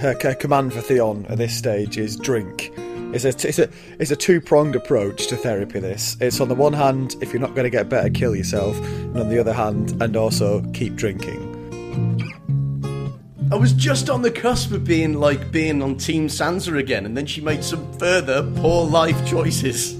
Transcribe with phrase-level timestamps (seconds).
[0.00, 2.72] her c- command for Theon at this stage is drink.
[3.14, 3.68] It's a, it's a,
[3.98, 5.78] it's a two pronged approach to therapy.
[5.78, 8.76] This it's on the one hand, if you're not going to get better, kill yourself,
[8.78, 11.50] and on the other hand, and also keep drinking.
[13.52, 17.16] I was just on the cusp of being like being on Team Sansa again, and
[17.16, 19.94] then she made some further poor life choices.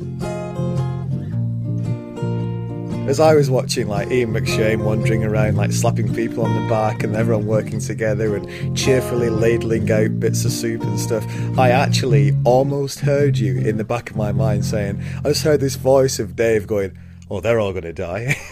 [3.07, 7.03] As I was watching like Ian McShane wandering around, like slapping people on the back,
[7.03, 11.23] and everyone working together and cheerfully ladling out bits of soup and stuff,
[11.59, 15.61] I actually almost heard you in the back of my mind saying, I just heard
[15.61, 16.97] this voice of Dave going,
[17.31, 18.37] Oh, they're all going to die.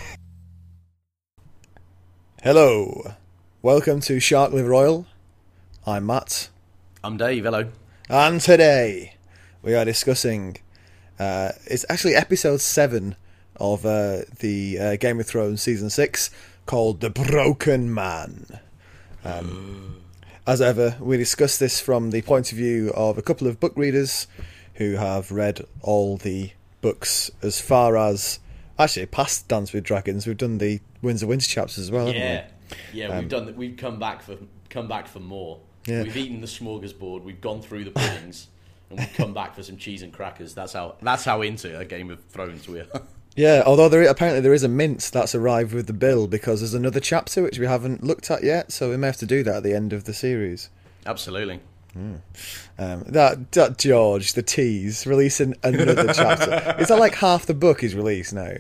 [2.43, 3.15] Hello,
[3.63, 5.07] welcome to Shark Liver Oil.
[5.87, 6.51] I'm Matt,
[7.03, 7.45] I'm Dave.
[7.45, 7.71] Hello.
[8.11, 9.15] and today
[9.63, 10.59] we are discussing.
[11.19, 13.17] Uh, it's actually episode seven
[13.63, 16.29] of uh, the uh, Game of Thrones season six,
[16.67, 18.59] called "The Broken Man."
[19.25, 20.03] Um,
[20.47, 23.73] as ever, we discuss this from the point of view of a couple of book
[23.77, 24.27] readers
[24.75, 28.41] who have read all the books as far as
[28.79, 30.27] actually past Dance with Dragons.
[30.27, 32.47] We've done the Winds of Winter chapters as well, haven't Yeah,
[32.93, 33.01] we?
[33.01, 33.21] yeah.
[33.21, 33.57] We've done that.
[33.57, 34.37] We've come back for
[34.71, 35.61] come back for more.
[35.87, 36.03] Yeah.
[36.03, 37.23] We've eaten the smorgasbord.
[37.23, 38.49] We've gone through the puddings,
[38.91, 40.55] and we've come back for some cheese and crackers.
[40.55, 40.97] That's how.
[41.01, 42.87] That's how into a Game of Thrones we are.
[43.35, 46.75] Yeah, although there apparently there is a mint that's arrived with the bill because there's
[46.75, 49.57] another chapter which we haven't looked at yet, so we may have to do that
[49.57, 50.69] at the end of the series.
[51.07, 51.61] Absolutely.
[51.95, 56.77] Um, that, that George, the tease, releasing another chapter.
[56.79, 58.55] Is that like half the book is released now?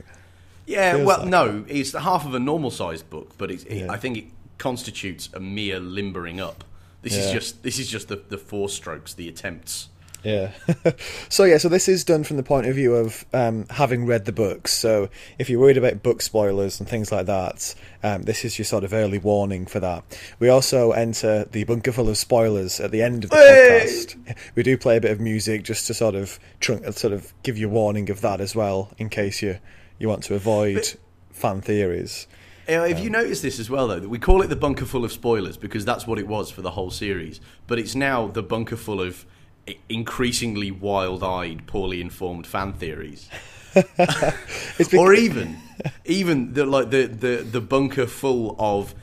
[0.67, 0.95] Yeah.
[0.97, 3.93] Feels well, like no, it's the half of a normal-sized book, but it's, it, Yeah.
[3.93, 4.25] I think it
[4.59, 6.65] constitutes a mere limbering up.
[7.03, 9.89] This is just this is just the the four strokes, the attempts.
[10.25, 10.53] Yeah.
[11.28, 14.25] so yeah, so this is done from the point of view of um, having read
[14.25, 14.73] the books.
[14.73, 18.65] So if you're worried about book spoilers and things like that, um, this is your
[18.65, 20.05] sort of early warning for that.
[20.39, 23.81] We also enter the bunker full of spoilers at the end of the Hey!
[23.84, 24.37] podcast.
[24.55, 27.59] We do play a bit of music just to sort of trunk, sort of give
[27.59, 29.59] you warning of that as well, in case you
[29.99, 30.97] you want to avoid But-
[31.31, 32.27] fan theories.
[32.69, 33.99] Uh, Have you noticed this as well, though?
[33.99, 36.62] That we call it the bunker full of spoilers because that's what it was for
[36.62, 37.41] the whole series.
[37.66, 39.27] But it's now the bunker full of
[39.89, 43.28] increasingly wild-eyed, poorly informed fan theories,
[43.75, 45.59] It's bec- or even,
[46.05, 48.95] even the like the, the the bunker full of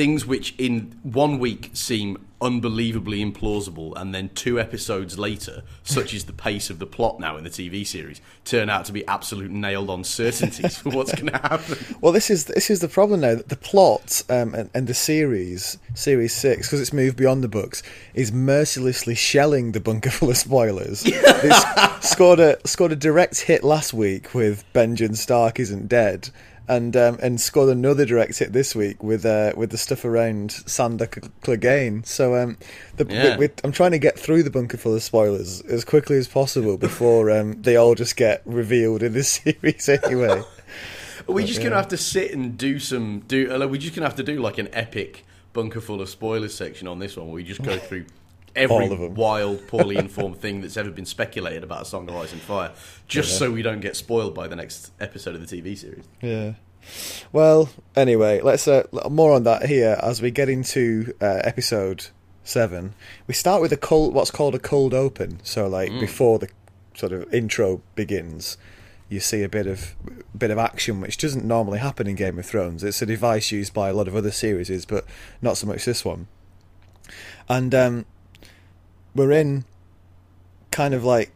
[0.00, 6.24] things which in one week seem unbelievably implausible, and then two episodes later, such is
[6.24, 9.50] the pace of the plot now in the TV series, turn out to be absolute
[9.50, 11.76] nailed-on certainties for what's going to happen.
[12.00, 13.34] Well, this is this is the problem now.
[13.46, 17.82] The plot um, and, and the series, series six, because it's moved beyond the books,
[18.14, 21.00] is mercilessly shelling the bunker full of spoilers.
[22.00, 26.30] scored a scored a direct hit last week with Benjen Stark isn't dead,
[26.70, 30.52] and um, and scored another direct hit this week with uh, with the stuff around
[30.52, 32.06] Sandor Clegane.
[32.06, 32.56] So um,
[32.96, 33.36] the, Yeah.
[33.36, 36.28] we, we, I'm trying to get through the bunker full of spoilers as quickly as
[36.28, 40.42] possible before um, they all just get revealed in this series anyway.
[41.28, 43.52] Are we just gonna have to sit and do some do?
[43.52, 46.86] uh, We're just gonna have to do like an epic bunker full of spoilers section
[46.88, 48.06] on this one, where we just go through
[48.56, 49.14] every All of them.
[49.14, 52.72] wild, poorly informed thing that's ever been speculated about a Song of Ice and Fire,
[53.08, 56.04] just so we don't get spoiled by the next episode of the TV series.
[56.20, 56.54] Yeah.
[57.32, 62.06] Well, anyway, let's uh, more on that here as we get into uh, episode
[62.42, 62.94] seven.
[63.26, 65.40] We start with a cold, what's called a cold open.
[65.42, 66.48] So, like before the
[66.94, 68.56] sort of intro begins,
[69.08, 69.94] you see a bit of
[70.36, 72.82] bit of action, which doesn't normally happen in Game of Thrones.
[72.82, 75.04] It's a device used by a lot of other series, but
[75.42, 76.28] not so much this one.
[77.48, 78.06] And um,
[79.14, 79.64] we're in
[80.70, 81.30] kind of like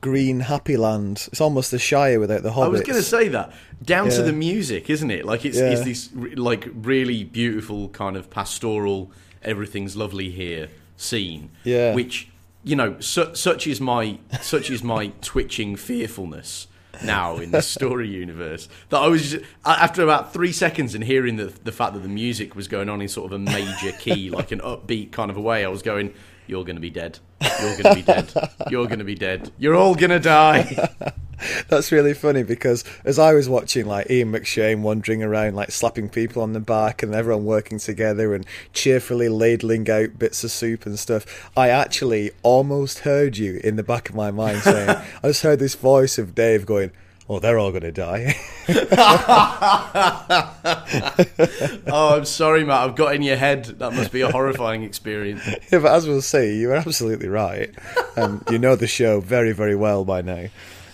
[0.00, 1.28] green happy land.
[1.30, 2.64] It's almost the Shire without the hobbits.
[2.64, 3.52] I was going to say that
[3.84, 5.24] down to the music, isn't it?
[5.24, 5.70] Like it's, Yeah.
[5.70, 9.10] it's this like really beautiful kind of pastoral,
[9.42, 11.50] everything's lovely here scene.
[11.64, 11.94] Yeah.
[11.94, 12.28] Which
[12.64, 16.68] you know, su- such is my such is my twitching fearfulness
[17.02, 21.36] now in this story universe that I was just, after about three seconds and hearing
[21.36, 24.30] the the fact that the music was going on in sort of a major key,
[24.38, 26.14] like an upbeat kind of a way, I was going.
[26.46, 27.18] You're going to be dead.
[27.60, 28.32] You're going to be dead.
[28.70, 29.52] You're going to be dead.
[29.58, 30.88] You're all going to die.
[31.68, 36.08] That's really funny because as I was watching like Ian McShane wandering around like slapping
[36.08, 40.86] people on the back and everyone working together and cheerfully ladling out bits of soup
[40.86, 44.88] and stuff, I actually almost heard you in the back of my mind saying,
[45.22, 46.92] I just heard this voice of Dave going,
[47.32, 48.34] Oh, they're all going to die.
[51.94, 52.88] Oh, I'm sorry, Matt.
[52.88, 53.64] I've got in your head.
[53.64, 55.46] That must be a horrifying experience.
[55.46, 57.70] yeah, but as we'll see, you're absolutely right.
[58.16, 60.46] Um, you know the show very, very well by now.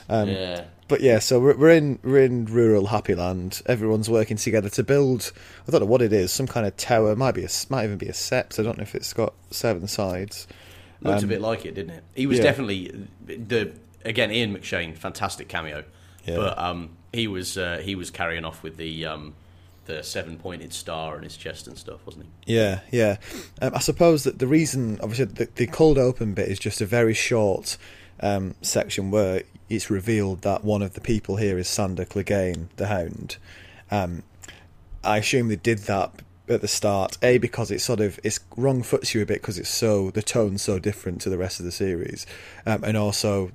[0.08, 0.64] Um, Yeah.
[0.88, 3.62] but yeah, so we're, we're in we're in rural Happy Land.
[3.66, 5.32] Everyone's working together to build.
[5.66, 6.32] I don't know what it is.
[6.32, 7.14] Some kind of tower.
[7.16, 8.58] Might be a might even be a sept.
[8.58, 10.46] I don't know if it's got seven sides.
[11.00, 12.04] Looked Um, a bit like it, didn't it?
[12.14, 12.44] He was yeah.
[12.44, 13.72] definitely the
[14.04, 15.84] again Ian McShane, fantastic cameo,
[16.24, 16.36] Yeah.
[16.36, 19.34] but um, he was uh, he was carrying off with the um,
[19.88, 22.54] the seven pointed star on his chest and stuff, wasn't he?
[22.54, 23.16] Yeah, yeah.
[23.60, 26.86] Um, I suppose that the reason, obviously, the, the cold open bit is just a
[26.86, 27.76] very short
[28.20, 32.86] um, section where it's revealed that one of the people here is Sandor Clegane, the
[32.86, 33.38] Hound.
[33.90, 34.22] Um,
[35.02, 38.82] I assume they did that at the start, a because it's sort of it's wrong
[38.82, 41.66] foots you a bit because it's so the tone's so different to the rest of
[41.66, 42.26] the series,
[42.66, 43.52] um, and also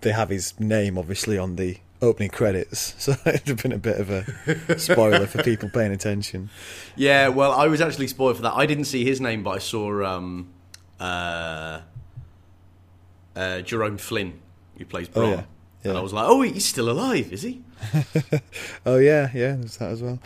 [0.00, 3.98] they have his name obviously on the opening credits, so it'd have been a bit
[4.00, 6.50] of a spoiler for people paying attention.
[6.96, 8.54] Yeah, well, I was actually spoiled for that.
[8.54, 10.48] I didn't see his name, but I saw um,
[11.00, 11.80] uh,
[13.36, 14.40] uh, Jerome Flynn,
[14.76, 15.42] who plays Oh, yeah.
[15.84, 15.90] Yeah.
[15.90, 17.62] and I was like, "Oh, he's still alive, is he?"
[18.86, 20.18] Oh yeah, yeah, there's that as well.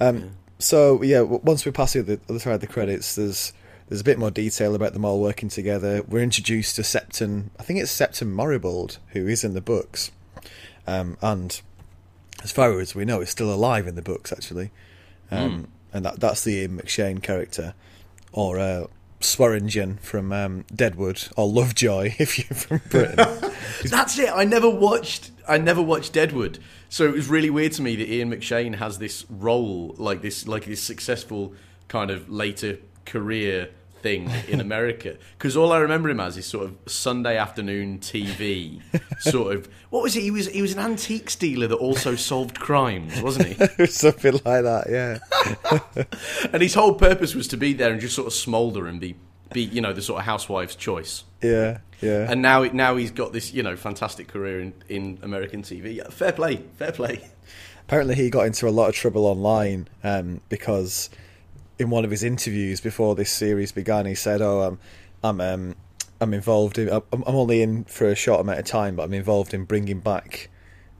[0.00, 3.52] Um, So yeah, once we pass the other side of the credits, there's
[3.88, 6.02] there's a bit more detail about them all working together.
[6.06, 7.48] We're introduced to Septon.
[7.58, 10.10] I think it's Septon Meribald who is in the books,
[10.88, 11.60] um, and
[12.42, 14.70] as far as we know, is still alive in the books actually.
[15.30, 17.74] Um, And that that's the Ian McShane character,
[18.32, 18.86] or uh,
[19.20, 23.16] Swearengen from um, Deadwood, or Lovejoy if you're from Britain.
[23.84, 24.30] That's it.
[24.32, 25.30] I never watched.
[25.48, 26.58] I never watched Deadwood,
[26.88, 30.46] so it was really weird to me that Ian McShane has this role, like this,
[30.46, 31.54] like this successful
[31.88, 33.70] kind of later career
[34.00, 35.16] thing in America.
[35.38, 38.82] Because all I remember him as is sort of Sunday afternoon TV,
[39.20, 39.68] sort of.
[39.90, 40.22] What was he?
[40.22, 43.86] He was he was an antiques dealer that also solved crimes, wasn't he?
[43.86, 46.48] Something like that, yeah.
[46.52, 49.14] and his whole purpose was to be there and just sort of smoulder and be,
[49.52, 51.22] be you know, the sort of housewife's choice.
[51.40, 52.30] Yeah, yeah.
[52.30, 55.96] And now, now he's got this, you know, fantastic career in, in American TV.
[55.96, 57.28] Yeah, fair play, fair play.
[57.86, 61.10] apparently he got into a lot of trouble online um, because
[61.78, 64.78] in one of his interviews before this series began, he said, "Oh, I'm,
[65.22, 65.76] I'm, um,
[66.20, 66.88] I'm involved in.
[66.90, 70.00] I'm, I'm only in for a short amount of time, but I'm involved in bringing
[70.00, 70.50] back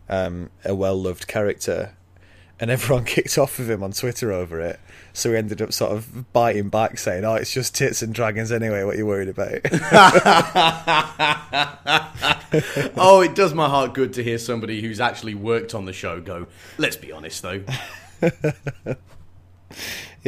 [0.08, 1.94] um, a well-loved character."
[2.60, 4.80] And everyone kicked off with him on Twitter over it.
[5.12, 8.52] So he ended up sort of biting back, saying, "Oh, it's just tits and dragons
[8.52, 8.84] anyway.
[8.84, 9.60] What are you worried about?"
[12.96, 16.20] oh, it does my heart good to hear somebody who's actually worked on the show
[16.20, 16.46] go,
[16.78, 17.62] let's be honest though.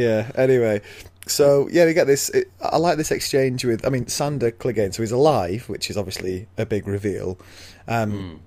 [0.01, 0.31] yeah.
[0.35, 0.81] Anyway,
[1.27, 2.29] so yeah, we get this.
[2.31, 3.87] It, I like this exchange with.
[3.87, 4.95] I mean, Sandor Clegane.
[4.95, 7.39] So he's alive, which is obviously a big reveal.
[7.87, 8.41] Um,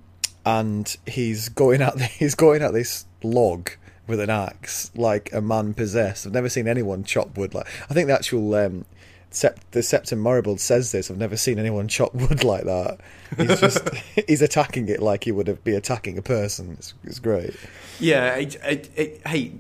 [0.46, 3.70] And he's going at the, he's going at this log
[4.08, 6.28] with an axe like a man possessed.
[6.28, 7.68] I've never seen anyone chop wood like.
[7.90, 8.54] I think the actual.
[8.56, 8.86] Um,
[9.32, 11.10] Sept, the Septon Meribald says this.
[11.10, 13.00] I've never seen anyone chop wood like that.
[13.36, 13.90] He's just
[14.28, 16.74] he's attacking it like he would be attacking a person.
[16.78, 17.56] It's, it's great.
[18.00, 19.54] Yeah, it, it, it, hey,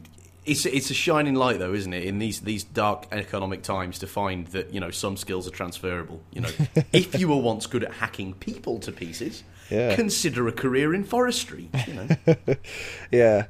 [0.45, 2.04] it's it's a shining light though, isn't it?
[2.04, 6.22] In these these dark economic times, to find that you know some skills are transferable.
[6.31, 6.50] You know,
[6.94, 9.95] if you were once good at hacking people to pieces, Yeah.
[9.95, 11.69] consider a career in forestry.
[11.88, 12.36] You know,
[13.12, 13.45] Yeah.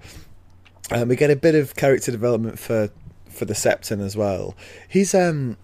[0.92, 2.90] Um, we get a bit of character development for
[3.30, 4.56] for the Septon as well.
[4.88, 5.58] He's um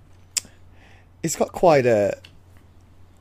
[1.21, 2.17] he's got quite a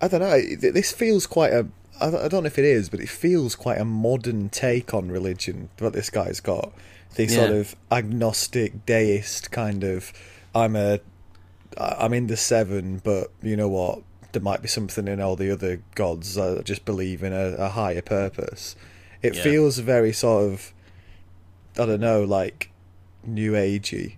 [0.00, 0.40] I don't know.
[0.70, 1.66] This feels quite a
[2.00, 5.10] I I don't know if it is, but it feels quite a modern take on
[5.10, 5.68] religion.
[5.80, 6.72] What this guy's got,
[7.14, 10.12] the sort of agnostic deist kind of.
[10.54, 11.00] I'm a
[11.76, 14.02] I'm in the seven, but you know what?
[14.32, 16.36] There might be something in all the other gods.
[16.36, 18.76] I just believe in a, a higher purpose.
[19.22, 19.42] It Yeah.
[19.42, 20.72] feels very sort of,
[21.78, 22.70] I don't know, like
[23.24, 24.16] new agey.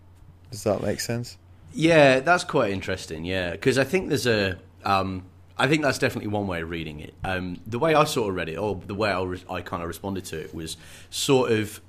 [0.50, 1.36] Does that make sense?
[1.72, 3.24] Yeah, that's quite interesting.
[3.24, 5.24] Yeah, because I think there's a, um,
[5.56, 7.14] I think that's definitely one way of reading it.
[7.22, 9.82] Um, the way I sort of read it, or the way I, re- I kind
[9.82, 10.76] of responded to it, was
[11.10, 11.80] sort of,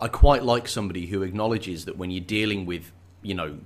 [0.00, 3.58] I quite like somebody who acknowledges that when you're dealing with, you know,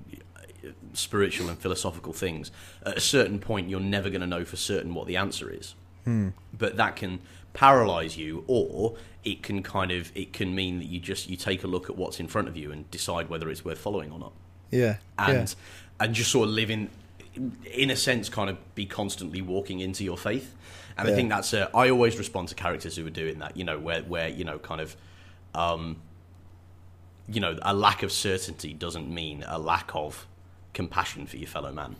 [0.94, 2.50] spiritual and philosophical things,
[2.84, 5.74] at a certain point you're never going to know for certain what the answer is.
[6.04, 7.20] But that can
[7.52, 11.62] paralyze you, or it can kind of, it can mean that you just you take
[11.62, 14.18] a look at what's in front of you and decide whether it's worth following or
[14.18, 14.32] not
[14.72, 14.96] Yeah.
[15.18, 15.54] and
[16.00, 16.90] and just sort of live in
[17.72, 20.54] in a sense kind of be constantly walking into your faith
[20.98, 21.14] and Yeah.
[21.14, 23.78] i think that's a, i always respond to characters who are doing that you know
[23.78, 24.96] where where you know kind of
[25.54, 25.96] um
[27.28, 30.26] you know a lack of certainty doesn't mean a lack of
[30.74, 31.94] compassion for your fellow man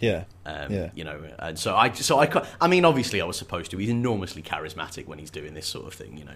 [0.00, 0.24] yeah.
[0.46, 0.90] um, yeah.
[0.94, 3.90] you know and so i so i i mean obviously i was supposed to he's
[3.90, 6.34] enormously charismatic when he's doing this sort of thing you know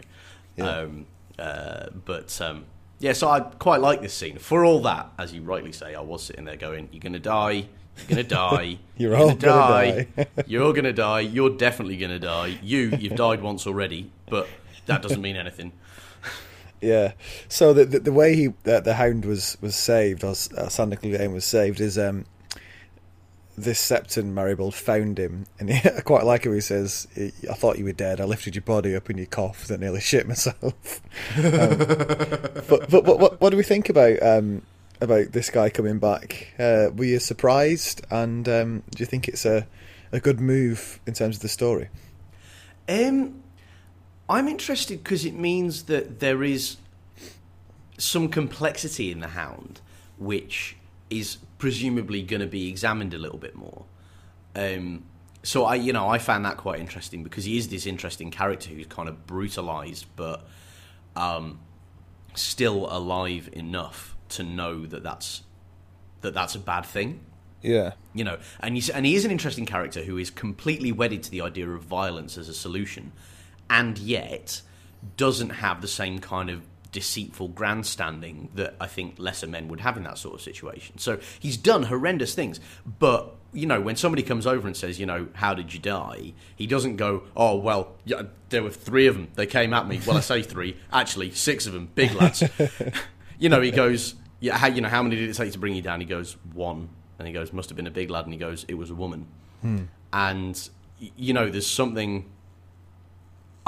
[0.57, 0.79] Yeah.
[0.81, 1.07] um
[1.39, 2.65] uh, but um
[2.99, 6.01] yeah so i quite like this scene for all that as you rightly say i
[6.01, 7.67] was sitting there going you're gonna die
[8.09, 12.91] you're gonna die You're all gonna die." you're gonna die you're definitely gonna die you
[12.99, 14.49] you've died once already but
[14.87, 15.73] that doesn't mean anything.
[16.81, 17.13] Yeah.
[17.49, 20.97] So the the, the way he uh, the Hound was was saved, or uh, Sandor
[20.97, 22.27] Clegane was saved, is um,
[23.57, 26.55] this Septon Meribald found him, and he, I quite like it.
[26.55, 28.21] He says, "I thought you were dead.
[28.21, 30.63] I lifted your body up, and you coughed, and nearly shit myself."
[31.37, 31.79] um,
[32.69, 34.63] but but what, what, what do we think about um,
[35.01, 36.55] about this guy coming back?
[36.59, 39.67] Uh, were you surprised, and um, do you think it's a
[40.13, 41.89] a good move in terms of the story?
[42.89, 43.43] Um,
[44.29, 46.77] I'm interested because it means that there is
[47.97, 49.81] some complexity in the Hound,
[50.19, 50.77] which
[51.11, 53.85] is presumably going to be examined a little bit more.
[54.55, 55.05] Um,
[55.43, 58.71] so I, you know, I found that quite interesting because he is this interesting character
[58.71, 60.47] who's kind of brutalized, but
[61.17, 61.61] um,
[62.35, 65.43] still alive enough to know that that's
[66.21, 67.21] that that's a bad thing.
[67.63, 71.23] Yeah, you know, and he's and he is an interesting character who is completely wedded
[71.25, 73.13] to the idea of violence as a solution,
[73.71, 74.63] and yet
[75.17, 79.97] doesn't have the same kind of deceitful grandstanding that I think lesser men would have
[79.97, 80.99] in that sort of situation.
[80.99, 82.61] So he's done horrendous things,
[82.99, 86.35] but you know, when somebody comes over and says, you know, how did you die?
[86.55, 89.29] He doesn't go, oh well, yeah, there were three of them.
[89.35, 90.01] They came at me.
[90.07, 92.43] Well, I say three, actually six of them, big lads.
[93.39, 95.75] you know, he goes, yeah, how you know how many did it take to bring
[95.75, 96.01] you down?
[96.01, 98.65] He goes one, and he goes, must have been a big lad, and he goes,
[98.69, 99.27] it was a woman,
[99.63, 99.85] hmm.
[100.13, 102.31] and you know, there's something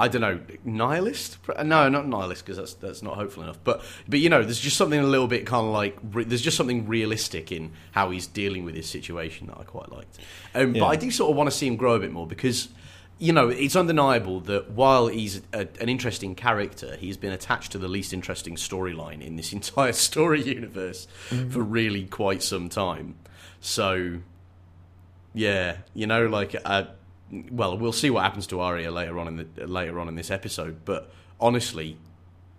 [0.01, 1.37] I don't know, nihilist?
[1.63, 3.59] No, not nihilist because that's that's not hopeful enough.
[3.63, 6.57] But but you know, there's just something a little bit kind of like there's just
[6.57, 10.19] something realistic in how he's dealing with his situation that I quite liked.
[10.55, 10.81] Um, yeah.
[10.81, 12.71] But I do sort of want to see him grow a bit more because
[13.19, 17.79] you know it's undeniable that while he's a, an interesting character, he's been attached to
[17.79, 21.51] the least interesting storyline in this entire story universe mm-hmm.
[21.51, 23.17] for really quite some time.
[23.61, 24.21] So
[25.35, 26.57] yeah, you know, like.
[26.65, 26.85] Uh,
[27.51, 30.31] well, we'll see what happens to Arya later on in the later on in this
[30.31, 30.85] episode.
[30.85, 31.97] But honestly,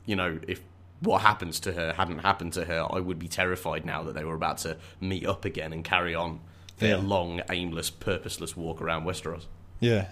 [0.06, 0.62] you know, if
[1.02, 4.24] what happens to her hadn't happened to her, I would be terrified now that they
[4.24, 6.40] were about to meet up again and carry on
[6.78, 7.04] their yeah.
[7.04, 9.46] long, aimless, purposeless walk around Westeros.
[9.80, 10.10] Yeah.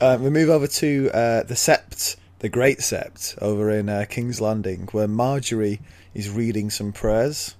[0.00, 4.40] uh, we move over to uh, the Sept, the Great Sept, over in uh, King's
[4.40, 5.80] Landing, where Margaery
[6.14, 7.56] is reading some prayers.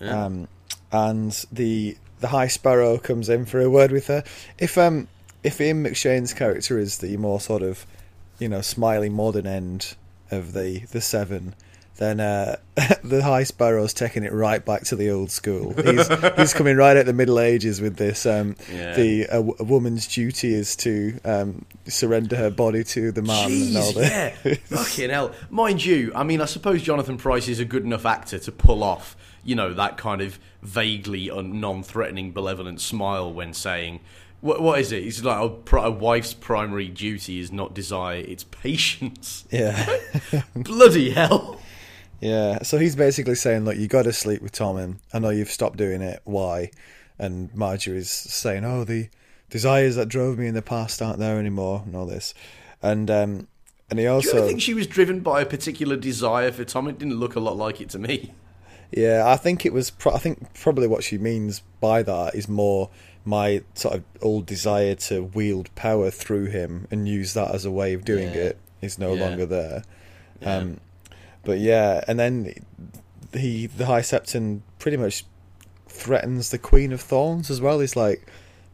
[0.00, 0.24] Yeah.
[0.24, 0.48] Um,
[0.90, 4.24] and the the High Sparrow comes in for a word with her.
[4.58, 5.08] If um
[5.42, 7.84] if Ian McShane's character is the more sort of
[8.38, 9.94] you know smiling modern end
[10.30, 11.54] of the the seven,
[11.96, 12.56] then uh,
[13.04, 15.72] the High Sparrow's taking it right back to the old school.
[15.74, 18.24] He's, he's coming right at the Middle Ages with this.
[18.24, 18.94] Um, yeah.
[18.94, 23.50] The a, a, woman's duty is to um, surrender her body to the man.
[23.50, 25.32] Jeez, and all yeah, fucking hell.
[25.50, 28.82] Mind you, I mean, I suppose Jonathan Pryce is a good enough actor to pull
[28.82, 34.00] off you know, that kind of vaguely non-threatening, benevolent smile when saying,
[34.40, 38.44] "What, what is it?" He's like, oh, "A wife's primary duty is not desire; it's
[38.44, 39.98] patience." Yeah,
[40.54, 41.60] bloody hell.
[42.20, 44.98] Yeah, so he's basically saying, "Look, you got to sleep with Tommen.
[45.12, 46.20] I know you've stopped doing it.
[46.24, 46.70] Why?"
[47.18, 49.08] And Margaery's saying, "Oh, the
[49.50, 52.32] desires that drove me in the past aren't there anymore, and all this."
[52.80, 53.48] And um,
[53.90, 54.32] and he also.
[54.32, 56.88] Do you think she was driven by a particular desire for Tom?
[56.88, 58.32] It didn't look a lot like it to me.
[58.92, 59.90] Yeah, I think it was.
[59.90, 62.90] Pro- I think probably what she means by that is more
[63.24, 67.70] my sort of old desire to wield power through him and use that as a
[67.70, 68.40] way of doing yeah.
[68.40, 69.20] it is no yeah.
[69.24, 69.84] longer there.
[70.40, 70.56] Yeah.
[70.56, 70.80] Um,
[71.44, 72.54] but yeah, and then
[73.32, 75.24] he, the High Septon, pretty much
[75.88, 77.80] threatens the Queen of Thorns as well.
[77.80, 78.26] He's like,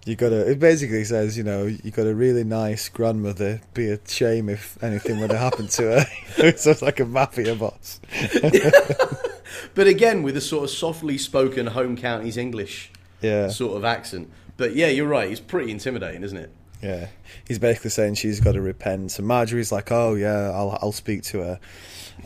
[0.04, 0.50] you got to.
[0.50, 3.60] It basically says, you know, you got a really nice grandmother.
[3.74, 6.06] Be a shame if anything would have happened to her.
[6.38, 8.00] it sounds like a mafia boss.
[9.74, 13.48] but again, with a sort of softly spoken home counties English yeah.
[13.48, 14.30] sort of accent.
[14.56, 15.28] But yeah, you're right.
[15.28, 16.50] He's pretty intimidating, isn't it?
[16.82, 17.08] Yeah,
[17.46, 19.18] he's basically saying she's got to repent.
[19.18, 21.60] And Margaery's like, "Oh yeah, I'll I'll speak to her."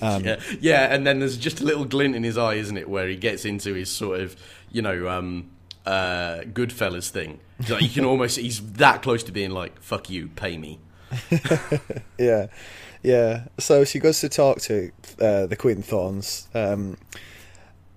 [0.00, 2.88] Um, yeah, yeah, and then there's just a little glint in his eye, isn't it,
[2.88, 4.36] where he gets into his sort of,
[4.70, 5.50] you know, um,
[5.86, 7.40] uh, Goodfellas thing.
[7.68, 10.80] Like you can almost he's that close to being like, "Fuck you, pay me."
[12.18, 12.46] yeah,
[13.02, 13.44] yeah.
[13.58, 14.90] So she goes to talk to
[15.20, 16.96] uh, the Queen of Thorns, um,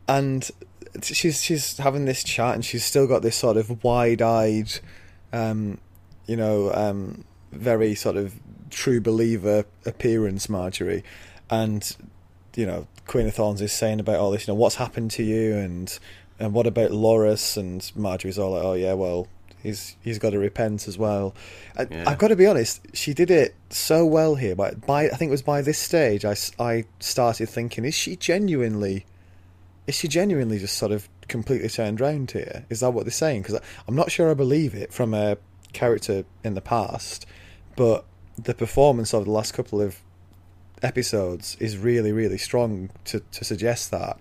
[0.07, 0.49] and
[1.01, 4.79] she's she's having this chat, and she's still got this sort of wide-eyed,
[5.33, 5.79] um,
[6.25, 8.35] you know, um, very sort of
[8.69, 11.03] true believer appearance, Margaery,
[11.49, 11.95] and
[12.55, 15.23] you know, Queen of Thorns is saying about all this, you know, what's happened to
[15.23, 15.97] you, and
[16.39, 17.57] and what about Loras?
[17.57, 19.27] And Margaery's all like, oh yeah, well,
[19.65, 21.33] he's he's got to repent as well.
[21.77, 22.05] I, yeah.
[22.07, 24.55] I've got to be honest, she did it so well here.
[24.55, 28.15] But by I think it was by this stage, I, I started thinking, is she
[28.15, 29.05] genuinely,
[29.87, 32.65] is she genuinely just sort of completely turned round here?
[32.69, 33.41] Is that what they're saying?
[33.43, 35.37] Because I'm not sure I believe it from a
[35.73, 37.25] character in the past,
[37.75, 38.05] but
[38.37, 39.99] the performance of the last couple of
[40.83, 44.19] episodes is really, really strong to, to suggest that.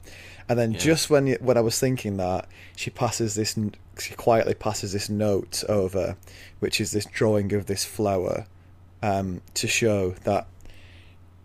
[0.49, 0.79] And then Yeah.
[0.79, 3.57] just when when I was thinking that, she passes this,
[4.01, 6.17] she quietly passes this note over,
[6.61, 8.47] which is this drawing of this flower,
[9.03, 10.47] um, to show that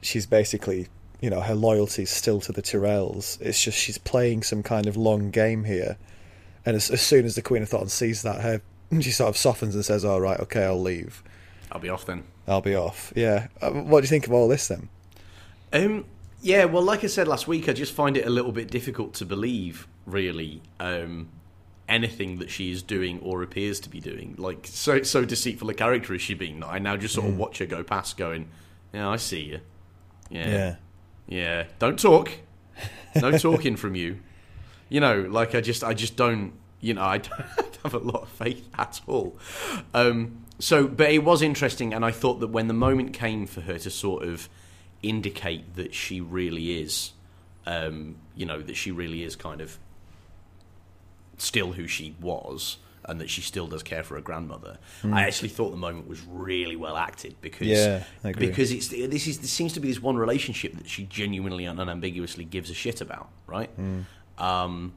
[0.02, 0.88] she's basically,
[1.22, 3.40] you know, her loyalty is still to the Tyrells.
[3.42, 5.98] It's just she's playing some kind of long game here.
[6.66, 8.62] And as, as soon as the Queen of Thorns sees that, her
[9.02, 11.24] she sort of softens and says, "All right, okay, I'll leave.
[11.72, 12.24] I'll be off then.
[12.48, 13.48] I'll be off." Yeah.
[13.62, 14.90] Uh, What do you think of all this then?
[15.72, 16.06] Um,
[16.42, 19.14] yeah, well, like I said last week, I just find it a little bit difficult
[19.16, 21.30] to believe, really, um,
[21.90, 24.36] anything that she is doing or appears to be doing.
[24.38, 27.38] Like, so so deceitful a character is she being that I now just sort of
[27.38, 28.48] watch her go past, going,
[28.94, 29.60] "Yeah, I see you.
[30.30, 30.76] Yeah, Yeah.
[31.28, 31.64] yeah.
[31.80, 32.32] Don't talk.
[33.16, 34.20] No talking from you.
[34.88, 36.54] You know, like I just, I just don't.
[36.80, 39.38] You know, I don't have a lot of faith at all.
[39.94, 43.62] Um, so, but it was interesting, and I thought that when the moment came for
[43.62, 44.48] her to sort of
[45.02, 47.12] indicate that she really is,
[47.66, 49.78] um, you know, that she really is kind of
[51.42, 52.78] still who she was.
[53.06, 54.78] And that she still does care for her grandmother.
[55.02, 55.16] Hmm.
[55.16, 59.40] I actually thought the moment was really well acted because Yeah, because it's this is
[59.40, 63.02] this seems to be this one relationship that she genuinely and unambiguously gives a shit
[63.02, 63.70] about, right?
[63.70, 64.02] Hmm.
[64.38, 64.94] Um,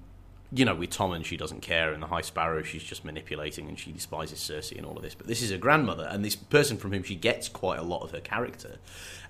[0.55, 3.79] you know, with Tommen she doesn't care, and the High Sparrow, she's just manipulating, and
[3.79, 5.15] she despises Cersei and all of this.
[5.15, 8.03] But this is her grandmother, and this person from whom she gets quite a lot
[8.03, 8.77] of her character,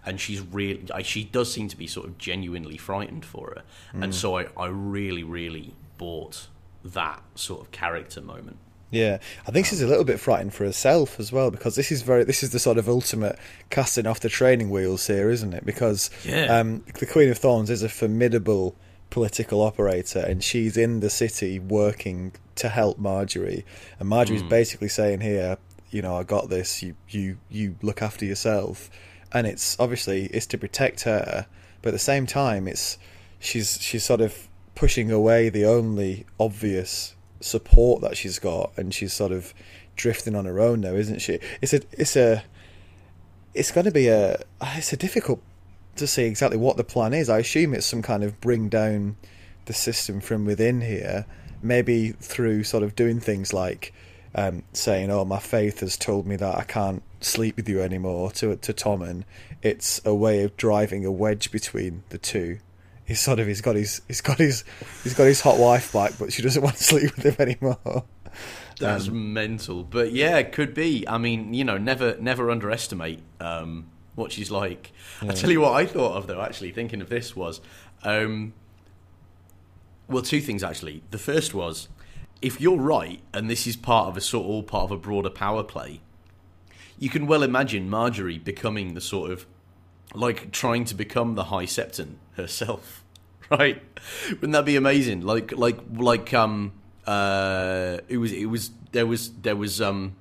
[0.05, 4.07] and she's really, she does seem to be sort of genuinely frightened for her, and
[4.07, 4.11] hmm.
[4.11, 6.49] so I, I really, really bought
[6.85, 8.57] that sort of character moment.
[8.91, 12.03] Yeah, I think she's a little bit frightened for herself as well because this is
[12.03, 13.39] very this is the sort of ultimate
[13.71, 15.65] casting off the training wheels here, isn't it?
[15.65, 16.59] Because Yeah.
[16.59, 18.77] um, the Queen of Thorns is a formidable
[19.09, 23.65] political operator, and she's in the city working to help Margaery,
[23.99, 25.57] and Margaery's basically saying here,
[25.91, 26.83] you know, I got this.
[26.83, 28.91] You you you look after yourself,
[29.33, 31.47] and it's obviously it's to protect her,
[31.81, 32.99] but at the same time, it's
[33.39, 34.49] she's she's sort of
[34.83, 39.55] pushing away the only obvious support that she's got, and she's sort of
[39.95, 41.39] drifting on her own now, isn't she?
[41.61, 42.43] It's a it's a
[43.55, 45.41] it's going to be a it's a difficult
[45.95, 47.31] to see exactly what the plan is.
[47.31, 49.15] I assume it's some kind of bring down
[49.67, 51.27] the system from within here,
[51.63, 53.95] maybe through sort of doing things like
[54.35, 58.33] um, saying, "Oh, my faith has told me that I can't sleep with you anymore."
[58.33, 59.23] To to Tommen,
[59.63, 62.59] it's a way of driving a wedge between the two.
[63.05, 64.65] He's sort of he's got his he's got his
[65.03, 68.05] he's got his hot wife back, but she doesn't want to sleep with him anymore.
[68.79, 71.07] That's mental, but yeah, it could be.
[71.07, 74.93] I mean, you know, never never underestimate um, what she's like.
[75.21, 76.41] I tell you what, I thought of though.
[76.41, 77.61] Actually, thinking of this was,
[78.03, 78.55] um,
[80.09, 81.03] well, two things actually.
[81.11, 81.89] The first was,
[82.41, 85.31] if you're right, and this is part of a sort all part of a broader
[85.31, 86.01] power play,
[86.99, 89.47] you can well imagine Margaery becoming the sort of
[90.15, 93.05] like trying to become the High Septon herself,
[93.51, 93.83] right?
[94.31, 95.23] Wouldn't that be amazing?
[95.23, 96.73] Like, like, like, um,
[97.07, 100.17] uh, it was, it was, there was, there was, um,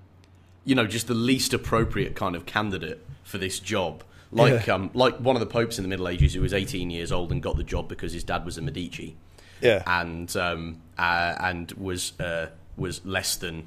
[0.66, 4.04] you know, just the least appropriate kind of candidate for this job.
[4.32, 4.76] Like, Yeah.
[4.76, 7.32] um, like one of the popes in the Middle Ages who was 18 years old
[7.32, 9.16] and got the job because his dad was a Medici
[9.62, 13.66] Yeah, and um, uh, and was uh, was less than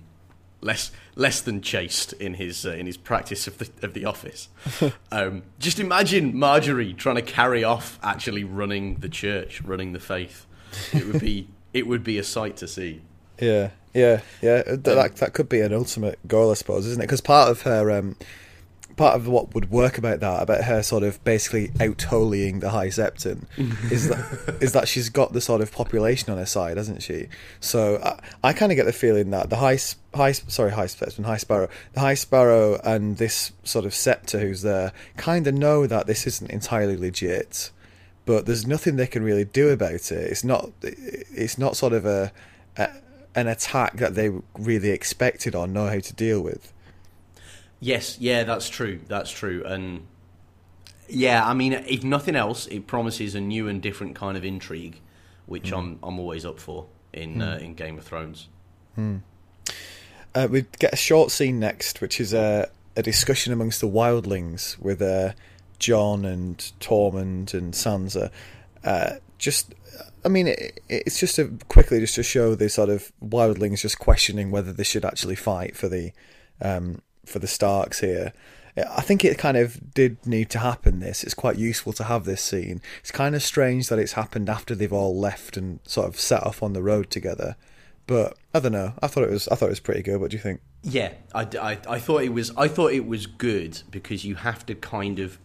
[0.65, 4.49] less less than chaste in his uh, in his practice of the of the office.
[5.13, 10.47] um, just imagine Margaery trying to carry off actually running the church, running the faith.
[10.93, 13.03] It would be it would be a sight to see.
[13.41, 14.63] Yeah, yeah, yeah.
[14.63, 17.07] Th- that that could be an ultimate goal, I suppose, isn't it?
[17.07, 18.17] Because part of her, um,
[18.97, 22.71] part of what would work about that, about her sort of basically out holying the
[22.71, 23.45] High Septon,
[23.91, 27.29] is that is that she's got the sort of population on her side, hasn't she?
[27.61, 29.79] So I, I kind of get the feeling that the High
[30.15, 34.63] High sorry High Septon High Sparrow, the High Sparrow, and this sort of scepter who's
[34.63, 37.71] there kind of know that this isn't entirely legit
[38.27, 40.13] but there's nothing they can really do about it.
[40.13, 42.33] It's not it's not sort of a,
[42.77, 42.89] a
[43.35, 46.73] an attack that they really expected or know how to deal with.
[47.85, 49.01] Yes, yeah, that's true.
[49.09, 49.63] That's true.
[49.67, 50.07] And
[51.07, 55.03] yeah, I mean, if nothing else, it promises a new and different kind of intrigue,
[55.45, 58.49] which I'm I'm always up for in uh, in Game of Thrones.
[60.35, 64.79] Uh, we get a short scene next, which is a a discussion amongst the wildlings
[64.79, 65.33] with uh,
[65.79, 68.31] Jon and Tormund and Sansa.
[68.83, 69.75] Uh, just,
[70.25, 73.99] I mean, it, it's just a quickly just to show the sort of wildlings just
[73.99, 76.13] questioning whether they should actually fight for the
[76.63, 78.33] um, for the Starks here.
[78.77, 80.99] I think it kind of did need to happen.
[80.99, 82.81] This it's quite useful to have this scene.
[83.01, 86.43] It's kind of strange that it's happened after they've all left and sort of set
[86.43, 87.57] off on the road together.
[88.07, 88.93] but I don't know.
[89.03, 90.21] I thought it was I thought it was pretty good.
[90.21, 90.61] What do you think?
[90.83, 94.67] Yeah, I, I, I thought it was I thought it was good because you have
[94.67, 95.39] to kind of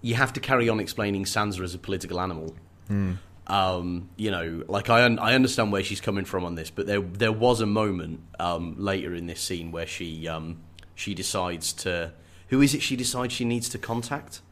[0.00, 2.54] you have to carry on explaining Sansa as a political animal.
[2.86, 3.14] Hmm.
[3.48, 6.86] Um, you know, like I un- I understand where she's coming from on this, but
[6.86, 10.58] there there was a moment um, later in this scene where she um,
[10.94, 12.12] she decides to
[12.48, 14.42] who is it she decides she needs to contact.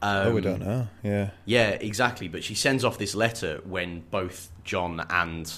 [0.00, 0.88] Um, oh, we don't know.
[1.02, 2.28] Yeah, yeah, exactly.
[2.28, 5.52] But she sends off this letter when both Jon and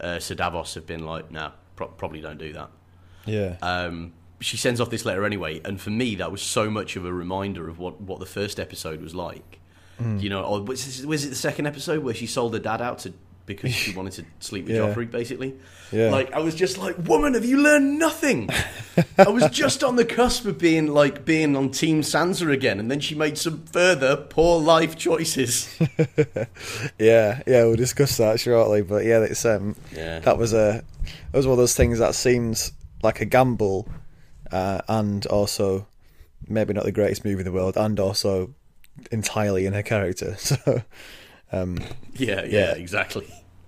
[0.00, 2.70] uh, Sir Davos have been like, "No, pro- probably don't do that."
[3.26, 6.96] yeah, Um, she sends off this letter anyway, and for me, that was so much
[6.96, 9.59] of a reminder of what, what the first episode was like.
[10.18, 13.00] You know, or was, was it the second episode where she sold her dad out
[13.00, 13.12] to
[13.46, 14.82] because she wanted to sleep with Yeah.
[14.82, 15.54] Joffrey, basically?
[15.92, 16.10] Yeah.
[16.10, 18.48] Like I was just like, woman, have you learned nothing?
[19.18, 22.90] I was just on the cusp of being like being on Team Sansa again, and
[22.90, 25.68] then she made some further poor life choices.
[26.98, 27.64] yeah, yeah.
[27.64, 28.82] We'll discuss that shortly.
[28.82, 30.20] But yeah, it's um, Yeah.
[30.20, 30.82] that was a
[31.32, 32.70] that was one of those things that seemed
[33.02, 33.88] like a gamble,
[34.52, 35.86] uh, and also
[36.48, 38.54] maybe not the greatest movie in the world, and also
[39.10, 40.36] entirely in her character.
[40.38, 40.82] So
[41.52, 41.78] um,
[42.14, 42.72] yeah, yeah, Yeah.
[42.74, 43.26] exactly.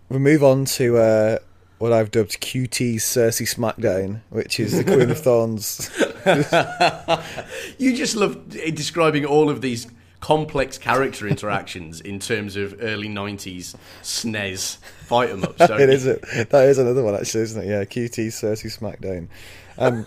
[0.08, 1.38] we move on to uh,
[1.78, 5.90] what I've dubbed QT Cersei Smackdown, which is the Queen of Thorns.
[7.78, 9.86] You just love describing all of these
[10.20, 16.22] complex character interactions in terms of early 90s SNES fight 'em ups, it is it.
[16.50, 17.68] That is another one actually, isn't it?
[17.68, 19.26] Yeah, QT Cersei Smackdown.
[19.78, 20.06] Um,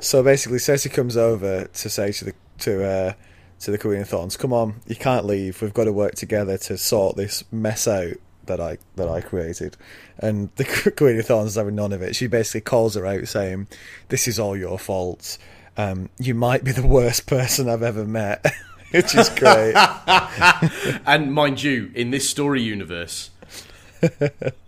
[0.00, 3.12] so basically, Cersei comes over to say to the to uh,
[3.62, 5.62] to the Queen of Thorns, "Come on, you can't leave.
[5.62, 8.14] We've got to work together to sort this mess out
[8.46, 9.76] that I that I created."
[10.18, 10.64] And the
[10.96, 12.16] Queen of Thorns is having none of it.
[12.16, 13.68] She basically calls her out, saying,
[14.08, 15.38] "This is all your fault.
[15.76, 18.44] Um, you might be the worst person I've ever met."
[18.90, 19.74] Which is great.
[21.06, 23.30] And mind you, in this story universe,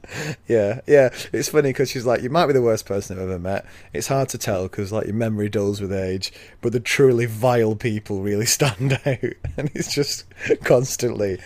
[0.46, 1.08] Yeah, yeah.
[1.32, 3.64] It's funny because she's like, you might be the worst person I've ever met.
[3.92, 7.74] It's hard to tell because like your memory dulls with age, but the truly vile
[7.74, 10.24] people really stand out, and it's just
[10.64, 11.40] constantly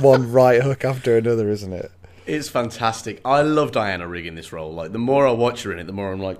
[0.00, 1.90] one right hook after another, isn't it?
[2.26, 3.20] it's fantastic.
[3.24, 4.72] I love Diana Rigg in this role.
[4.72, 6.38] Like, the more I watch her in it, the more I'm like,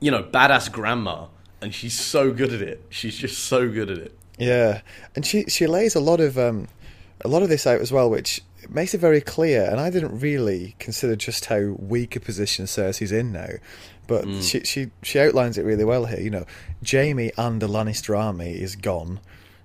[0.00, 1.26] you know, badass grandma.
[1.62, 2.84] And she's so good at it.
[2.90, 4.18] She's just so good at it.
[4.38, 4.80] Yeah,
[5.14, 6.66] and she she lays a lot of um
[7.24, 9.64] a lot of this out as well, which makes it very clear.
[9.64, 13.50] And I didn't really consider just how weak a position Cersei's in now,
[14.06, 16.20] but she she she outlines it really well here.
[16.20, 16.46] You know,
[16.88, 19.20] Jaime and the Lannister army is gone.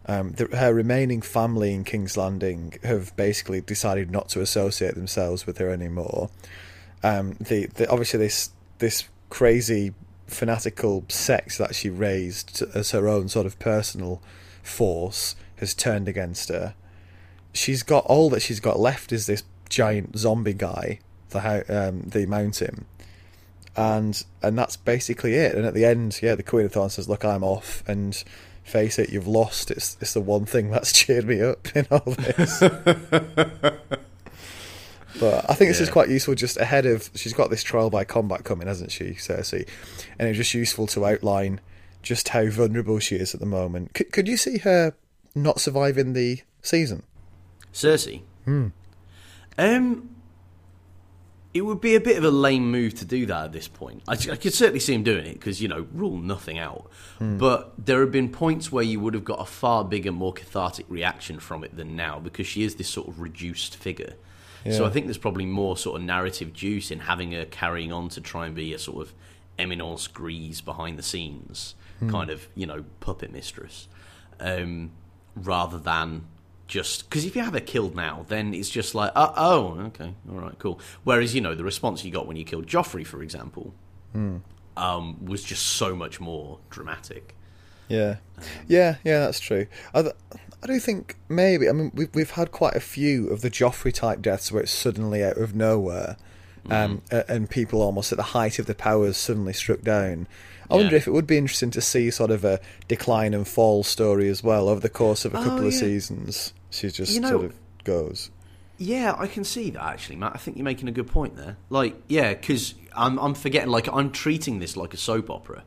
[0.05, 5.45] Um, the, her remaining family in King's Landing have basically decided not to associate themselves
[5.45, 6.31] with her anymore.
[7.03, 9.93] Um, the, the obviously this this crazy
[10.25, 14.21] fanatical sect that she raised as her own sort of personal
[14.63, 16.73] force has turned against her.
[17.53, 22.25] She's got all that she's got left is this giant zombie guy, the um, the
[22.25, 22.85] mountain,
[23.75, 25.55] and and that's basically it.
[25.55, 28.15] And at the end, yeah, the Queen of Thorns says, "Look, I'm off," and
[28.63, 29.71] face it, you've lost.
[29.71, 32.63] It's it's the one thing that's cheered me up in all this.
[35.19, 37.09] But I think this is quite useful just ahead of.
[37.13, 39.67] She's got this trial by combat coming, hasn't she, Cersei?
[40.17, 41.59] And it's just useful to outline
[42.01, 43.93] just how vulnerable she is at the moment.
[43.93, 44.93] Could, could you see her
[45.35, 47.03] not surviving the season?
[47.73, 48.21] Cersei.
[49.57, 50.09] Um,
[51.53, 54.03] it would be a bit of a lame move to do that at this point.
[54.07, 56.89] I, I could certainly see him doing it because you know rule nothing out.
[57.19, 60.85] But there have been points where you would have got a far bigger, more cathartic
[60.89, 64.13] reaction from it than now because she is this sort of reduced figure.
[64.71, 68.09] So I think there's probably more sort of narrative juice in having her carrying on
[68.09, 69.13] to try and be a sort of
[69.57, 71.75] eminence grise behind the scenes
[72.09, 73.87] kind of you know puppet mistress,
[74.39, 74.91] um,
[75.35, 76.25] rather than
[76.69, 80.13] just because if you have her killed now, then it's just like uh, oh okay
[80.31, 80.79] all right cool.
[81.03, 83.73] Whereas you know the response you got when you killed Joffrey, for example,
[84.77, 87.35] um, was just so much more dramatic.
[87.87, 88.17] Yeah,
[88.67, 89.19] yeah, yeah.
[89.25, 89.65] That's true.
[89.93, 90.13] I, th-
[90.63, 91.67] I do think maybe.
[91.67, 94.71] I mean, we've we've had quite a few of the Joffrey type deaths where it's
[94.71, 96.17] suddenly out of nowhere,
[96.69, 100.27] um, a- and people almost at the height of the powers suddenly struck down.
[100.69, 100.97] I wonder Yeah.
[100.97, 104.43] if it would be interesting to see sort of a decline and fall story as
[104.43, 106.53] well over the course of a couple Oh, of seasons.
[106.69, 108.31] She just You know- sort of goes.
[108.81, 110.31] Yeah, I can see that actually, Matt.
[110.35, 111.57] I think you're making a good point there.
[111.69, 113.69] Like, yeah, because I'm I'm forgetting.
[113.69, 115.63] Like, I'm treating this like a soap opera,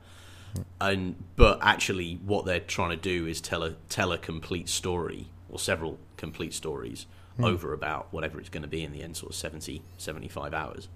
[0.81, 5.29] and but actually, what they're trying to do is tell a tell a complete story
[5.51, 7.05] or several complete stories
[7.39, 10.89] over about whatever it's going to be in the end, sort of 70, 75 hours.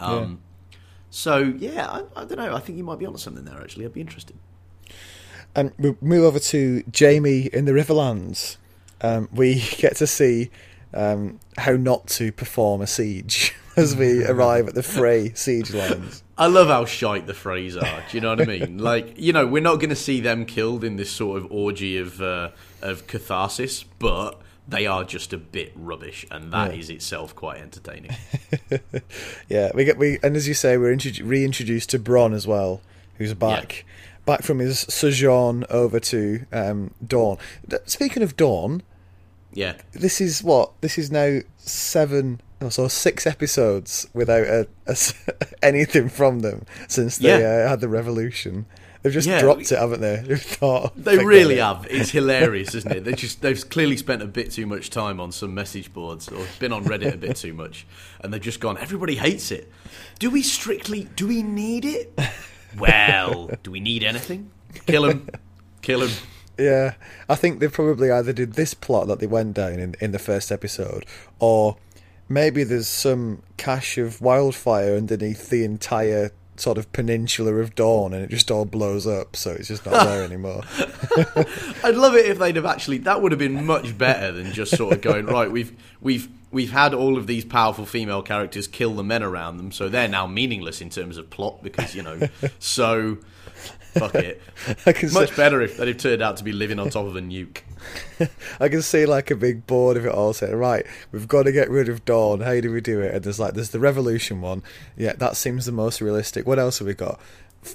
[0.00, 0.40] Um,
[1.10, 2.54] So yeah, I, I don't know.
[2.54, 3.60] I think you might be onto something there.
[3.60, 4.36] Actually, I'd be interested.
[5.54, 8.56] And we move over to Jaime in the Riverlands.
[9.00, 10.50] Um, we get to see
[10.94, 13.54] um, how not to perform a siege.
[13.76, 16.22] as we arrive at the Frey siege lines.
[16.38, 18.02] I love how shite the Freys are.
[18.10, 18.78] Do you know what I mean?
[18.78, 21.98] Like, you know, we're not going to see them killed in this sort of orgy
[21.98, 26.80] of uh, of catharsis, but they are just a bit rubbish, and that Yeah.
[26.80, 28.12] is itself quite entertaining.
[29.48, 32.80] Yeah, we get we and as you say, we're introdu- reintroduced to Bronn as well,
[33.18, 33.84] who's back,
[34.26, 37.38] back from his sojourn over to um, Dorne.
[37.86, 38.82] Speaking of Dorne,
[39.52, 44.96] Yeah, this is what this is now seven, oh, so six episodes without a, a
[45.62, 47.64] anything from them since they Yeah.
[47.64, 48.66] uh, had the revolution.
[49.02, 49.40] They've just Yeah.
[49.40, 50.16] dropped it, haven't they?
[50.26, 51.86] They've thought they really have.
[51.88, 53.04] It's hilarious, isn't it?
[53.06, 56.44] They just they've clearly spent a bit too much time on some message boards or
[56.58, 57.86] been on Reddit a bit too much,
[58.20, 58.76] and they've just gone.
[58.78, 59.70] Everybody hates it.
[60.18, 61.04] Do we strictly?
[61.14, 62.18] Do we need it?
[63.28, 64.50] Well, do we need anything?
[64.86, 65.28] Kill him.
[65.82, 66.10] Kill him.
[66.58, 66.94] Yeah,
[67.28, 70.18] I think they probably either did this plot that they went down in, in the
[70.18, 71.04] first episode,
[71.38, 71.76] or
[72.28, 78.24] maybe there's some cache of wildfire underneath the entire sort of peninsula of Dorne, and
[78.24, 80.62] it just all blows up, so it's just not there anymore.
[81.84, 82.98] I'd love it if they'd have actually.
[82.98, 85.50] That would have been much better than just sort of going right.
[85.50, 89.70] We've we've we've had all of these powerful female characters kill the men around them,
[89.70, 92.18] so they're now meaningless in terms of plot because you know.
[92.58, 93.18] so
[93.92, 94.40] fuck it.
[95.12, 97.20] Much see, better if they'd have turned out to be living on top of a
[97.20, 97.60] nuke.
[98.60, 101.52] I can see like a big board of it all saying, right, we've got to
[101.52, 102.40] get rid of Dorne.
[102.40, 103.14] How do we do it?
[103.14, 104.62] And there's like there's the revolution one.
[104.96, 106.46] Yeah, that seems the most realistic.
[106.46, 107.20] What else have we got?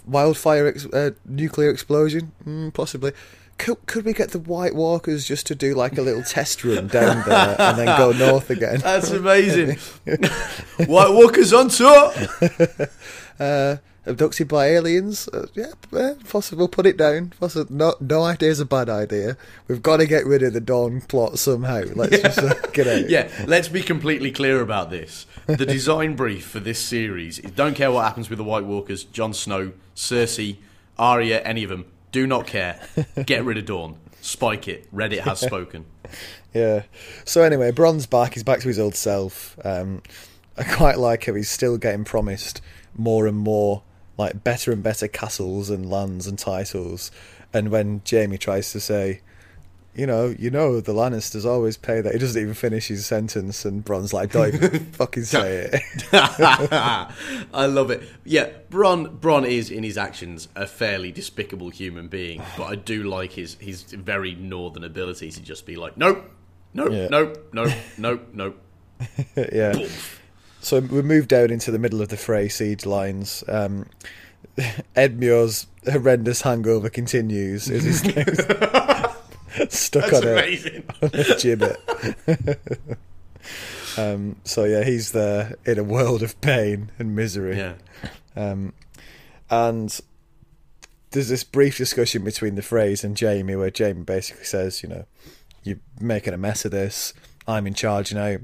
[0.07, 3.11] Wildfire, ex- uh, nuclear explosion, mm, possibly.
[3.57, 6.87] Could, could we get the White Walkers just to do like a little test run
[6.87, 8.79] down there and then go north again?
[8.83, 9.77] That's amazing.
[10.87, 12.11] White Walkers on tour.
[13.39, 15.27] Uh, abducted by aliens?
[15.27, 16.67] Uh, yeah, eh, possible.
[16.67, 17.33] Put it down.
[17.39, 17.73] Possible.
[17.73, 19.37] No, no idea is a bad idea.
[19.67, 21.83] We've got to get rid of the Dorne plot somehow.
[21.95, 23.09] Let's just uh, get out.
[23.09, 25.25] Yeah, let's be completely clear about this.
[25.47, 29.03] The design brief for this series is don't care what happens with the White Walkers,
[29.03, 30.57] Jon Snow, Cersei,
[30.97, 31.85] Arya, any of them.
[32.11, 32.79] Do not care.
[33.25, 33.97] Get rid of Dorne.
[34.21, 34.93] Spike it.
[34.93, 35.85] Reddit has spoken.
[36.53, 36.83] Yeah.
[37.23, 38.33] So anyway, Bronn's back.
[38.33, 39.57] He's back to his old self.
[39.63, 40.03] Um,
[40.57, 41.35] I quite like him.
[41.35, 42.61] he's still getting promised
[42.95, 43.83] more and more,
[44.17, 47.09] like better and better castles and lands and titles.
[47.53, 49.21] And when Jaime tries to say,
[50.01, 52.11] you know, you know, the Lannisters always pay that.
[52.11, 57.65] He doesn't even finish his sentence, and Bronn's like, "Don't even fucking say it." I
[57.67, 58.01] love it.
[58.25, 63.03] Yeah, Bronn Bronn is in his actions a fairly despicable human being, but I do
[63.03, 66.25] like his his very northern ability to just be like, nope,
[66.73, 67.07] nope, Yeah.
[67.09, 68.57] nope, nope, nope, nope.
[69.53, 69.87] yeah.
[70.61, 73.43] So we moved down into the middle of the Frey siege lines.
[73.47, 73.85] Um,
[74.95, 78.01] Edmure's horrendous hangover continues as he's
[79.69, 80.83] stuck That's on amazing.
[81.01, 82.97] a gibbet.
[83.97, 87.57] um, so yeah, he's there in a world of pain and misery.
[87.57, 87.73] Yeah.
[88.35, 88.73] Um,
[89.49, 89.99] and
[91.11, 95.05] there's this brief discussion between the Freys and Jaime where Jaime basically says, you know,
[95.63, 97.13] you're making a mess of this.
[97.47, 98.37] I'm in charge now.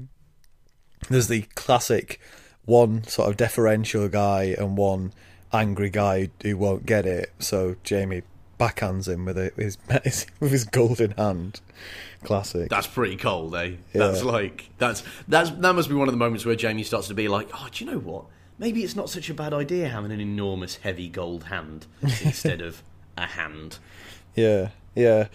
[1.08, 2.20] There's the classic
[2.64, 5.12] one sort of deferential guy and one
[5.52, 7.32] angry guy who won't get it.
[7.38, 8.22] So Jaime
[8.58, 9.52] backhands him with a,
[10.04, 11.60] his with his golden hand.
[12.24, 12.68] Classic.
[12.68, 13.72] That's pretty cold, eh?
[13.92, 17.14] That's like that's that's that must be one of the moments where Jaime starts to
[17.14, 18.24] be like, oh, do you know what?
[18.58, 22.82] Maybe it's not such a bad idea having an enormous, heavy gold hand instead of
[23.16, 23.78] a hand.
[24.34, 25.28] Yeah, yeah.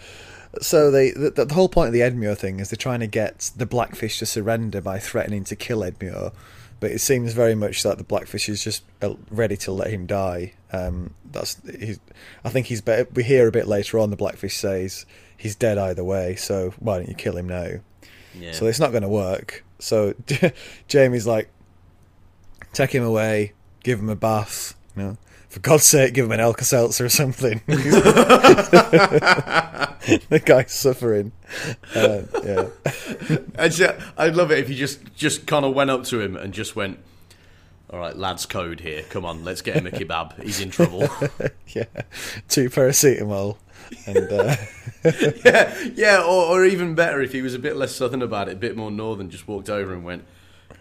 [0.60, 3.50] So they the, the whole point of the Edmure thing is they're trying to get
[3.56, 6.32] the Blackfish to surrender by threatening to kill Edmure,
[6.84, 8.84] but it seems very much that the Blackfish is just
[9.30, 10.52] ready to let him die.
[10.70, 11.56] Um, that's
[12.44, 13.08] I think he's better.
[13.14, 16.98] We hear a bit later on the Blackfish says he's dead either way, so why
[16.98, 17.80] don't you kill him now?
[18.38, 18.52] Yeah.
[18.52, 19.64] So it's not going to work.
[19.78, 20.12] So
[20.92, 21.48] Jaime's like,
[22.74, 24.74] take him away, give him a bath.
[24.94, 25.16] You know,
[25.54, 27.62] for God's sake, give him an Alka Seltzer or something.
[27.66, 27.78] the
[30.44, 31.30] guy's suffering.
[31.94, 36.36] Uh, yeah, I'd love it if you just just kind of went up to him
[36.36, 36.98] and just went,
[37.88, 39.02] "All right, lads, code here.
[39.10, 40.42] Come on, let's get him a kebab.
[40.42, 41.02] He's in trouble."
[41.68, 41.84] yeah.
[42.48, 43.56] Two paracetamol,
[44.06, 44.56] and uh,
[45.44, 48.54] yeah, yeah, or, or even better if he was a bit less southern about it,
[48.54, 50.24] a bit more northern, just walked over and went,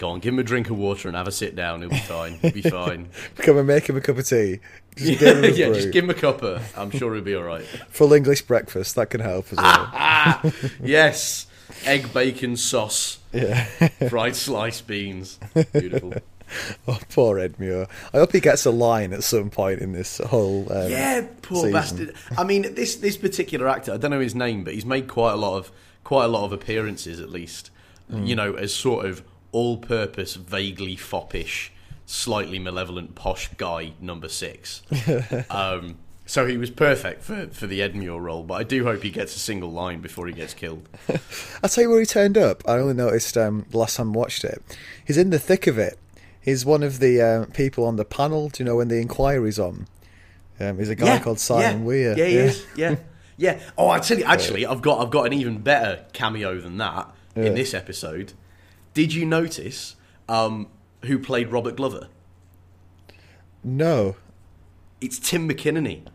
[0.04, 1.80] "Go on, give him a drink of water and have a sit down.
[1.82, 2.34] He'll be fine.
[2.42, 4.60] He'll be fine." come and make him a cup of tea.
[4.98, 6.62] Just yeah, give him a yeah, just give him a cuppa.
[6.78, 7.64] I'm sure he'll be all right.
[7.90, 8.96] full English breakfast.
[8.96, 9.90] That can help as well.
[9.94, 10.52] Ah,
[10.84, 11.48] yes,
[11.86, 13.64] egg, bacon, sauce, yeah.
[14.10, 15.40] fried sliced beans.
[15.72, 16.14] Beautiful.
[16.88, 17.88] Oh, poor Edmure.
[18.14, 20.72] I hope he gets a line at some point in this whole.
[20.72, 21.72] Um, Yeah, poor season.
[21.72, 22.16] bastard.
[22.38, 25.32] I mean, this this particular actor, I don't know his name, but he's made quite
[25.34, 25.72] a lot of
[26.04, 27.72] quite a lot of appearances, at least.
[28.12, 28.28] Mm.
[28.28, 31.72] You know, as sort of all-purpose, vaguely foppish,
[32.06, 34.82] slightly malevolent, posh guy number six.
[35.50, 39.12] um, so he was perfect for, for the Edmure role, but I do hope he
[39.12, 40.88] gets a single line before he gets killed.
[41.64, 42.64] I'll tell you where he turned up.
[42.68, 44.62] I only noticed um, the last time I watched it.
[45.06, 45.98] He's in the thick of it.
[46.40, 48.50] He's one of the uh, people on the panel.
[48.50, 49.88] Do you know when the inquiry's on?
[50.60, 51.86] Um, he's a guy called Simon yeah.
[51.86, 52.18] Weir.
[52.18, 52.66] Yeah, he is.
[52.76, 52.96] Yeah,
[53.38, 53.60] yeah.
[53.78, 57.10] Oh, I tell you, actually, I've got I've got an even better cameo than that
[57.36, 57.46] Yeah.
[57.46, 58.34] in this episode.
[58.94, 59.96] Did you notice
[60.30, 60.68] um,
[61.06, 62.08] who played Robert Glover?
[63.64, 64.16] No.
[65.02, 66.06] It's Tim McInnerny.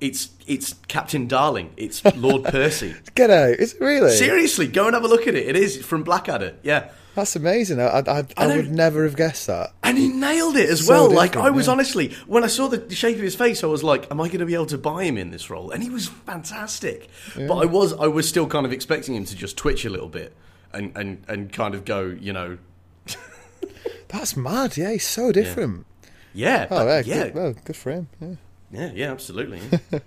[0.00, 1.72] It's it's Captain Darling.
[1.76, 2.96] It's Lord Percy.
[3.14, 3.50] Get out.
[3.50, 4.10] Is it really?
[4.10, 5.46] Seriously, go and have a look at it.
[5.46, 6.56] It is from Blackadder.
[6.64, 6.90] Yeah.
[7.14, 7.78] That's amazing.
[7.78, 9.74] I, I, I, would never have guessed that.
[9.82, 11.10] And he nailed it as So well.
[11.10, 11.72] Like I was yeah.
[11.74, 14.40] honestly, when I saw the shape of his face, I was like, "Am I going
[14.40, 17.10] to be able to buy him in this role?" And he was fantastic.
[17.36, 20.08] But I was, I was still kind of expecting him to just twitch a little
[20.08, 20.34] bit
[20.74, 22.58] and and and kind of go, you know,
[24.08, 24.76] That's mad.
[24.76, 25.86] Yeah, he's so different.
[26.34, 27.02] yeah, Oh, yeah.
[27.04, 28.08] yeah, Good, well, good for him.
[28.20, 28.34] Yeah.
[28.70, 29.60] yeah, yeah, absolutely.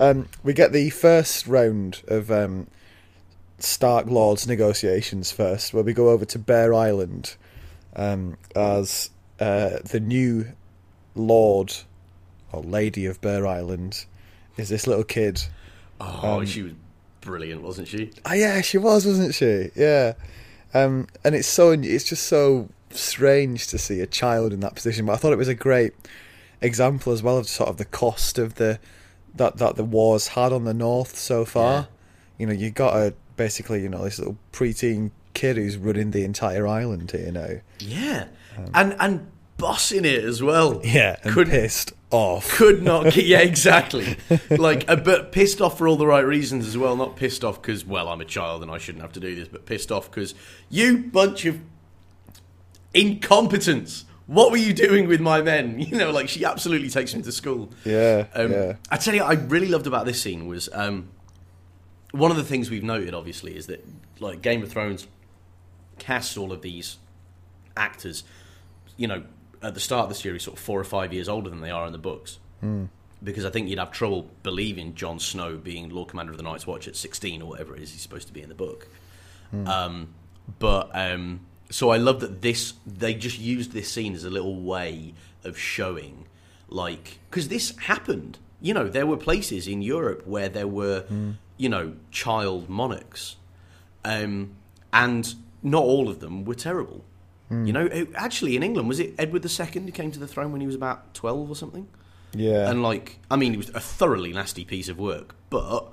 [0.00, 2.68] Um, we get the first round of um,
[3.58, 7.36] Stark Lords negotiations first, where we go over to Bear Island
[7.94, 10.46] um, as uh, the new
[11.14, 11.74] Lord
[12.52, 14.06] or Lady of Bear Island
[14.56, 15.42] is this little kid.
[16.00, 16.72] Oh, she was
[17.20, 18.10] brilliant, wasn't she?
[18.24, 19.70] Oh, yeah, she was, wasn't she?
[19.74, 20.14] Yeah.
[20.72, 25.06] Um, and it's so it's just so strange to see a child in that position.
[25.06, 25.92] But I thought it was a great
[26.60, 28.78] example as well of sort of the cost of the
[29.34, 31.72] that that the wars had on the north so far.
[31.72, 31.84] Yeah.
[32.38, 36.24] You know, you got a basically you know this little preteen kid who's running the
[36.24, 37.60] entire island here now.
[37.78, 38.28] Yeah,
[38.74, 39.26] and and
[39.60, 40.80] bossing it as well.
[40.84, 42.48] Yeah, and Couldn't- pissed off.
[42.56, 44.16] could not get, yeah exactly
[44.50, 47.62] like uh, but pissed off for all the right reasons as well not pissed off
[47.62, 50.10] because well i'm a child and i shouldn't have to do this but pissed off
[50.10, 50.34] because
[50.68, 51.60] you bunch of
[52.94, 57.22] incompetence what were you doing with my men you know like she absolutely takes him
[57.22, 58.72] to school Yeah, um, yeah.
[58.90, 61.10] I tell you, I really loved about this scene was um,
[62.12, 63.14] one of the things we've noted.
[63.14, 63.86] Obviously, is that
[64.18, 65.06] like Game of Thrones
[65.98, 66.98] casts all of these
[67.76, 68.24] actors,
[68.96, 69.22] you know,
[69.62, 71.70] at the start of the series, sort of four or five years older than they
[71.70, 72.38] are in the books.
[73.22, 76.66] Because I think you'd have trouble believing Jon Snow being Lord Commander of the Night's
[76.66, 78.88] Watch at sixteen or whatever it is he's supposed to be in the book.
[79.66, 80.14] Um,
[80.58, 84.60] but um, so I love that this they just used this scene as a little
[84.62, 86.26] way of showing,
[86.68, 88.38] like, because this happened.
[88.62, 91.04] You know, there were places in Europe where there were,
[91.56, 93.36] you know, child monarchs,
[94.04, 94.52] um,
[94.92, 97.04] and not all of them were terrible.
[97.50, 100.52] You know, it- actually, in England, was it Edward II who came to the throne
[100.52, 101.88] when he was about twelve or something?
[102.32, 105.92] Yeah, And like, I mean, it was a thoroughly nasty piece of work, but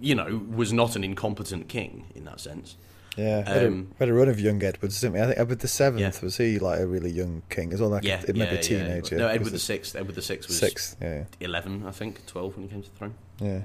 [0.00, 2.76] you know, was not an incompetent king in that sense.
[3.16, 3.38] yeah.
[3.38, 5.20] We had, a, um, had a run of young Edwards, didn't we?
[5.20, 6.12] I think Edward the Seventh Yeah.
[6.24, 8.62] was he like a really young king as well, like Yeah, a, maybe yeah, a
[8.62, 9.16] teenager.
[9.16, 9.22] Yeah.
[9.22, 9.96] No, Edward the Sixth.
[9.96, 10.96] Edward the Sixth was sixth.
[11.02, 13.62] Yeah, eleven, I think, twelve when he came to the throne, yeah.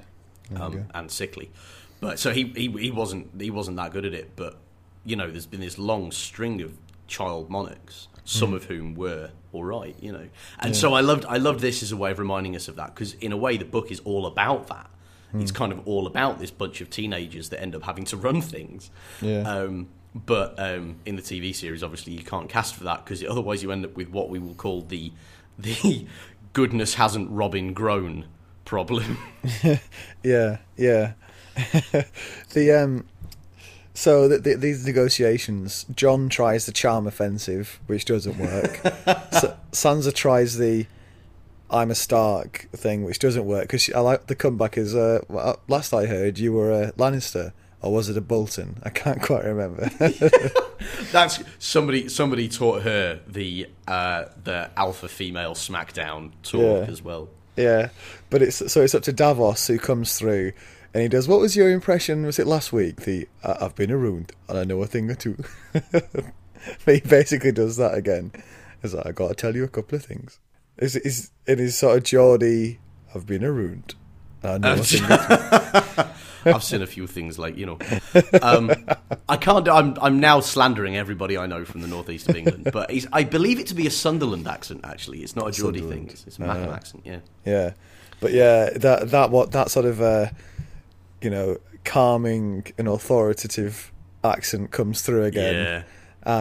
[0.60, 1.50] Um, and sickly.
[2.00, 4.30] But so he, he he wasn't he wasn't that good at it.
[4.36, 4.56] But
[5.04, 6.72] you know, there's been this long string of
[7.08, 9.96] child monarchs, some of whom were all right.
[10.00, 10.28] You know,
[10.60, 12.94] and so I loved I loved this as a way of reminding us of that
[12.94, 14.90] because in a way the book is all about that.
[15.34, 18.40] It's kind of all about this bunch of teenagers that end up having to run
[18.40, 18.90] things.
[19.20, 19.40] Yeah.
[19.40, 23.62] Um, but um, in the TV series, obviously, you can't cast for that because otherwise
[23.62, 25.12] you end up with what we will call the
[25.58, 26.06] the
[26.52, 28.26] goodness hasn't Robin grown
[28.64, 29.18] problem.
[30.22, 31.12] Yeah, yeah.
[32.52, 33.06] the um,
[33.98, 38.80] so the, the, these negotiations, Jon tries the charm offensive, which doesn't work.
[38.84, 40.86] S- Sansa tries the
[41.70, 44.94] "I'm a Stark" thing, which doesn't work because I like the comeback is.
[44.94, 48.80] Uh, last I heard, you were a Lannister, or was it a Bolton?
[48.84, 49.90] I can't quite remember.
[51.12, 52.08] That's somebody.
[52.08, 56.92] Somebody taught her the uh, the alpha female SmackDown talk Yeah.
[56.92, 57.28] as well.
[57.56, 57.88] yeah,
[58.30, 60.52] but it's so it's up to Davos who comes through.
[60.94, 61.28] And he does.
[61.28, 62.24] What was your impression?
[62.24, 63.02] Was it last week?
[63.02, 65.36] The "I- I've been around and I know a thing or two.
[65.92, 66.24] but
[66.86, 68.32] he basically does that again.
[68.82, 70.38] It's like I got to tell you a couple of things.
[70.78, 72.78] Is is it is sort of Geordie?
[73.14, 73.94] I've been around.
[74.42, 76.08] and I know a thing
[76.44, 77.78] I've seen a few things like you know.
[78.40, 78.70] Um,
[79.28, 79.68] I can't.
[79.68, 83.24] I'm I'm now slandering everybody I know from the northeast of England, but he's, I
[83.24, 84.82] believe it to be a Sunderland accent.
[84.84, 86.08] Actually, it's not a Geordie thing.
[86.08, 87.02] It's, it's a Mackem accent.
[87.04, 87.18] Yeah.
[87.44, 87.72] Yeah,
[88.20, 90.26] but yeah, that that what that sort of uh,
[91.22, 93.92] you know calming and authoritative
[94.24, 95.54] accent comes through again.
[95.54, 95.82] Yeah.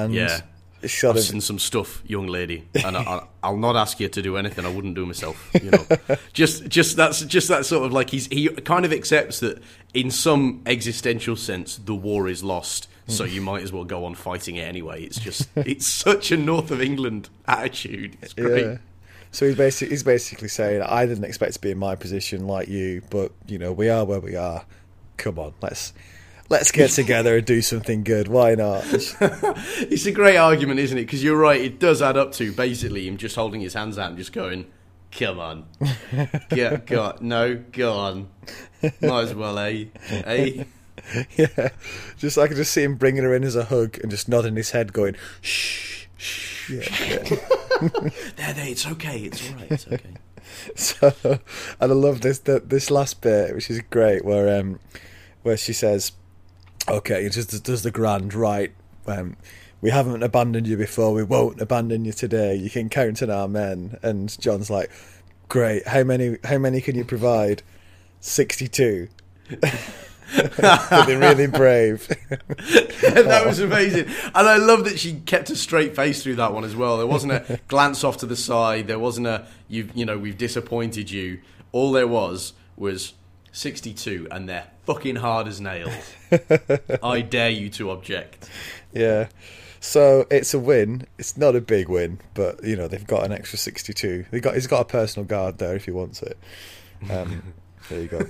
[0.04, 0.42] and Yeah.
[0.86, 4.22] sort I've of seen some stuff, young lady, and I, will not ask you to
[4.22, 5.50] do anything I wouldn't do myself.
[5.62, 5.86] You know,
[6.34, 9.62] just just that's just that sort of like he's he kind of accepts that
[9.94, 14.16] in some existential sense the war is lost, so you might as well go on
[14.16, 15.04] fighting it anyway.
[15.04, 18.18] It's just it's such a north of England attitude.
[18.22, 18.66] It's great.
[18.66, 18.78] Yeah.
[19.38, 22.70] So he's basically he's basically saying I didn't expect to be in my position like
[22.70, 24.66] you, but you know we are where we are.
[25.18, 25.94] Come on, let's
[26.50, 28.30] let's get together and do something good.
[28.30, 28.84] Why not?
[28.92, 31.02] it's a great argument, isn't it?
[31.02, 31.62] Because you're right.
[31.62, 34.66] It does add up to basically him just holding his hands out and just going,
[35.12, 35.66] "Come on,
[36.50, 38.30] get go no, go on,
[38.82, 40.64] might as well, eh, eh."
[41.38, 41.70] yeah,
[42.18, 44.56] just I could just see him bringing her in as a hug and just nodding
[44.56, 47.38] his head, going, "Shh, shh." Yeah, yeah.
[48.36, 48.68] there, there.
[48.68, 49.20] It's okay.
[49.20, 49.72] It's all right.
[49.72, 50.14] It's okay.
[50.76, 51.14] so,
[51.80, 54.80] and I love this the, this last bit, which is great, where um,
[55.44, 56.14] where she says,
[56.88, 58.74] "Okay, it just does the grand right.
[59.06, 59.38] Um,
[59.82, 61.14] we haven't abandoned you before.
[61.14, 62.56] We won't abandon you today.
[62.56, 64.92] You can count on our men." And Jon's like,
[65.50, 65.88] "Great.
[65.88, 66.38] How many?
[66.44, 67.64] How many can you provide?
[68.20, 69.10] Sixty-two.
[70.28, 72.08] Feeling really brave.
[72.30, 76.64] that was amazing, and I love that she kept a straight face through that one
[76.64, 76.98] as well.
[76.98, 78.88] There wasn't a glance off to the side.
[78.88, 81.40] There wasn't a you you know we've disappointed you.
[81.72, 83.14] All there was was
[83.52, 85.94] sixty-two, and they're fucking hard as nails.
[87.04, 88.50] I dare you to object.
[88.94, 89.30] Yeah.
[89.80, 91.08] So it's a win.
[91.18, 94.26] It's not a big win, but you know they've got an extra sixty-two.
[94.32, 96.38] They got he's got a personal guard there if he wants it.
[97.10, 97.54] Um,
[97.90, 98.26] there you go.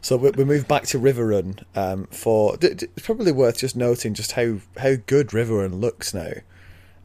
[0.00, 2.56] So we, we move back to Riverrun um, for.
[2.56, 6.32] D- d- it's probably worth just noting just how how good Riverrun looks now.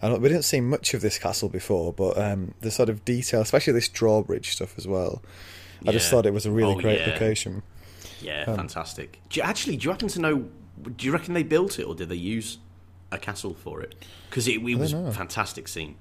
[0.04, 3.42] And we didn't see much of this castle before, but um, the sort of detail,
[3.42, 5.22] especially this drawbridge stuff as well.
[5.88, 7.12] I just thought it was a really Oh, great yeah.
[7.12, 7.62] location.
[8.20, 9.20] Yeah, Um, fantastic.
[9.30, 10.48] Do you, actually, do you happen to know?
[10.96, 12.58] Do you reckon they built it, or did they use
[13.12, 13.94] a castle for it?
[14.30, 15.96] Because it, it was a fantastic scene.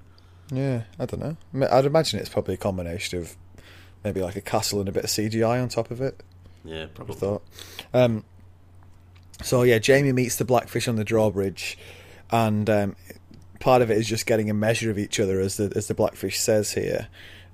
[0.51, 1.19] Yeah, I don't
[1.53, 1.67] know.
[1.71, 3.35] I'd imagine it's probably a combination of
[4.03, 6.21] maybe like a castle and a bit of CGI on top of it.
[6.63, 7.15] Yeah, probably.
[7.15, 7.43] thought.
[7.93, 8.23] Um,
[9.41, 11.77] so yeah, Jaime meets the Blackfish on the drawbridge,
[12.29, 12.95] and um,
[13.59, 15.93] part of it is just getting a measure of each other, as the as the
[15.93, 17.07] Blackfish says here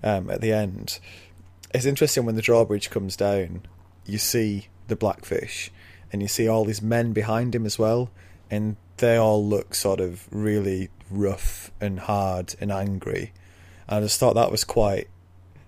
[0.03, 0.99] um, at the end.
[1.73, 3.63] It's interesting when the drawbridge comes down,
[4.05, 5.71] you see the Blackfish,
[6.11, 8.09] and you see all these men behind him as well,
[8.49, 13.31] and they all look sort of really rough and hard and angry.
[13.87, 15.07] And I just thought that was quite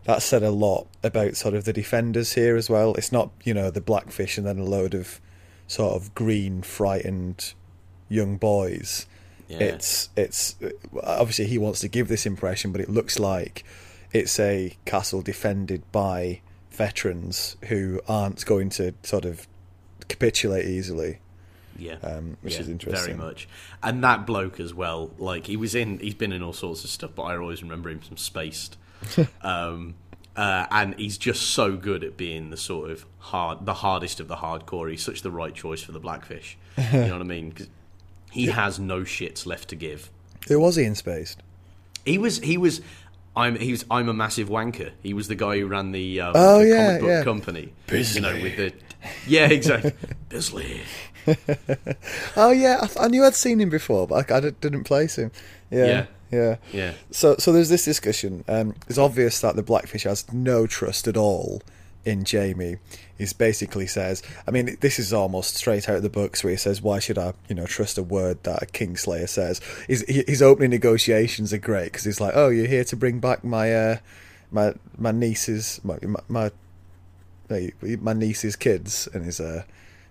[0.09, 2.95] that said a lot about sort of the defenders here as well.
[2.95, 5.21] It's not you know the blackfish and then a load of
[5.67, 7.53] sort of green frightened
[8.09, 9.05] young boys.
[9.47, 9.59] Yeah.
[9.59, 10.55] It's it's
[11.03, 13.63] obviously he wants to give this impression, but it looks like
[14.11, 16.41] it's a castle defended by
[16.71, 19.47] veterans who aren't going to sort of
[20.07, 21.19] capitulate easily.
[21.77, 23.15] Yeah, um, which Yeah, is interesting.
[23.15, 23.47] Very much,
[23.83, 25.11] and that bloke as well.
[25.19, 27.91] Like he was in, he's been in all sorts of stuff, but I always remember
[27.91, 28.75] him from Spaced.
[29.41, 29.95] um,
[30.35, 34.27] uh, and he's just so good at being the sort of hard, the hardest of
[34.27, 34.89] the hardcore.
[34.89, 36.57] He's such the right choice for the Blackfish.
[36.77, 37.51] you know what I mean?
[37.51, 37.67] 'Cause
[38.31, 40.09] he has no shits left to give.
[40.47, 41.35] Who was he in Space?
[42.05, 42.81] He was, he was.
[43.35, 44.91] I'm he was I'm a massive wanker.
[45.03, 47.23] He was the guy who ran the, um, Oh, the yeah, comic book yeah.
[47.23, 47.73] company.
[47.87, 48.21] Bisley.
[48.21, 48.73] You know, with the
[49.27, 49.93] yeah, exactly.
[50.29, 50.81] Bisley.
[52.35, 55.17] Oh yeah, I, th- I knew I'd seen him before, but I, I didn't place
[55.17, 55.31] him.
[55.69, 56.57] Yeah, Yeah.
[57.11, 58.43] So, so there's this discussion.
[58.47, 61.61] Um, it's obvious that the Blackfish has no trust at all
[62.05, 62.77] in Jaime.
[63.17, 66.57] He basically says, I mean, this is almost straight out of the books where he
[66.57, 70.41] says, "Why should I, you know, trust a word that a Kingslayer says?" His, his
[70.41, 73.97] opening negotiations are great because he's like, "Oh, you're here to bring back my, uh,
[74.51, 75.97] my, my niece's, my,
[76.29, 76.51] my,
[77.49, 79.63] my, my niece's kids," and his, uh,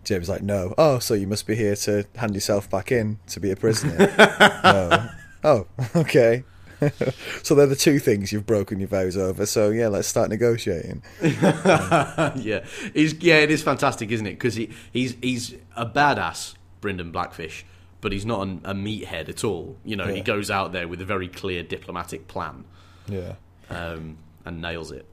[0.04, 3.40] James like, "No, oh, so you must be here to hand yourself back in to
[3.40, 3.96] be a prisoner."
[4.64, 5.08] no.
[5.45, 5.66] Oh,
[5.97, 6.45] okay.
[7.43, 9.47] so they're the two things you've broken your vows over.
[9.47, 11.03] So yeah, let's start negotiating.
[11.22, 12.64] yeah,
[12.95, 14.32] he's yeah, it is fantastic, isn't it?
[14.34, 17.64] Because he, he's he's a badass, Brynden Blackfish,
[18.01, 19.76] but he's not an, a meathead at all.
[19.84, 22.64] You know, he goes out there with a very clear diplomatic plan
[23.09, 23.34] Yeah.
[23.70, 25.05] um, and nails it.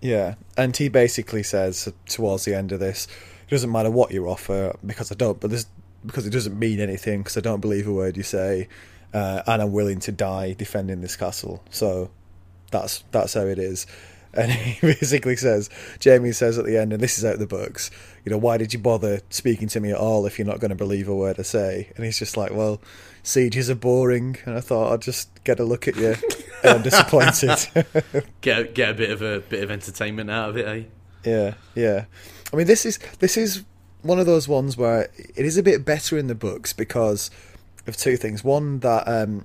[0.00, 3.06] Yeah, and he basically says towards the end of this,
[3.46, 5.66] it doesn't matter what you offer because I don't, but this
[6.04, 8.66] because it doesn't mean anything because I don't believe a word you say,
[9.12, 11.62] uh, and I'm willing to die defending this castle.
[11.70, 12.10] So
[12.70, 13.86] that's that's how it is.
[14.34, 15.68] And he basically says,
[16.02, 17.90] Jaime says at the end, and this is out of the books,
[18.24, 20.70] you know, why did you bother speaking to me at all if you're not going
[20.70, 21.92] to believe a word I say?
[21.96, 22.80] And he's just like, well,
[23.22, 26.14] sieges are boring, and I thought I'd just get a look at you,
[26.64, 27.58] and I'm disappointed.
[28.40, 30.84] Get get a bit of a bit of entertainment out of it, eh?
[31.24, 32.06] Yeah, yeah.
[32.52, 33.64] I mean, this is this is
[34.02, 37.30] one of those ones where it is a bit better in the books because
[37.86, 38.42] of two things.
[38.44, 39.44] One that um,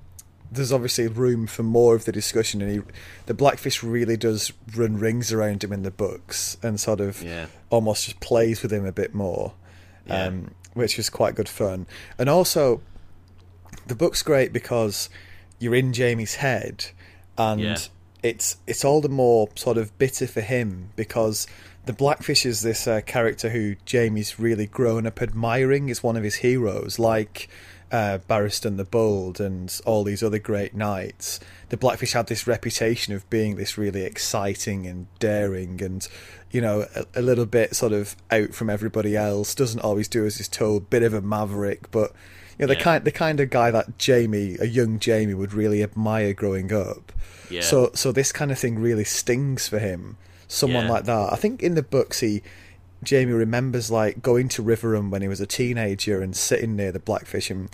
[0.52, 2.82] there's obviously room for more of the discussion, and he,
[3.26, 7.48] the Blackfish really does run rings around him in the books and sort of Yeah.
[7.70, 9.54] almost just plays with him a bit more,
[10.06, 10.26] Yeah.
[10.26, 11.86] um, which is quite good fun.
[12.18, 12.82] And also,
[13.88, 15.10] the book's great because
[15.60, 16.86] you're in Jaime's head,
[17.38, 17.78] and Yeah.
[18.24, 21.48] it's it's all the more sort of bitter for him because
[21.86, 25.90] the Blackfish is this uh, character who Jaime's really grown up admiring.
[25.90, 27.48] Is one of his heroes, like
[27.92, 31.40] uh, Barristan the Bold and all these other great knights.
[31.70, 36.08] The Blackfish had this reputation of being this really exciting and daring and
[36.52, 39.54] you know a, a little bit sort of out from everybody else.
[39.56, 40.90] Doesn't always do as he's told.
[40.90, 42.12] Bit of a maverick, but
[42.58, 42.84] you know the Yeah.
[42.84, 47.12] kind the kind of guy that Jaime, a young Jaime, would really admire growing up.
[47.50, 47.62] Yeah.
[47.62, 50.18] So so this kind of thing really stings for him.
[50.50, 50.92] Someone Yeah.
[50.92, 51.34] like that.
[51.34, 52.42] I think in the books he
[53.08, 57.00] Jaime remembers like going to Riverrun when he was a teenager and sitting near the
[57.00, 57.70] blackfish and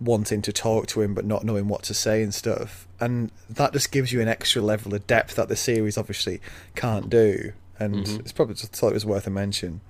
[0.00, 2.86] wanting to talk to him but not knowing what to say and stuff.
[3.00, 6.40] And that just gives you an extra level of depth that the series obviously
[6.74, 7.52] can't do.
[7.78, 8.20] And Mm-hmm.
[8.20, 9.80] it's probably just thought it was worth a mention.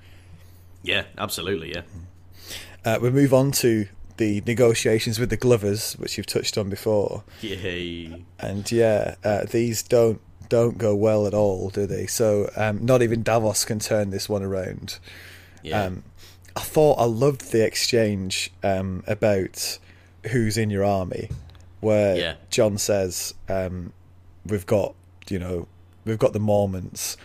[0.82, 1.70] Yeah, absolutely.
[1.74, 1.82] Yeah.
[2.84, 7.24] Uh, we move on to the negotiations with the Glovers, which you've touched on before.
[7.40, 8.24] Yay.
[8.38, 10.20] and yeah, uh, these don't
[10.54, 12.06] don't go well at all, do they?
[12.06, 15.00] So um, not even Davos can turn this one around.
[15.64, 15.82] Yeah.
[15.82, 16.04] Um,
[16.54, 19.80] I thought I loved the exchange um, about
[20.30, 21.28] who's in your army,
[21.80, 22.34] where Yeah.
[22.50, 23.92] Jon says, um,
[24.46, 24.94] "We've got
[25.28, 25.66] you know,
[26.04, 27.16] we've got the Mormonts,"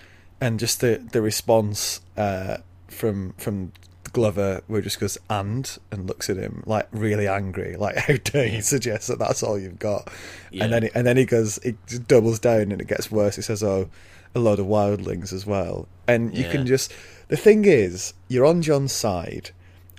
[0.42, 2.58] and just the the response uh,
[2.88, 3.74] from from
[4.10, 8.16] Glover, where he just goes and and looks at him like really angry, like how
[8.24, 10.10] dare you suggest that that's all you've got?
[10.52, 10.64] Yeah.
[10.66, 13.36] And then he, and then he goes, just doubles down and it gets worse.
[13.36, 13.90] He says, "Oh,
[14.36, 16.52] a load of wildlings as well," and you Yeah.
[16.52, 16.92] can just
[17.30, 19.52] the thing is, you're on Jon's side,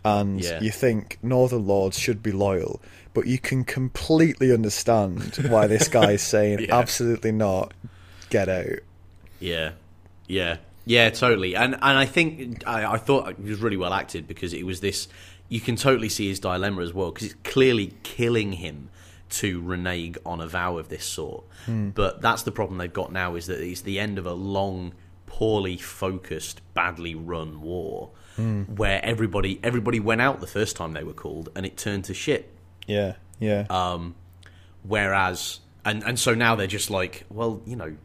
[0.04, 0.60] and Yeah.
[0.60, 2.80] you think Northern Lords should be loyal,
[3.14, 7.72] but you can completely understand why this guy is saying absolutely not.
[8.30, 8.80] Get out.
[9.40, 9.72] Yeah,
[10.28, 11.54] yeah, yeah, totally.
[11.56, 14.80] And and I think I, I thought it was really well acted because it was
[14.80, 15.08] this.
[15.48, 18.88] You can totally see his dilemma as well because it's clearly killing him
[19.30, 21.44] to renege on a vow of this sort.
[21.66, 24.92] But that's the problem they've got now is that it's the end of a long,
[25.26, 28.10] poorly focused, badly run war
[28.76, 32.14] where everybody everybody went out the first time they were called and it turned to
[32.14, 32.50] shit.
[32.86, 34.14] Yeah, yeah, Um,
[34.82, 37.96] whereas, and and so now they're just like, well, you know,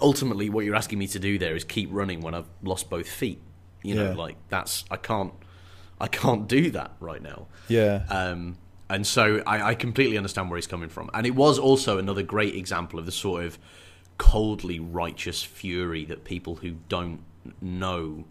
[0.00, 3.08] ultimately, what you're asking me to do there is keep running when I've lost both
[3.08, 3.40] feet.
[3.82, 4.14] You know, Yeah.
[4.16, 5.32] like that's I can't,
[6.00, 7.46] I can't do that right now.
[7.68, 8.58] yeah, Um,
[8.90, 11.10] and so I, I completely understand where he's coming from.
[11.14, 13.58] And it was also another great example of the sort of
[14.16, 17.20] coldly righteous fury that people who don't
[17.60, 18.24] know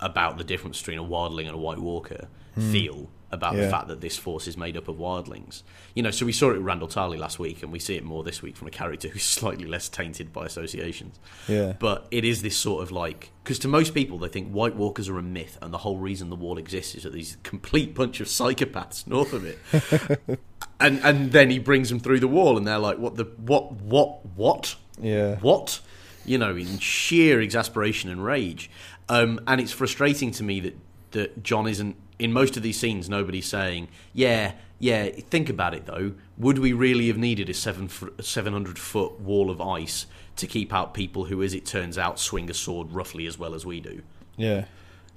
[0.00, 2.28] about the difference between a wildling and a white walker
[2.70, 5.62] feel about the fact that this force is made up of wildlings.
[5.94, 8.04] You know, so we saw it with Randyll Tarly last week, and we see it
[8.04, 11.18] more this week from a character who's slightly less tainted by associations.
[11.48, 14.76] yeah, But it is this sort of like because to most people they think White
[14.76, 17.94] Walkers are a myth, and the whole reason the wall exists is that these complete
[17.94, 20.38] bunch of psychopaths north of it.
[20.80, 23.72] and and then he brings them through the wall, and they're like, "What the what
[23.72, 25.80] what what yeah, what?"
[26.26, 28.70] You know, in sheer exasperation and rage.
[29.10, 30.78] Um, and it's frustrating to me that
[31.10, 33.08] that Jon isn't in most of these scenes.
[33.08, 36.12] Nobody's saying, "Yeah, yeah." Think about it though.
[36.38, 37.88] Would we really have needed a seven
[38.20, 40.06] seven hundred foot wall of ice
[40.36, 43.54] to keep out people who, as it turns out, swing a sword roughly as well
[43.54, 44.02] as we do?
[44.36, 44.64] yeah.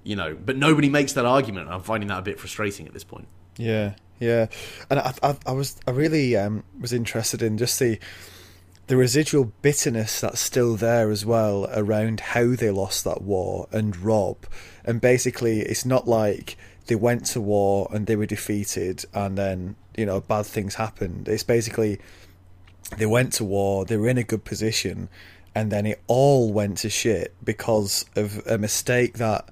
[0.04, 1.70] You know, but nobody makes that argument.
[1.70, 3.28] I'm finding that a bit frustrating at this point.
[3.58, 4.48] Yeah, yeah,
[4.90, 8.00] and I, I, I was, I really um, was interested in just the
[8.88, 13.98] the residual bitterness that's still there as well around how they lost that war and
[13.98, 14.46] Robb,
[14.86, 19.76] and basically it's not like they went to war and they were defeated and then
[19.96, 21.28] you know bad things happened.
[21.28, 22.00] It's basically
[22.98, 25.10] they went to war, they were in a good position,
[25.54, 29.50] and then it all went to shit because of a mistake that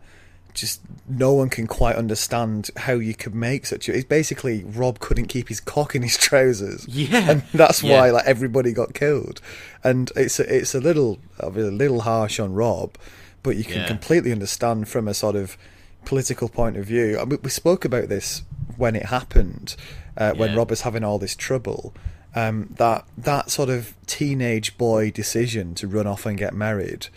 [0.54, 0.80] just
[1.10, 3.94] no one can quite understand how you could make such a.
[3.94, 6.86] It's basically Robb couldn't keep his cock in his trousers.
[6.90, 7.30] Yeah.
[7.32, 8.00] and that's Yeah.
[8.00, 9.42] why like everybody got killed.
[9.84, 12.98] And it's a, it's a little a little harsh on Robb,
[13.44, 13.88] but you can Yeah.
[13.88, 15.58] completely understand from a sort of
[16.06, 17.20] political point of view.
[17.20, 18.44] I mean, we spoke about this
[18.78, 19.76] when it happened,
[20.18, 20.58] uh, when Yeah.
[20.58, 21.94] Robb was having all this trouble.
[22.36, 27.08] Um, that that sort of teenage boy decision to run off and get married,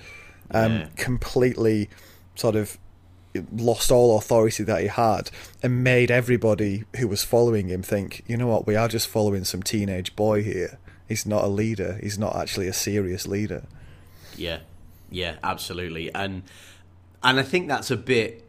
[0.53, 0.86] um, Yeah.
[0.97, 1.89] completely
[2.36, 2.78] sort of
[3.55, 5.30] lost all authority that he had
[5.62, 9.45] and made everybody who was following him think, you know what, we are just following
[9.45, 10.78] some teenage boy here.
[11.09, 11.99] He's not a leader.
[12.03, 13.64] He's not actually a serious leader.
[14.36, 14.61] Yeah,
[15.11, 16.43] yeah, absolutely, and
[17.22, 18.45] and I think that's a bit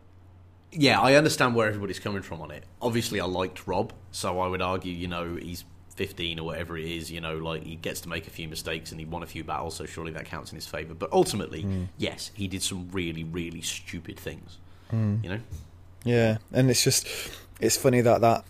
[0.72, 2.64] yeah, I understand where everybody's coming from on it.
[2.82, 5.66] Obviously, I liked Robb, so I would argue, you know, he's
[5.96, 8.92] 15 or whatever it is, you know, like he gets to make a few mistakes
[8.92, 10.94] and he won a few battles, so surely that counts in his favour.
[10.94, 11.84] But ultimately, Hmm.
[11.98, 14.58] yes, he did some really, really stupid things.
[14.92, 15.18] Hmm.
[15.24, 15.40] You know?
[16.06, 17.06] Yeah, and it's just
[17.60, 18.46] it's funny that that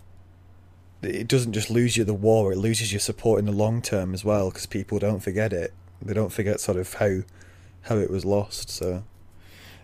[1.01, 4.13] it doesn't just lose you the war; it loses your support in the long term
[4.13, 5.73] as well because people don't forget it.
[6.01, 7.21] They don't forget sort of how
[7.83, 8.69] how it was lost.
[8.69, 9.03] So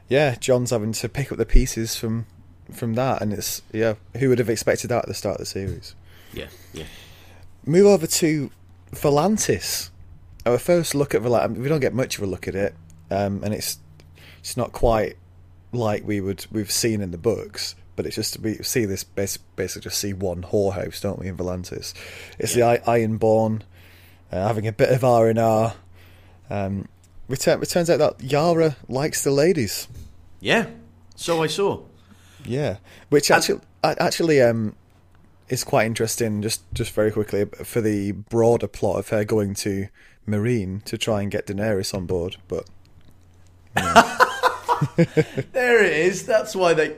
[0.10, 2.26] yeah, Jon's having to pick up the pieces from
[2.72, 5.46] from that, and it's yeah, who would have expected that at the start of the
[5.46, 5.96] series?
[6.34, 6.86] Yeah, yeah.
[7.66, 8.52] Move over to
[8.92, 9.90] Volantis.
[10.46, 12.76] Our first look at Volantis, we don't get much of a look at it,
[13.10, 13.80] um, and it's
[14.40, 15.18] it's not quite
[15.72, 19.38] like we would we've seen in the books, but it's just we see this bas-
[19.56, 21.94] basically just see one whorehouse, don't we, in Volantis?
[22.38, 23.62] It's the I- Ironborn
[24.32, 25.74] uh, having a bit of R and R.
[26.50, 26.88] Um,
[27.30, 29.88] it, turns out that Yara likes the ladies.
[30.40, 30.68] Yeah,
[31.16, 31.82] so I saw.
[32.46, 32.78] Yeah,
[33.10, 34.76] which And- actually actually um
[35.50, 36.42] is quite interesting.
[36.42, 39.88] Just just very quickly for the broader plot of her going to
[40.28, 42.66] Meereen to try and get Daenerys on board, but
[44.96, 46.26] There it is.
[46.26, 46.96] That's why they.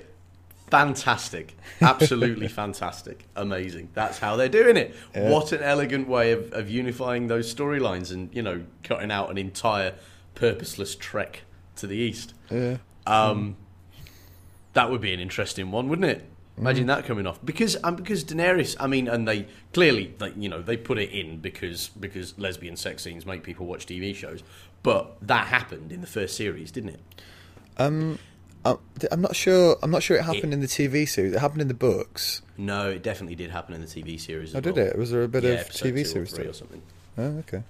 [0.69, 1.55] Fantastic.
[1.81, 3.23] Absolutely fantastic.
[3.37, 3.89] Amazing.
[3.93, 4.93] That's how they're doing it.
[5.15, 5.29] Yeah.
[5.29, 9.37] What an elegant way of, of unifying those storylines and, you know, cutting out an
[9.37, 9.93] entire
[10.37, 11.41] purposeless trek
[11.77, 12.33] to the east.
[12.51, 13.55] yeah, Um,
[14.73, 16.23] That would be an interesting one, wouldn't it?
[16.59, 18.75] Imagine that coming off because um, because Daenerys.
[18.79, 22.75] I mean, and they clearly, like, you know, they put it in because because lesbian
[22.75, 24.41] sex scenes make people watch TV shows.
[24.81, 26.99] But that happened in the first series, didn't it?
[27.77, 28.17] um,
[28.65, 28.77] I'm,
[29.11, 29.77] I'm not sure.
[29.83, 31.33] I'm not sure it happened in the TV series.
[31.33, 32.41] It happened in the books.
[32.57, 34.55] No, it definitely did happen in the TV series.
[34.55, 34.87] Oh, as did well.
[34.87, 34.97] it?
[34.97, 36.81] Was there a bit yeah, of TV series or or something.
[37.19, 37.61] Oh, okay.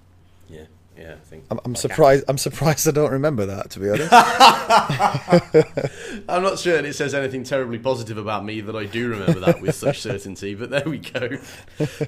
[0.48, 0.64] Yeah,
[0.98, 1.44] yeah, I think.
[1.50, 2.24] I'm, I'm like, surprised.
[2.28, 3.70] I'm surprised I don't remember that.
[3.70, 4.12] To be honest.
[6.28, 9.40] I'm not sure that it says anything terribly positive about me that I do remember
[9.40, 10.54] that with such certainty.
[10.54, 11.38] But there we go.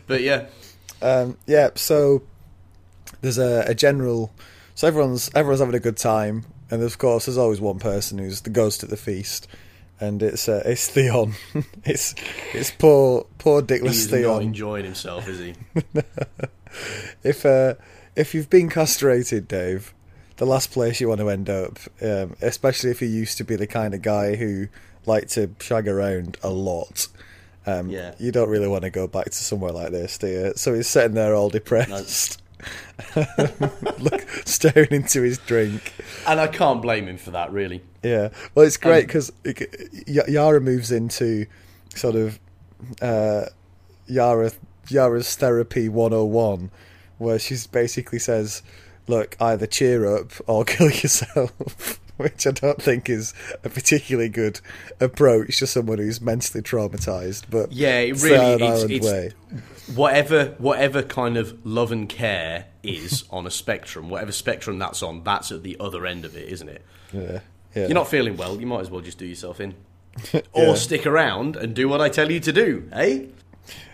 [0.06, 0.46] But yeah,
[1.02, 2.22] Um, yeah, so
[3.20, 4.32] there's a, a general.
[4.74, 8.42] So everyone's everyone's having a good time, and of course, there's always one person who's
[8.42, 9.46] the ghost at the feast,
[10.00, 11.34] and it's uh, it's Theon.
[11.84, 12.14] it's
[12.54, 14.42] it's poor poor dickless he's not Theon.
[14.42, 15.54] enjoying himself, is he?
[17.22, 17.74] if uh,
[18.16, 19.94] if you've been castrated, Dave,
[20.36, 23.56] the last place you want to end up, um, especially if you used to be
[23.56, 24.68] the kind of guy who
[25.06, 27.08] liked to shag around a lot.
[27.66, 28.14] Um, Yeah.
[28.18, 30.52] You don't really want to go back to somewhere like this, do you?
[30.56, 32.40] So he's sitting there all depressed,
[33.98, 35.92] look, staring into his drink.
[36.26, 37.82] And I can't blame him for that, really.
[38.02, 39.32] Yeah, well, it's great Um, because
[40.06, 41.46] Yara moves into
[41.94, 42.38] sort of
[43.02, 43.46] uh,
[44.06, 44.52] Yara
[44.88, 46.70] Yara's therapy 101,
[47.20, 48.62] where she basically says,
[49.06, 54.60] "Look, either cheer up or kill yourself," which I don't think is a particularly good
[55.00, 57.44] approach to someone who's mentally traumatized.
[57.50, 59.32] But Yeah, it really it's, it's way.
[59.94, 65.22] whatever whatever kind of love and care is on a spectrum, whatever spectrum that's on,
[65.22, 66.84] that's at the other end of it, isn't it?
[67.12, 67.40] Yeah,
[67.74, 67.86] yeah.
[67.86, 69.74] You're not feeling well, you might as well just do yourself in.
[70.52, 73.26] Or stick around and do what I tell you to do, eh?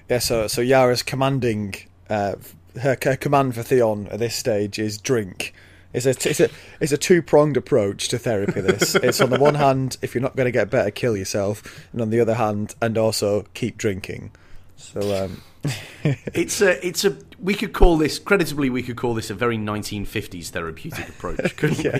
[0.09, 1.75] Yeah, so so Yara's commanding
[2.09, 2.37] uh,
[2.81, 5.55] her, her command for Theon at this stage is drink.
[5.93, 6.51] It's a it's a
[6.81, 8.61] it's a two pronged approach to therapy.
[8.61, 11.87] This it's on the one hand, if you're not going to get better, kill yourself,
[11.93, 14.33] and on the other hand, and also keep drinking.
[14.77, 15.43] So um,
[16.05, 17.17] It's a, it's a.
[17.41, 18.71] We could call this creditably.
[18.71, 21.99] We could call this a very 1950s therapeutic approach, couldn't yeah,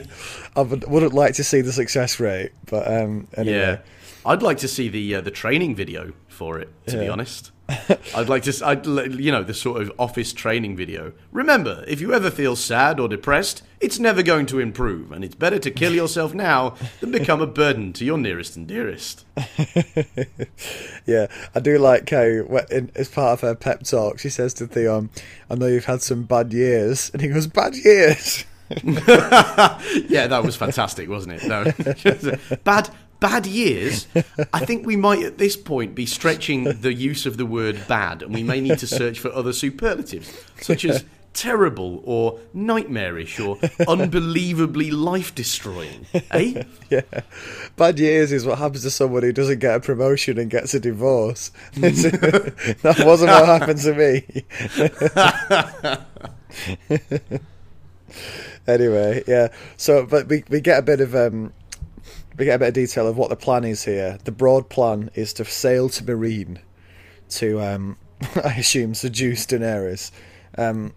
[0.55, 3.57] I would, wouldn't like to see the success rate, but um, anyway.
[3.57, 3.79] Yeah,
[4.25, 6.69] I'd like to see the uh, the training video for it.
[6.89, 7.51] To be honest,
[8.15, 8.67] I'd like to.
[8.67, 11.13] I'd you know the sort of office training video.
[11.33, 15.35] Remember, if you ever feel sad or depressed, it's never going to improve, and it's
[15.35, 19.25] better to kill yourself now than become a burden to your nearest and dearest.
[21.07, 22.19] Yeah, I do like how,
[22.97, 25.09] as part of her pep talk, she says to Theon,
[25.49, 28.45] "I know you've had some bad years," and he goes, "Bad years."
[30.09, 31.47] Yeah, that was fantastic, wasn't it?
[31.47, 31.65] No,
[32.65, 32.91] bad
[33.21, 34.07] bad years.
[34.53, 38.23] I think we might at this point be stretching the use of the word bad,
[38.23, 41.05] and we may need to search for other superlatives such as
[41.37, 46.07] terrible or nightmarish or unbelievably life destroying.
[46.31, 46.65] Eh?
[46.89, 47.03] Yeah,
[47.75, 50.79] bad years is what happens to someone who doesn't get a promotion and gets a
[50.79, 51.51] divorce.
[51.75, 54.45] that wasn't what happened to me.
[58.69, 59.49] anyway, yeah.
[59.77, 61.53] So, but we we get a bit of um,
[62.37, 64.19] we get a bit of detail of what the plan is here.
[64.25, 66.59] The broad plan is to sail to Meereen
[67.31, 67.97] to, um,
[68.45, 70.11] I assume, seduce Daenerys.
[70.59, 70.93] Um,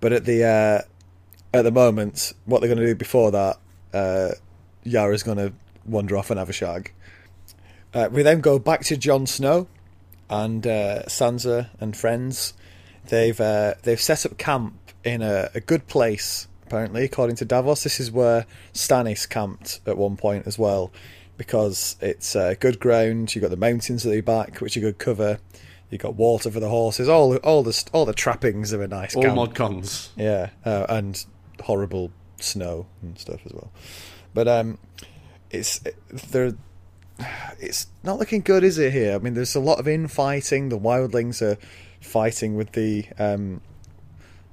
[0.00, 3.58] but at the uh, at the moment, what they're going to do before that,
[3.92, 4.30] uh,
[4.84, 5.52] Yara's going to
[5.84, 6.92] wander off and have a shag.
[7.94, 9.68] Uh, we then go back to Jon Snow
[10.28, 12.54] and uh, Sansa and friends.
[13.06, 17.84] They've uh, they've set up camp in a, a good place apparently, according to Davos.
[17.84, 20.92] This is where Stannis camped at one point as well,
[21.36, 23.34] because it's uh, good ground.
[23.34, 25.38] You've got the mountains at your back, which are good cover.
[25.90, 27.08] You've got water for the horses.
[27.08, 29.36] All all the all the trappings of a nice All camp.
[29.36, 30.10] mod cons.
[30.16, 31.24] Yeah, uh, and
[31.62, 33.70] horrible snow and stuff as well.
[34.34, 34.78] But um,
[35.50, 36.54] it's there.
[37.58, 38.92] It's not looking good, is it?
[38.92, 40.68] Here, I mean, there's a lot of infighting.
[40.68, 41.56] The wildlings are
[42.00, 43.62] fighting with the um,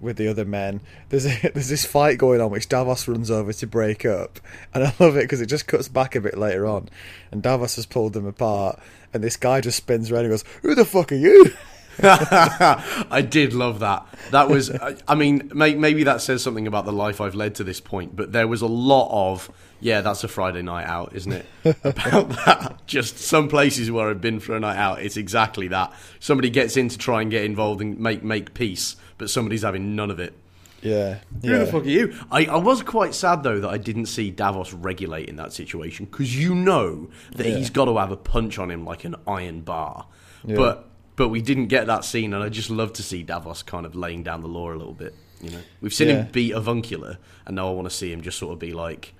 [0.03, 0.81] with the other men.
[1.09, 4.39] There's a, there's this fight going on which Davos runs over to break up,
[4.73, 6.89] and I love it because it just cuts back a bit later on,
[7.31, 8.79] and Davos has pulled them apart,
[9.13, 11.53] and this guy just spins around and goes, "Who the fuck are you?"
[12.01, 14.05] I did love that.
[14.31, 17.55] That was, I, I mean, may, maybe that says something about the life I've led
[17.55, 21.13] to this point, but there was a lot of, yeah, that's a Friday night out,
[21.13, 21.45] isn't it?
[21.83, 22.81] About that.
[22.87, 25.93] Just some places where I've been for a night out, it's exactly that.
[26.19, 29.95] Somebody gets in to try and get involved and make, make peace, but somebody's having
[29.95, 30.33] none of it.
[30.81, 32.13] Yeah, Who the fuck are you?
[32.29, 36.05] I, I was quite sad though that I didn't see Davos regulate in that situation
[36.07, 37.55] because you know that Yeah.
[37.55, 40.07] he's got to have a punch on him like an iron bar.
[40.45, 40.57] Yeah.
[40.57, 43.85] But but we didn't get that scene, and I just love to see Davos kind
[43.85, 45.15] of laying down the law a little bit.
[45.41, 48.37] You know, we've seen him beat Avuncular, and now I want to see him just
[48.37, 49.13] sort of be like,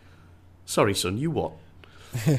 [0.66, 1.54] "Sorry, son, you what?"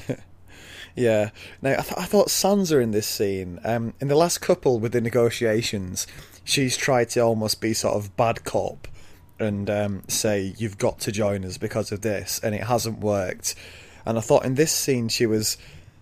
[0.97, 1.31] Yeah.
[1.61, 4.93] Now, I, th- I thought Sansa in this scene, um, in the last couple with
[4.93, 6.07] the negotiations,
[6.45, 8.87] she's tried to almost be sort of bad cop
[9.39, 13.55] and um, say, you've got to join us because of this, and it hasn't worked.
[14.07, 15.57] And I thought in this scene, she was.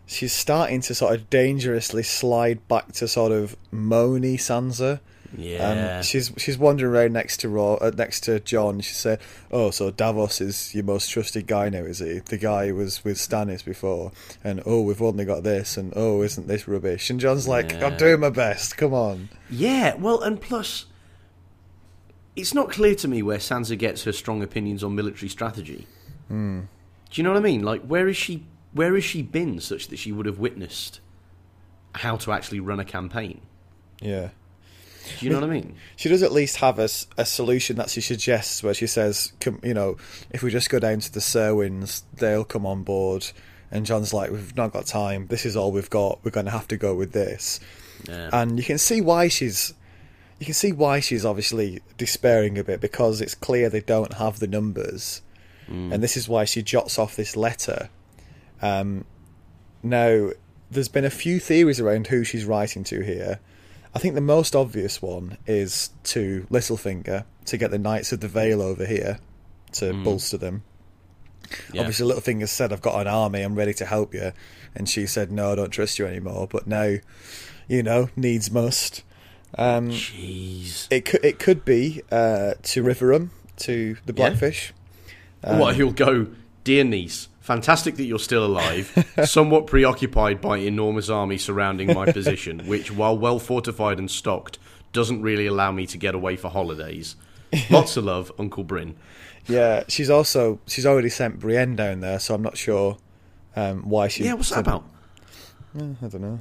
[0.04, 5.00] She's starting to sort of dangerously slide back to sort of moany Sansa.
[5.36, 5.96] Yeah.
[5.98, 8.80] Um, she's she's wandering around next to Raw, uh, next to Jon.
[8.80, 9.20] She said,
[9.50, 12.18] "Oh, so Davos is your most trusted guy now, is he?
[12.18, 14.12] The guy who was with Stannis before,
[14.44, 17.86] and oh, we've only got this, and oh, isn't this rubbish?" And Jon's like, Yeah.
[17.86, 18.76] "I'm doing my best.
[18.76, 20.86] Come on." Yeah, well, and plus,
[22.36, 25.86] it's not clear to me where Sansa gets her strong opinions on military strategy.
[26.28, 26.60] Hmm.
[27.10, 27.62] Do you know what I mean?
[27.62, 28.46] Like, where is she?
[28.72, 31.00] Where has she been such that she would have witnessed
[31.94, 33.40] how to actually run a campaign?
[34.00, 34.30] Yeah.
[35.18, 35.76] Do you know what I mean?
[35.96, 39.74] She does at least have a solution that she suggests, where she says, come, "You
[39.74, 39.96] know,
[40.30, 43.26] if we just go down to the Cerwyns, they'll come on board."
[43.70, 45.28] And Jon's like, "We've not got time.
[45.28, 46.18] This is all we've got.
[46.24, 47.60] We're going to have to go with this."
[48.08, 48.30] Yeah.
[48.32, 49.74] and you can see why she's
[50.40, 54.40] you can see why she's obviously despairing a bit because it's clear they don't have
[54.40, 55.22] the numbers
[55.92, 57.88] and this is why she jots off this letter
[58.60, 59.04] um,
[59.84, 60.30] now
[60.70, 63.38] there's been a few theories around who she's writing to here
[63.94, 68.28] i think the most obvious one is to littlefinger to get the knights of the
[68.28, 69.18] vale over here
[69.72, 70.62] to bolster them
[71.72, 71.80] Yeah.
[71.80, 74.32] obviously littlefinger said i've got an army i'm ready to help you
[74.74, 76.96] and she said no i don't trust you anymore but now
[77.68, 79.02] you know needs must
[79.58, 80.86] um, Jeez.
[80.90, 83.28] it could it could be uh, to Riverrun
[83.58, 84.30] to the Yeah.
[84.30, 84.72] Blackfish.
[85.44, 86.28] Um, what he'll go,
[86.64, 87.28] dear niece.
[87.42, 89.04] Fantastic that you're still alive.
[89.24, 94.60] somewhat preoccupied by enormous army surrounding my position, which, while well fortified and stocked,
[94.92, 97.16] doesn't really allow me to get away for holidays.
[97.68, 98.94] Lots of love, Uncle Bryn.
[99.46, 102.96] Yeah, she's also she's already sent Brienne down there, so I'm not sure
[103.56, 104.24] um, why she.
[104.24, 104.84] Yeah, what's that about?
[105.74, 106.40] I don't know.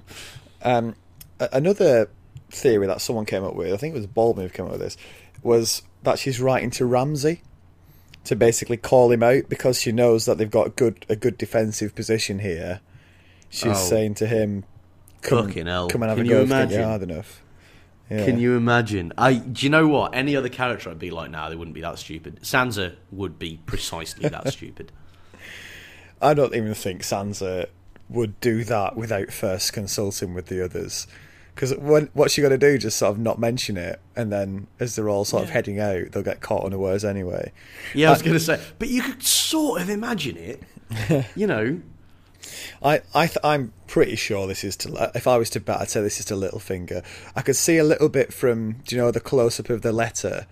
[0.62, 0.96] Um,
[1.52, 2.10] another
[2.52, 4.82] theory that someone came up with, I think it was Baldwin who came up with
[4.82, 4.98] this,
[5.42, 7.42] was that she's writing to Ramsay
[8.26, 11.38] to basically call him out because she knows that they've got a good a good
[11.38, 12.82] defensive position here.
[13.50, 13.90] She's Oh.
[13.90, 14.64] saying to him,
[15.22, 15.90] "Come, Fucking hell.
[15.90, 16.80] come and have Can a you go if imagine?
[16.80, 17.42] you're hard enough."
[18.10, 18.26] Yeah.
[18.26, 19.14] Can you imagine?
[19.18, 20.14] I do you know what?
[20.14, 22.40] Any other character I'd be like, nah, they wouldn't be that stupid.
[22.42, 24.92] Sansa would be precisely that stupid.
[26.22, 27.68] I don't even think Sansa
[28.10, 31.08] would do that without first consulting with the others.
[31.54, 31.74] Because
[32.14, 32.78] what's she going to do?
[32.78, 36.12] Just sort of not mention it, and then as they're all sort of heading out,
[36.12, 37.52] they'll get caught unawares anyway.
[37.94, 40.64] Yeah, I was going to say, but you could sort of imagine it.
[41.36, 41.80] You know,
[42.84, 45.12] I, I th- I'm pretty sure this is to.
[45.16, 47.04] If I was to bet, I'd say this is to Littlefinger.
[47.36, 49.92] I could see a little bit from, do you know, the close up of the
[49.92, 50.48] letter,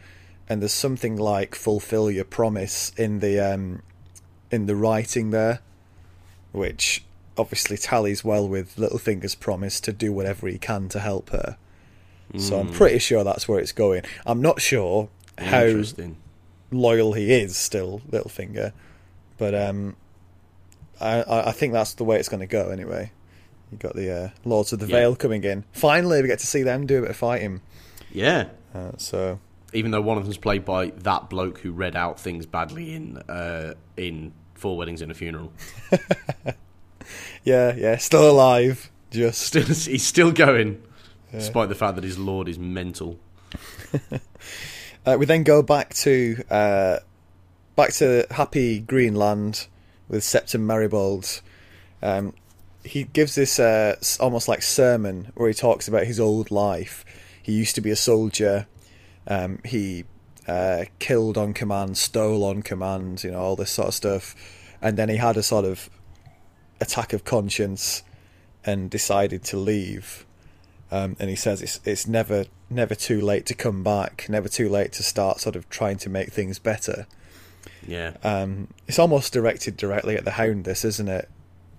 [0.48, 3.82] and there's something like "fulfill your promise" in the um,
[4.52, 5.60] in the writing there,
[6.52, 7.04] which
[7.40, 11.58] obviously tallies well with Littlefinger's promise to do whatever he can to help her.
[12.38, 14.04] So I'm pretty sure that's where it's going.
[14.24, 15.10] I'm not sure
[15.40, 15.82] how
[16.70, 18.72] loyal he is still, Littlefinger,
[19.40, 19.96] but um,
[21.02, 23.12] I, I I think that's the way it's going to go anyway.
[23.72, 24.98] You got the uh, Lords of the Yeah.
[24.98, 25.64] Vale coming in.
[25.72, 27.62] Finally, we get to see them do a bit of fighting.
[28.12, 29.40] Yeah, Uh, so
[29.74, 33.18] even though one of them's played by that bloke who read out things badly in
[33.28, 35.52] uh, in Four Weddings and a Funeral.
[37.44, 38.92] yeah, yeah, still alive.
[39.12, 40.82] Just Still, he's still going,
[41.32, 43.20] despite the fact that his lord is mental.
[45.06, 46.98] Uh, we then go back to uh,
[47.76, 49.68] back to happy Greenland
[50.08, 51.42] with Septon Meribald.
[52.02, 52.34] Um,
[52.84, 57.06] he gives this uh, almost like sermon where he talks about his old life.
[57.42, 58.68] He used to be a soldier.
[59.26, 60.06] Um, he
[60.48, 64.36] uh, killed on command, stole on command, you know, all this sort of stuff.
[64.82, 65.90] And then he had a sort of
[66.82, 68.04] attack of conscience
[68.66, 70.26] and decided to leave.
[70.92, 74.70] Um, and he says it's it's never never too late to come back, never too
[74.70, 77.08] late to start sort of trying to make things better.
[77.86, 78.18] Yeah.
[78.24, 81.30] Um, it's almost directed directly at the Hound, this isn't it?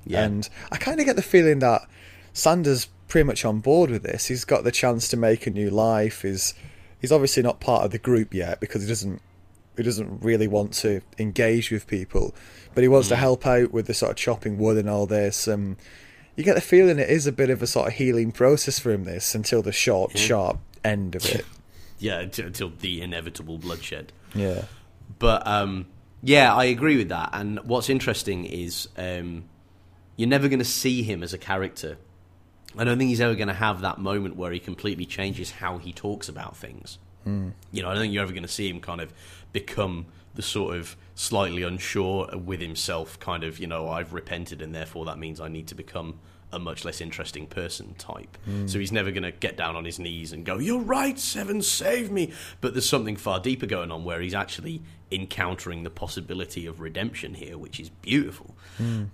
[0.06, 0.24] Yeah.
[0.24, 1.82] And I kind of get the feeling that
[2.32, 4.26] Sandor's pretty much on board with this.
[4.26, 6.22] He's got the chance to make a new life.
[6.22, 6.54] He's
[7.00, 9.20] he's obviously not part of the group yet because he doesn't
[9.76, 12.34] he doesn't really want to engage with people,
[12.74, 15.48] but he wants to help out with the sort of chopping wood and all this.
[15.48, 15.76] Um,
[16.36, 18.90] you get the feeling it is a bit of a sort of healing process for
[18.90, 19.04] him.
[19.04, 21.44] This until the short, sharp end of it.
[21.98, 24.12] yeah, until, until the inevitable bloodshed.
[24.34, 24.64] Yeah,
[25.18, 25.86] But um,
[26.22, 27.30] yeah, I agree with that.
[27.32, 29.44] And what's interesting is um,
[30.16, 31.98] you're never going to see him as a character.
[32.78, 35.78] I don't think he's ever going to have that moment where he completely changes how
[35.78, 36.98] he talks about things.
[37.26, 37.52] Mm.
[37.72, 39.12] You know, I don't think you're ever going to see him kind of
[39.52, 40.06] become
[40.40, 45.04] the sort of slightly unsure with himself, kind of, you know, I've repented and therefore
[45.04, 46.18] that means I need to become
[46.50, 48.38] a much less interesting person type.
[48.66, 51.60] So he's never going to get down on his knees and go, You're right, Seven,
[51.60, 52.32] save me.
[52.62, 54.82] But there's something far deeper going on where he's actually
[55.12, 58.56] encountering the possibility of redemption here, which is beautiful.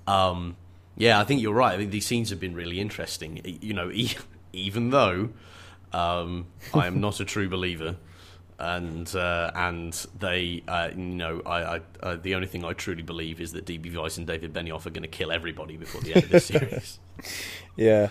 [0.07, 0.57] Um,
[0.97, 1.75] yeah, I think you're right.
[1.75, 3.59] I think these scenes have been really interesting.
[3.61, 3.91] You know,
[4.53, 5.31] even though
[5.93, 7.97] um, I am not a true believer,
[8.59, 13.03] and uh, and they, uh, you know, I, I uh, the only thing I truly
[13.03, 16.15] believe is that DB Weiss and David Benioff are going to kill everybody before the
[16.15, 16.99] end of this series.
[17.77, 18.09] yeah.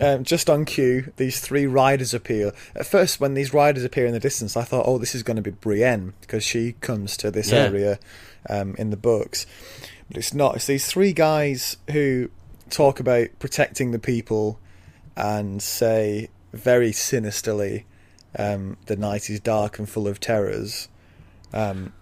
[0.00, 2.52] Um, just on cue, these three riders appear.
[2.76, 5.36] At first, when these riders appear in the distance, I thought, "Oh, this is going
[5.36, 7.58] to be Brienne," because she comes to this Yeah.
[7.64, 7.98] area
[8.48, 9.44] um, in the books.
[10.08, 10.56] But it's not.
[10.56, 12.30] It's these three guys who
[12.70, 14.60] talk about protecting the people
[15.16, 17.84] and say very sinisterly,
[18.38, 20.88] um, "The night is dark and full of terrors."
[21.52, 21.92] Um,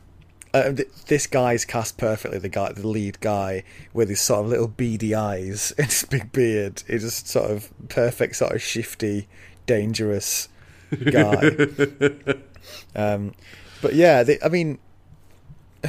[0.54, 2.38] uh, th- this guy's cast perfectly.
[2.38, 6.32] The guy, the lead guy, with his sort of little beady eyes and his big
[6.32, 6.82] beard.
[6.86, 9.28] He's just sort of perfect, sort of shifty,
[9.66, 10.48] dangerous
[11.10, 11.50] guy.
[12.94, 13.34] um,
[13.82, 14.78] but yeah, they, I mean,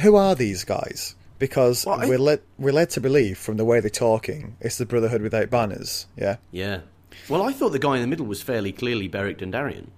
[0.02, 1.14] who are these guys?
[1.38, 4.76] Because Well, I- we're led we're led to believe from the way they're talking, it's
[4.78, 6.06] the Brotherhood without banners.
[6.16, 6.36] Yeah.
[6.50, 6.80] yeah.
[7.28, 9.88] Well, I thought the guy in the middle was fairly clearly Beric Dondarrion.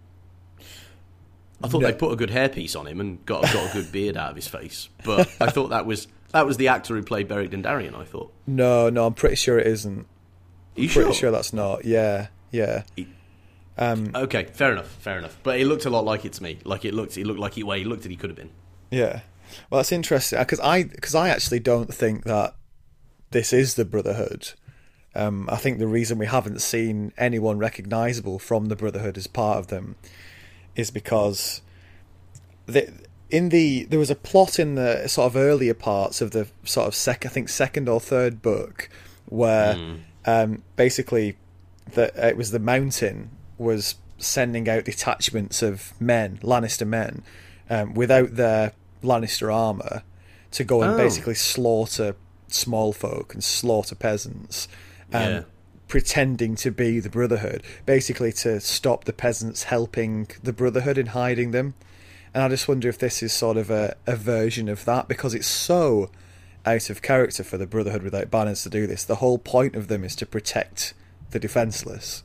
[1.63, 1.89] I thought No.
[1.89, 4.37] they put a good hairpiece on him and got got a good beard out of
[4.37, 7.95] his face, but I thought that was that was the actor who played Beric Dondarrion.
[7.95, 8.33] I thought.
[8.47, 10.07] No, no, I'm pretty sure it isn't.
[10.77, 11.15] Are you Pretty sure?
[11.15, 11.85] sure that's not.
[11.85, 12.85] Yeah, yeah.
[13.77, 15.37] Um, Okay, fair enough, fair enough.
[15.43, 16.59] But it looked a lot like it to me.
[16.65, 18.51] Like it looked, it looked like he, well, he looked that he could have been.
[18.91, 19.21] Yeah.
[19.69, 22.55] Well, that's interesting because I because I actually don't think that
[23.33, 24.53] this is the Brotherhood.
[25.15, 29.59] Um, I think the reason we haven't seen anyone recognisable from the Brotherhood as part
[29.59, 29.97] of them
[30.81, 31.61] is because
[32.67, 32.93] the,
[33.31, 36.89] in the there was a plot in the sort of earlier parts of the sort
[36.89, 38.89] of sec I think second or third book
[39.27, 41.37] where um, basically
[41.95, 47.23] that it was the Mountain was sending out detachments of men Lannister men
[47.69, 48.73] um, without their
[49.03, 50.03] Lannister armor
[50.53, 50.97] to go and Oh.
[50.97, 52.17] basically slaughter
[52.49, 54.67] small folk and slaughter peasants.
[55.13, 55.43] Um, Yeah.
[55.91, 61.51] Pretending to be the Brotherhood, basically to stop the peasants helping the Brotherhood in hiding
[61.51, 61.75] them.
[62.33, 65.35] And I just wonder if this is sort of a, a version of that because
[65.35, 66.09] it's so
[66.65, 69.05] out of character for the Brotherhood without banners to do this.
[69.05, 70.95] The whole point of them is to protect
[71.33, 72.23] the defenseless.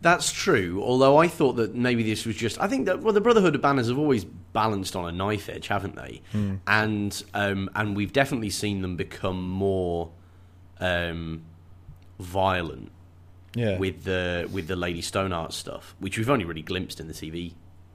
[0.00, 0.80] That's true.
[0.82, 2.60] Although I thought that maybe this was just.
[2.60, 5.66] I think that well, the Brotherhood of Banners have always balanced on a knife edge,
[5.68, 6.20] haven't they?
[6.68, 10.10] And um, and we've definitely seen them become more
[10.78, 11.42] um,
[12.18, 12.90] violent
[13.54, 13.78] Yeah.
[13.78, 17.52] with the with the Lady Stoneheart stuff, which we've only really glimpsed in the TV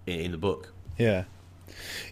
[0.08, 0.74] in, in the book.
[0.98, 1.24] yeah.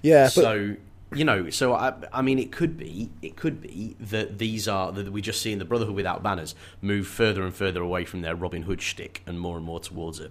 [0.03, 0.75] Yeah, but so
[1.13, 4.91] you know, so I, I mean, it could be, it could be that these are
[4.91, 8.21] that we just see in the Brotherhood without banners move further and further away from
[8.21, 10.29] their Robin Hood shtick and more and more towards a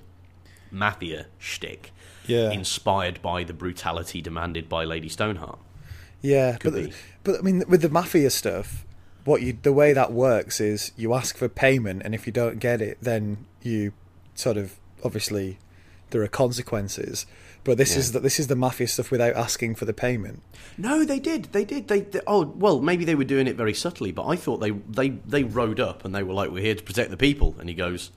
[0.70, 1.92] mafia shtick,
[2.26, 2.50] Yeah.
[2.50, 5.58] inspired by the brutality demanded by Lady Stoneheart.
[6.22, 6.92] Yeah, Could but be.
[7.24, 8.84] but I mean, with the mafia stuff,
[9.26, 12.58] what you the way that works is you ask for payment, and if you don't
[12.58, 13.92] get it, then you
[14.34, 15.58] sort of obviously
[16.10, 17.26] there are consequences.
[17.64, 17.98] But this Yeah.
[17.98, 20.40] is the, this is the mafia stuff without asking for the payment.
[20.78, 21.46] No, they did.
[21.46, 21.88] They did.
[21.88, 24.70] They, they oh well, maybe they were doing it very subtly, but I thought they
[24.70, 27.68] they they rode up and they were like, "We're here to protect the people," and
[27.68, 28.12] he goes,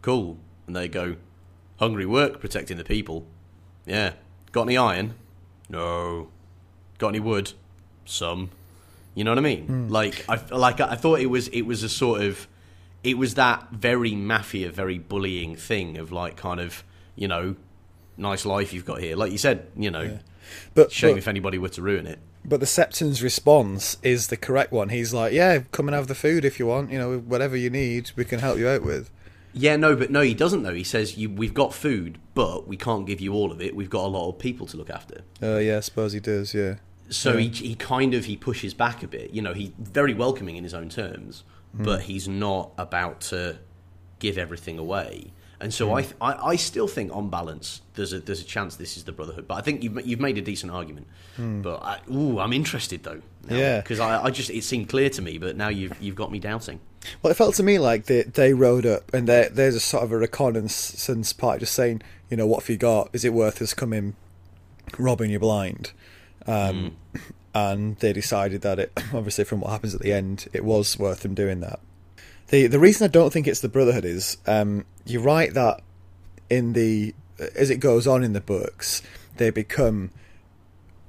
[0.00, 1.16] "Cool," and they go,
[1.78, 3.26] "Hungry work protecting the people."
[3.84, 4.14] Yeah.
[4.52, 5.14] Got any iron?
[5.68, 6.28] No.
[6.96, 7.52] Got any wood?
[8.06, 8.50] Some.
[9.16, 9.88] You know what I mean?
[9.88, 12.46] Like I like I thought it was it was a sort of
[13.02, 16.84] it was that very mafia, very bullying thing of like kind of
[17.16, 17.56] you know
[18.18, 19.16] nice life you've got here.
[19.16, 20.18] Like you said, you know,
[20.74, 22.18] But shame but, if anybody were to ruin it.
[22.44, 24.90] but the Septon's response is the correct one.
[24.90, 26.92] He's like, "Yeah, come and have the food if you want.
[26.92, 29.10] You know, whatever you need, we can help you out with."
[29.54, 30.74] Yeah, no, but no, he doesn't though.
[30.74, 33.74] He says you, we've got food, but we can't give you all of it.
[33.74, 35.22] We've got a lot of people to look after.
[35.42, 36.52] Uh, yeah, I suppose he does.
[36.52, 36.74] Yeah.
[37.08, 39.30] So he he kind of he pushes back a bit.
[39.30, 41.44] You know, he's very welcoming in his own terms,
[41.76, 41.84] hmm.
[41.84, 43.58] but he's not about to
[44.18, 45.32] give everything away.
[45.58, 45.94] And so hmm.
[45.94, 49.04] I, th- I I still think on balance there's a there's a chance this is
[49.04, 49.46] the Brotherhood.
[49.48, 51.06] But I think you've you've made a decent argument.
[51.36, 51.62] Hmm.
[51.62, 53.22] But I, ooh, I'm interested though.
[53.48, 53.80] Yeah.
[53.80, 56.38] because I, I just it seemed clear to me, but now you've you've got me
[56.38, 56.80] doubting.
[57.22, 60.12] Well, it felt to me like they they rode up and there's a sort of
[60.12, 63.10] a reconnaissance part, just saying, you know, what have you got?
[63.12, 64.16] Is it worth us coming
[64.98, 65.92] robbing you blind?
[66.46, 66.96] Um,
[67.56, 71.20] And they decided that it, obviously, from what happens at the end, it was worth
[71.20, 71.80] them doing that.
[72.48, 75.80] the The reason I don't think it's the Brotherhood is um, you're right that
[76.50, 77.14] in the
[77.54, 79.00] as it goes on in the books,
[79.38, 80.10] they become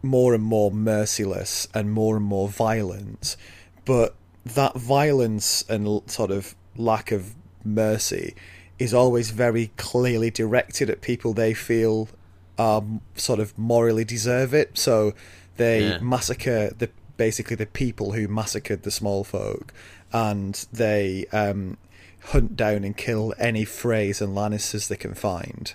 [0.01, 3.35] more and more merciless and more and more violent.
[3.83, 4.15] But
[4.45, 7.35] that violence and sort of lack of
[7.65, 8.35] mercy
[8.79, 12.07] is always very clearly directed at people they feel
[12.57, 14.77] are m- sort of morally deserve it.
[14.77, 15.13] So
[15.57, 15.99] they Yeah.
[15.99, 19.73] massacre the basically the people who massacred the small folk,
[20.13, 21.77] and they um,
[22.25, 25.73] hunt down and kill any Freys and Lannisters they can find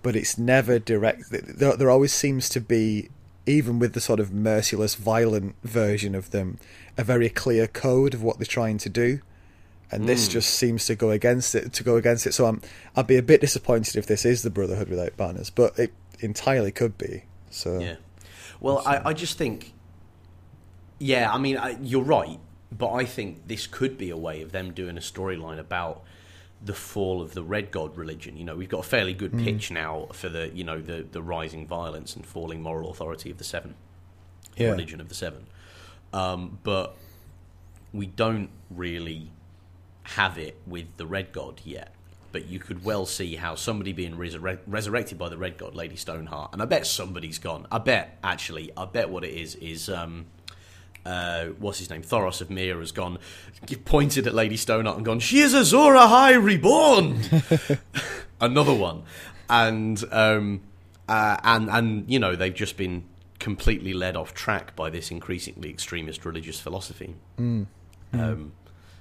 [0.00, 1.24] but it's never direct.
[1.30, 3.08] There, there always seems to be,
[3.46, 6.58] even with the sort of merciless, violent version of them,
[6.96, 9.18] a very clear code of what they're trying to do,
[9.90, 11.72] and this just seems to go against it.
[11.72, 12.62] To go against it, so I'm,
[12.94, 16.72] I'd be a bit disappointed if this is the Brotherhood without banners, but it entirely
[16.72, 17.24] could be.
[17.50, 17.96] So Yeah.
[18.60, 19.72] Well, I, I just think,
[20.98, 22.40] yeah, I mean, I, you're right,
[22.76, 26.02] but I think this could be a way of them doing a storyline about
[26.64, 28.36] the fall of the Red God religion.
[28.36, 31.22] You know, we've got a fairly good pitch now for the, you know, the, the
[31.22, 33.76] rising violence and falling moral authority of the Seven,
[34.56, 34.70] Yeah.
[34.70, 35.46] religion of the Seven.
[36.12, 36.96] Um, but
[37.92, 39.30] we don't really
[40.02, 41.94] have it with the Red God yet.
[42.30, 45.96] But you could well see how somebody being resurre- resurrected by the Red God, Lady
[45.96, 47.66] Stoneheart, and I bet somebody's gone.
[47.72, 50.26] I bet, actually, I bet what it is is um,
[51.06, 52.02] uh, what's his name?
[52.02, 53.18] Thoros of Myr has gone,
[53.86, 57.20] pointed at Lady Stoneheart and gone, "She is Azor Ahai reborn."
[58.40, 59.04] Another one,
[59.48, 60.60] and um,
[61.08, 63.04] uh, and and you know they've just been
[63.38, 67.14] completely led off track by this increasingly extremist religious philosophy.
[68.12, 68.52] Um,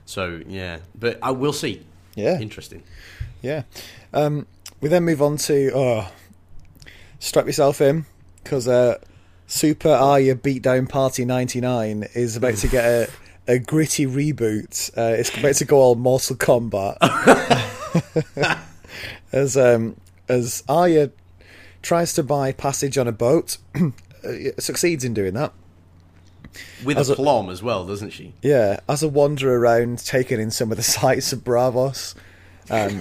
[0.06, 1.86] so yeah, but I will see.
[2.16, 2.40] Yeah.
[2.40, 2.82] interesting.
[3.48, 3.64] Yeah.
[4.14, 4.46] Um,
[4.82, 6.12] we then move on to oh,
[7.20, 8.06] strap yourself in
[8.44, 8.98] because uh,
[9.48, 13.10] Super Arya Beatdown Party '99 is about to get a,
[13.48, 14.92] a gritty reboot.
[14.98, 16.98] Uh, it's about to go all Mortal Kombat.
[19.32, 19.96] as um,
[20.28, 21.12] as Arya
[21.82, 23.82] tries to buy passage on a boat, uh,
[24.60, 25.54] succeeds in doing that.
[26.84, 28.34] With As a plum as well, doesn't she?
[28.42, 32.14] Yeah, as a wanderer around, taking in some of the sights of Braavos.
[32.70, 33.00] Um,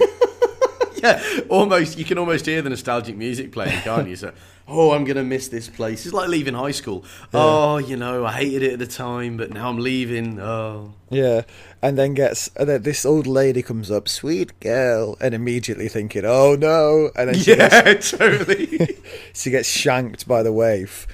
[1.03, 1.97] Yeah, almost.
[1.97, 4.15] You can almost hear the nostalgic music playing, can't you?
[4.15, 4.33] So,
[4.67, 6.05] oh, I'm gonna miss this place.
[6.05, 7.05] It's like leaving high school.
[7.33, 10.39] Oh, you know, I hated it at the time, but now I'm leaving.
[10.39, 11.43] Oh, yeah,
[11.83, 16.25] and then gets and then this old lady comes up, sweet girl, and immediately thinking,
[16.25, 18.97] "Oh no!" And then she, gets, yeah, totally.
[19.33, 21.05] she gets shanked by the waif,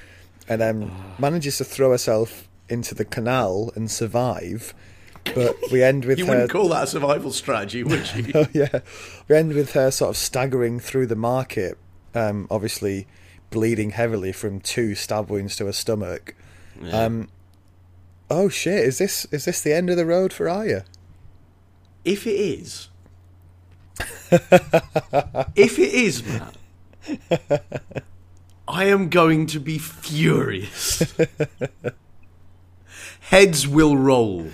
[0.48, 4.72] and then manages to throw herself into the canal and survive.
[5.34, 6.32] But we end with you her.
[6.32, 8.32] wouldn't call that a survival strategy, would you?
[8.34, 8.80] Oh yeah,
[9.28, 11.78] we end with her sort of staggering through the market,
[12.14, 13.06] um, obviously
[13.50, 16.34] bleeding heavily from two stab wounds to her stomach.
[16.82, 17.04] Yeah.
[17.04, 17.28] Um,
[18.30, 18.80] oh shit!
[18.84, 20.84] Is this is this the end of the road for Arya?
[22.04, 22.88] if it is,
[24.30, 26.56] if it is, Matt,
[28.68, 31.14] I am going to be furious.
[33.34, 34.46] Heads will roll.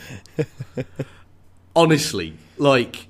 [1.77, 3.09] Honestly, like,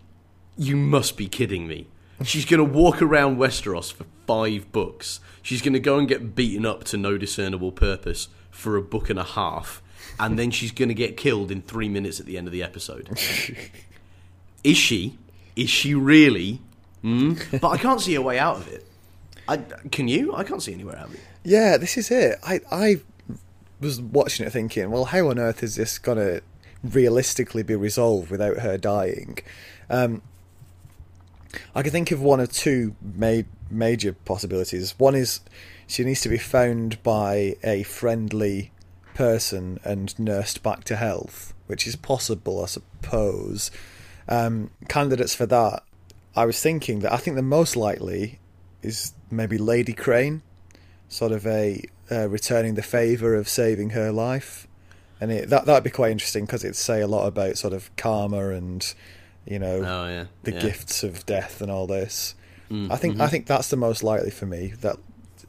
[0.59, 1.87] you must be kidding me.
[2.25, 5.21] She's going to walk around Westeros for five books.
[5.43, 9.11] She's going to go and get beaten up to no discernible purpose for a book
[9.11, 9.81] and a half.
[10.19, 12.65] And then she's going to get killed in three minutes at the end of the
[12.65, 13.09] episode.
[14.65, 15.19] Is she?
[15.55, 16.61] Is she really?
[17.03, 17.35] Hmm?
[17.61, 18.85] But I can't see a way out of it.
[19.47, 19.59] I,
[19.93, 20.35] can you?
[20.35, 21.21] I can't see anywhere out of it.
[21.45, 22.41] Yeah, this is it.
[22.43, 23.01] I I
[23.81, 26.41] was watching it thinking, well, how on earth is this gonna
[26.83, 29.39] realistically be resolved without her dying?
[29.89, 30.23] Um,
[31.75, 34.99] I can think of one or two ma- major possibilities.
[34.99, 35.41] One is
[35.87, 38.71] she needs to be found by a friendly
[39.15, 43.71] person and nursed back to health, which is possible, I suppose.
[44.29, 45.83] Um, candidates for that,
[46.37, 48.39] I was thinking that I think the most likely
[48.83, 50.43] is maybe Lady Crane,
[51.09, 54.67] sort of a uh, returning the favour of saving her life,
[55.21, 57.95] and it, that that'd be quite interesting because it'd say a lot about sort of
[57.97, 58.95] karma and
[59.47, 60.61] you know Oh yeah, the yeah.
[60.61, 62.35] gifts of death and all this.
[62.71, 63.21] Mm, I think.
[63.21, 64.97] I think that's the most likely for me that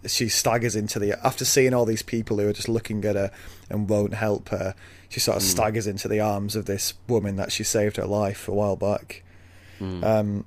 [0.07, 3.31] she staggers into the after seeing all these people who are just looking at her
[3.69, 4.73] and won't help her.
[5.09, 5.41] She sort Mm.
[5.41, 8.75] of staggers into the arms of this woman that she saved her life a while
[8.77, 9.23] back.
[9.79, 10.03] Mm.
[10.03, 10.45] Um,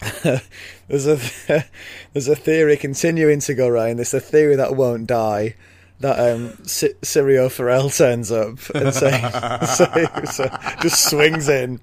[0.88, 1.18] there's a
[2.12, 3.96] there's a theory continuing to go around.
[3.96, 5.54] There's a theory that won't die.
[6.00, 10.38] That um, C- Syrio Forel turns up and saves
[10.80, 11.78] just swings in.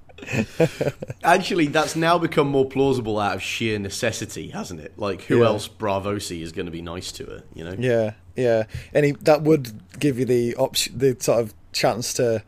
[1.23, 4.97] Actually, that's now become more plausible out of sheer necessity, hasn't it?
[4.97, 5.45] Like, who Yeah.
[5.47, 7.43] else Braavosi is going to be nice to her?
[7.53, 7.75] You know?
[7.77, 8.63] Yeah, yeah,
[8.93, 12.41] and he, that would give you the option, the sort of chance to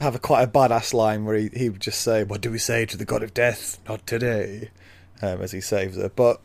[0.00, 2.58] have a quite a badass line where he, he would just say, "What do we
[2.58, 3.78] say to the god of death?
[3.88, 4.68] Not today,"
[5.22, 6.08] um, as he saves her.
[6.08, 6.40] But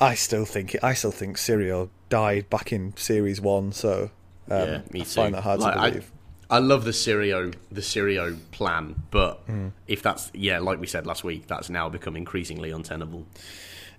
[0.00, 4.10] I still think I still think Syrio died back in series one, so
[4.50, 5.10] um, yeah, me I too.
[5.10, 6.12] find that hard Like, to believe.
[6.48, 9.68] I, love the Syrio, the Syrio plan, but Hmm.
[9.88, 13.26] if that's yeah, like we said last week, that's now become increasingly untenable.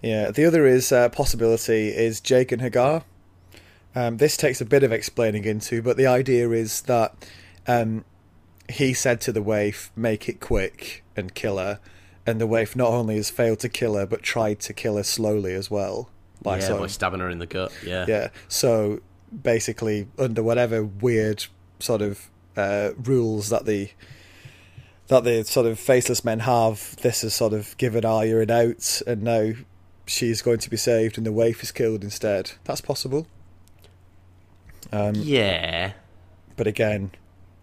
[0.02, 3.04] Yeah, the other is uh, possibility is Jaqen H'ghar.
[3.96, 7.16] Um, this takes a bit of explaining into, but the idea is that
[7.68, 8.06] um,
[8.70, 11.80] he said to the waif, "Make it quick and kill her,"
[12.28, 15.04] and the waif not only has failed to kill her, but tried to kill her
[15.04, 16.10] slowly as well.
[16.42, 17.72] By yeah, sort by stabbing her in the gut.
[17.84, 18.30] Yeah, yeah.
[18.48, 19.00] So
[19.42, 21.46] basically, under whatever weird
[21.80, 23.90] sort of uh, rules that the
[25.08, 29.02] that the sort of faceless men have, this has sort of given Arya an out,
[29.08, 29.54] and now
[30.06, 32.52] she's going to be saved, and the waif is killed instead.
[32.66, 33.26] That's possible.
[34.92, 35.94] Um, yeah,
[36.58, 37.12] but again,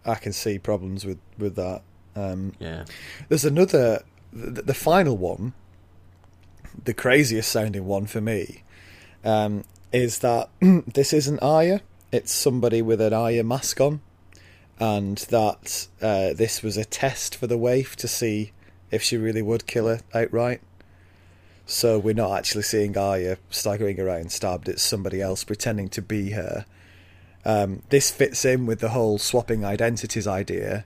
[0.05, 1.83] I can see problems with with that.
[2.15, 2.85] Um, yeah.
[3.27, 4.01] there's another,
[4.35, 5.53] the, the final one,
[6.83, 8.63] the craziest sounding one for me,
[9.23, 11.81] um, is that this isn't Arya.
[12.11, 14.01] It's somebody with an Arya mask on,
[14.79, 18.51] and that uh, this was a test for the waif to see
[18.91, 20.61] if she really would kill her outright.
[21.65, 24.69] So we're not actually seeing Arya staggering around stabbed.
[24.69, 26.65] It's somebody else pretending to be her.
[27.43, 30.85] Um, this fits in with the whole swapping identities idea,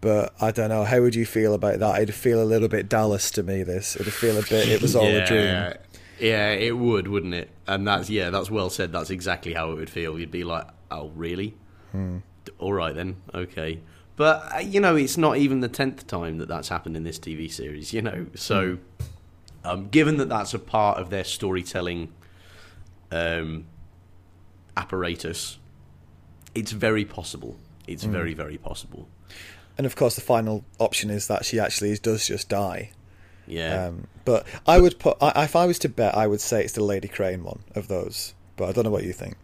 [0.00, 0.84] but I don't know.
[0.84, 2.00] How would you feel about that?
[2.02, 3.62] It'd feel a little bit Dallas to me.
[3.62, 4.68] This it'd feel a bit.
[4.68, 5.74] It was all a dream.
[6.18, 7.50] Yeah, it would, wouldn't it?
[7.66, 8.92] And that's yeah, that's well said.
[8.92, 10.18] That's exactly how it would feel.
[10.18, 11.54] You'd be like, "Oh, really?
[11.92, 12.18] Hmm.
[12.58, 13.80] All right then, okay."
[14.16, 17.18] But uh, you know, it's not even the tenth time that that's happened in this
[17.18, 17.94] TV series.
[17.94, 18.76] You know, so
[19.64, 22.12] um, given that that's a part of their storytelling
[23.10, 23.64] um,
[24.76, 25.58] apparatus,
[26.54, 27.56] it's very possible.
[27.86, 28.12] It's Hmm.
[28.12, 29.08] very, very possible.
[29.80, 32.90] And of course, the final option is that she actually does just die.
[33.46, 33.86] Yeah.
[33.86, 35.16] Um, but I would put.
[35.22, 37.88] I, if I was to bet, I would say it's the Lady Crane one of
[37.88, 38.34] those.
[38.56, 39.38] But I don't know what you think.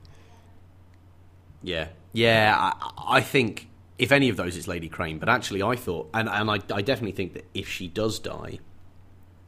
[1.62, 2.54] Yeah, yeah.
[2.54, 5.18] I, I think if any of those, it's Lady Crane.
[5.18, 8.58] But actually, I thought, and and I, I definitely think that if she does die,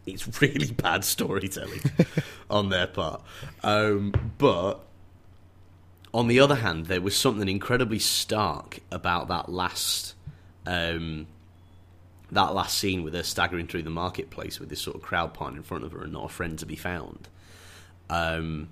[0.06, 1.82] it's really bad storytelling
[2.48, 3.20] on their part.
[3.62, 4.86] Um, but
[6.14, 10.14] on the other hand, there was something incredibly stark about that last.
[10.68, 11.26] Um,
[12.30, 15.48] that last scene with her staggering through the marketplace with this sort of crowd pile
[15.48, 17.26] in front of her and not a friend to be found.
[18.10, 18.68] Um,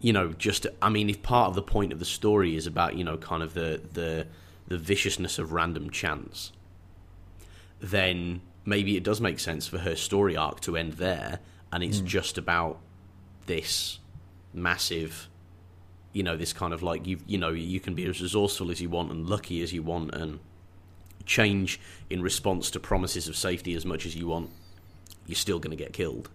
[0.00, 2.96] you know, just I mean, if part of the point of the story is about
[2.96, 4.26] you know, kind of the the
[4.68, 6.52] the viciousness of random chance,
[7.80, 11.40] then maybe it does make sense for her story arc to end there,
[11.72, 12.78] and it's just about
[13.46, 13.98] this
[14.54, 15.28] massive,
[16.12, 18.80] you know, this kind of like you you know you can be as resourceful as
[18.80, 20.40] you want and lucky as you want and
[21.26, 21.78] change
[22.08, 24.50] in response to promises of safety as much as you want.
[25.26, 26.30] You're still going to get killed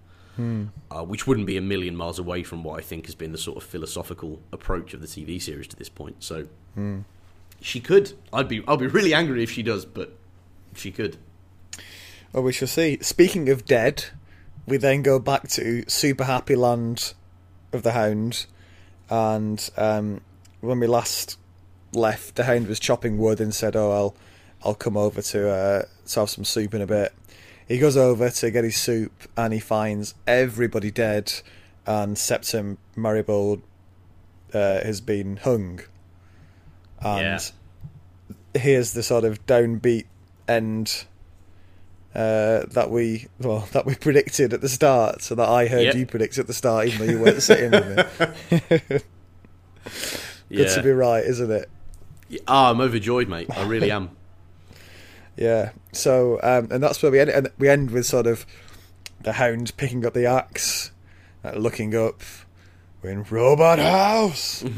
[0.89, 3.37] uh, which wouldn't be a million miles away from what I think has been the
[3.37, 6.23] sort of philosophical approach of the TV series to this point.
[6.23, 6.47] So
[7.61, 8.13] she could.
[8.31, 8.63] I'd be.
[8.67, 10.15] I'll be really angry if she does, but
[10.75, 11.17] she could.
[12.31, 12.97] Well, we shall see.
[13.01, 14.05] Speaking of dead,
[14.65, 17.13] we then go back to Super Happy Land
[17.71, 18.47] of the Hound,
[19.13, 20.21] and um,
[20.61, 21.37] when we last
[21.91, 24.15] left, the Hound was chopping wood and said, "Oh, I'll,
[24.63, 27.13] I'll come over to uh, to have some soup in a bit."
[27.67, 31.31] He goes over to get his soup, and he finds everybody dead,
[31.85, 33.61] and Septon Meribald
[34.51, 35.81] uh, has been hung,
[36.99, 37.51] and
[38.55, 40.05] here's the sort of downbeat
[40.47, 41.05] end
[42.15, 45.95] uh, that we well that we predicted at the start, so that I heard Yep.
[45.95, 48.79] you predict at the start, even though you weren't sitting with me.
[48.89, 49.03] Good
[50.49, 50.75] Yeah.
[50.75, 51.69] to be right, isn't it?
[52.47, 53.47] Ah, I'm overjoyed, mate.
[53.55, 54.11] I really am.
[55.35, 55.71] Yeah.
[55.93, 57.31] So, um, and that's where we end.
[57.31, 58.45] And we end with sort of
[59.23, 60.91] the hound picking up the axe,
[61.43, 62.21] uh, looking up.
[63.01, 64.71] We're in Robot House, and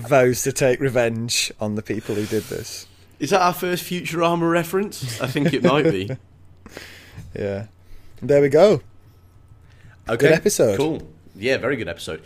[0.00, 2.86] vows to take revenge on the people who did this.
[3.22, 5.20] Is that our first Futurama reference?
[5.20, 6.10] I think it might be.
[7.34, 7.66] Yeah.
[8.20, 8.82] There we go.
[10.06, 10.28] Okay.
[10.28, 10.76] Good episode.
[10.76, 11.02] Cool.
[11.34, 12.22] Yeah, very good episode.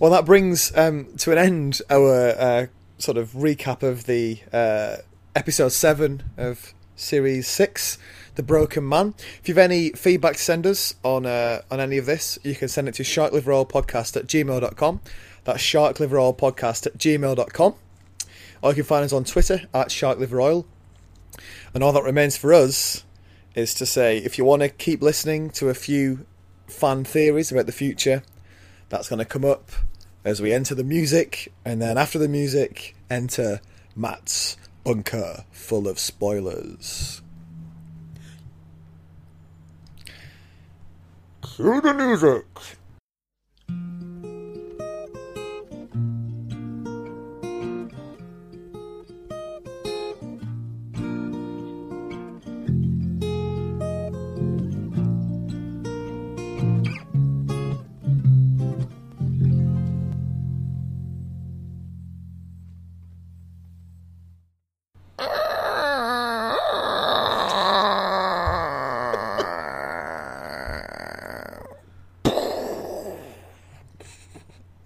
[0.00, 4.96] Well, that brings um, to an end our uh, sort of recap of the uh,
[5.36, 7.98] episode seven of series six,
[8.36, 12.06] "The Broken Man." If you've any feedback to send us on uh, on any of
[12.06, 15.00] this, you can send it to sharkliveroilpodcast at gmail.com.
[15.44, 17.74] That's sharkliveroilpodcast at gmail.com.
[18.62, 20.64] Or you can find us on Twitter at sharkliveroil.
[21.74, 23.04] And all that remains for us
[23.54, 26.26] is to say, if you want to keep listening to a few
[26.66, 28.22] fan theories about the future,
[28.88, 29.70] that's going to come up
[30.24, 33.60] as we enter the music, and then after the music, enter
[33.96, 34.56] Matt's
[34.86, 37.20] Unker, full of spoilers.
[41.42, 42.46] Cue the music.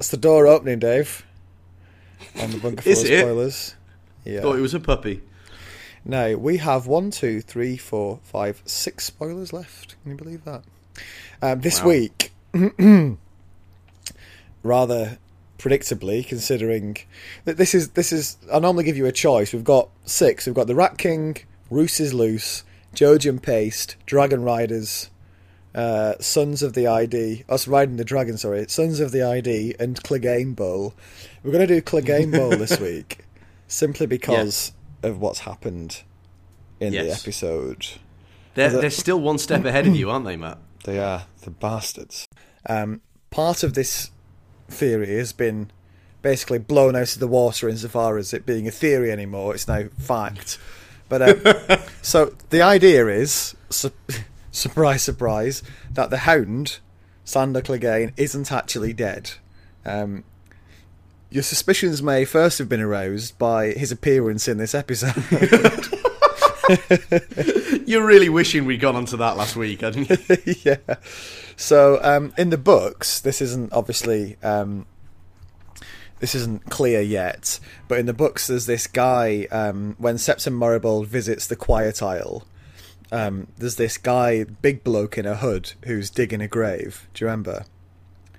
[0.07, 1.27] That's the door opening, Dave.
[2.41, 3.19] On the bunker Is it?
[3.19, 3.75] spoilers.
[4.25, 4.41] Yeah.
[4.41, 5.21] Thought it was a puppy.
[6.05, 9.97] Now we have one, two, three, four, five, six spoilers left.
[10.05, 10.63] Can you believe that?
[11.43, 11.89] Um, this Wow.
[11.89, 12.31] week,
[14.63, 15.19] rather
[15.59, 16.99] predictably, considering
[17.45, 19.53] that this is this is, I normally give you a choice.
[19.53, 20.47] We've got six.
[20.47, 21.39] We've got the Rat King,
[21.69, 22.63] Roose is Loose,
[22.95, 25.11] Jojen Paste, Dragon Riders,
[25.77, 28.37] uh, Sons of the ID, us riding the dragon.
[28.39, 30.95] Sorry, Sons of the ID, and Clegane Bowl.
[31.45, 33.19] We're going to do Clegane Bowl this week,
[33.69, 34.73] simply because
[35.03, 36.03] of what's happened
[36.81, 37.87] in the episode.
[38.55, 40.59] They're, they're still one step ahead of you, aren't they, Matt?
[40.85, 42.29] They are the bastards.
[42.69, 43.01] Um,
[43.31, 44.13] part of this
[44.69, 45.73] theory has been
[46.23, 49.53] basically blown out of the water insofar as it being a theory anymore.
[49.53, 50.59] It's now fact.
[51.09, 53.91] But um, so the idea is, su-
[54.57, 55.63] surprise, surprise,
[55.93, 56.79] that the hound,
[57.25, 59.33] Sandor Clegane, isn't actually dead.
[59.85, 60.25] Um,
[61.31, 65.15] your suspicions may first have been aroused by his appearance in this episode.
[67.87, 70.55] You're really wishing we'd gone onto that last week, hadn't you?
[70.65, 70.97] yeah.
[71.57, 74.87] So um, in the books, this isn't obviously um,
[76.19, 81.07] this isn't clear yet, but in the books, there's this guy um, when Septon Meribald
[81.07, 82.47] visits the Quiet Isle.
[83.13, 87.07] Um, there's this guy, big bloke in a hood, who's digging a grave.
[87.15, 87.65] Do you remember?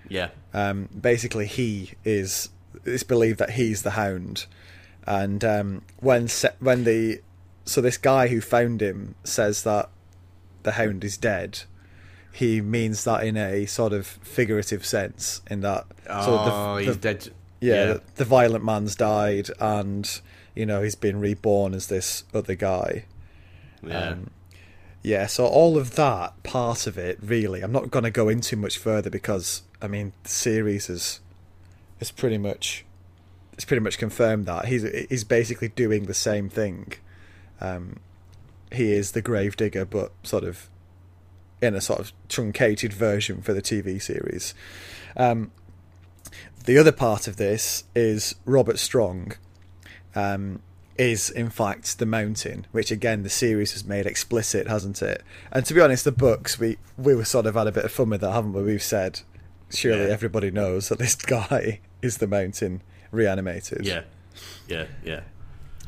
[0.09, 0.29] Yeah.
[0.53, 2.49] Um, basically, he is.
[2.85, 4.45] It's believed that he's the Hound,
[5.05, 7.21] and um, when Se- when the
[7.65, 9.89] so this guy who found him says that
[10.63, 11.61] the Hound is dead,
[12.31, 15.41] he means that in a sort of figurative sense.
[15.49, 17.29] In that, oh, the, he's the- dead.
[17.59, 20.09] yeah, The, the violent man's died, and
[20.55, 23.05] you know he's been reborn as this other guy.
[23.83, 24.09] Yeah.
[24.11, 24.29] Um,
[25.03, 28.55] yeah, so all of that part of it, really, I'm not going to go into
[28.55, 31.19] much further because I mean the series is
[31.99, 32.85] is pretty much
[33.53, 36.93] it's pretty much confirmed that he's he's basically doing the same thing.
[37.61, 37.97] Um,
[38.71, 40.69] he is the gravedigger, but sort of
[41.61, 44.53] in a sort of truncated version for the TV series.
[45.15, 45.51] Um,
[46.65, 49.33] the other part of this is Robert Strong.
[50.15, 50.61] Um,
[50.97, 55.23] is in fact the mountain, which again the series has made explicit, hasn't it?
[55.51, 57.91] And to be honest, the books we we were sort of had a bit of
[57.91, 58.63] fun with that, haven't we?
[58.63, 59.21] We've said
[59.69, 60.13] surely Yeah.
[60.13, 63.85] everybody knows that this guy is the mountain reanimated.
[63.85, 64.01] yeah.
[64.67, 64.85] Yeah.
[65.03, 65.21] Yeah.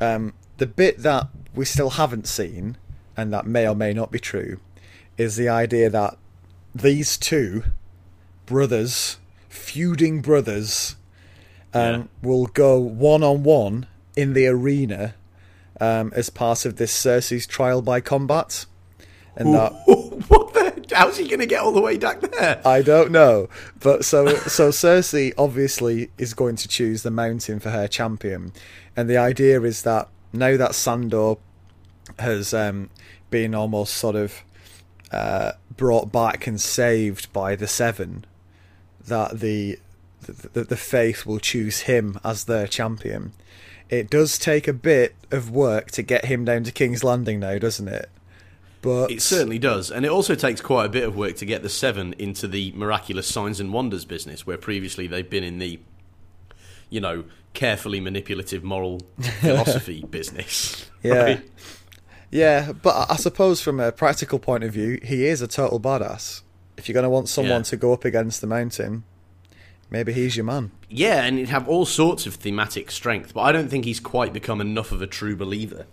[0.00, 2.76] Um, the bit that we still haven't seen,
[3.16, 4.58] and that may or may not be true,
[5.18, 6.16] is the idea that
[6.74, 7.62] these two
[8.46, 9.18] brothers,
[9.48, 10.96] feuding brothers,
[11.74, 12.02] um, Yeah.
[12.28, 15.14] will go one on one in the arena
[15.80, 18.66] um, as part of this Cersei's trial by combat,
[19.36, 19.72] and that
[20.28, 22.60] what the how's he going to get all the way back there?
[22.64, 23.48] I don't know,
[23.80, 28.52] but so so Cersei obviously is going to choose the mountain for her champion,
[28.96, 31.36] and the idea is that now that Sandor
[32.18, 32.90] has um,
[33.30, 34.42] been almost sort of
[35.12, 38.24] uh, brought back and saved by the Seven,
[39.06, 39.78] that the
[40.20, 43.32] the, the faith will choose him as their champion.
[43.90, 47.58] It does take a bit of work to get him down to King's Landing now,
[47.58, 48.08] doesn't it?
[48.82, 51.62] But It certainly does, and it also takes quite a bit of work to get
[51.62, 55.80] the Seven into the miraculous signs and wonders business, where previously they've been in the,
[56.88, 59.00] you know, carefully manipulative moral
[59.40, 60.86] philosophy business.
[61.02, 61.14] Yeah.
[61.14, 61.50] right?
[62.30, 66.42] Yeah, but I- suppose from a practical point of view, he is a total badass.
[66.76, 67.62] If you're going to want someone Yeah.
[67.64, 69.04] to go up against the mountain,
[69.90, 70.70] maybe he's your man.
[70.88, 74.32] Yeah, and he'd have all sorts of thematic strength, but I don't think he's quite
[74.32, 75.86] become enough of a true believer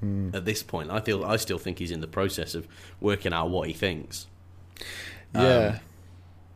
[0.00, 0.30] hmm.
[0.34, 0.90] at this point.
[0.90, 2.66] I feel I still think he's in the process of
[3.00, 4.26] working out what he thinks.
[5.34, 5.40] Yeah.
[5.40, 5.80] Um,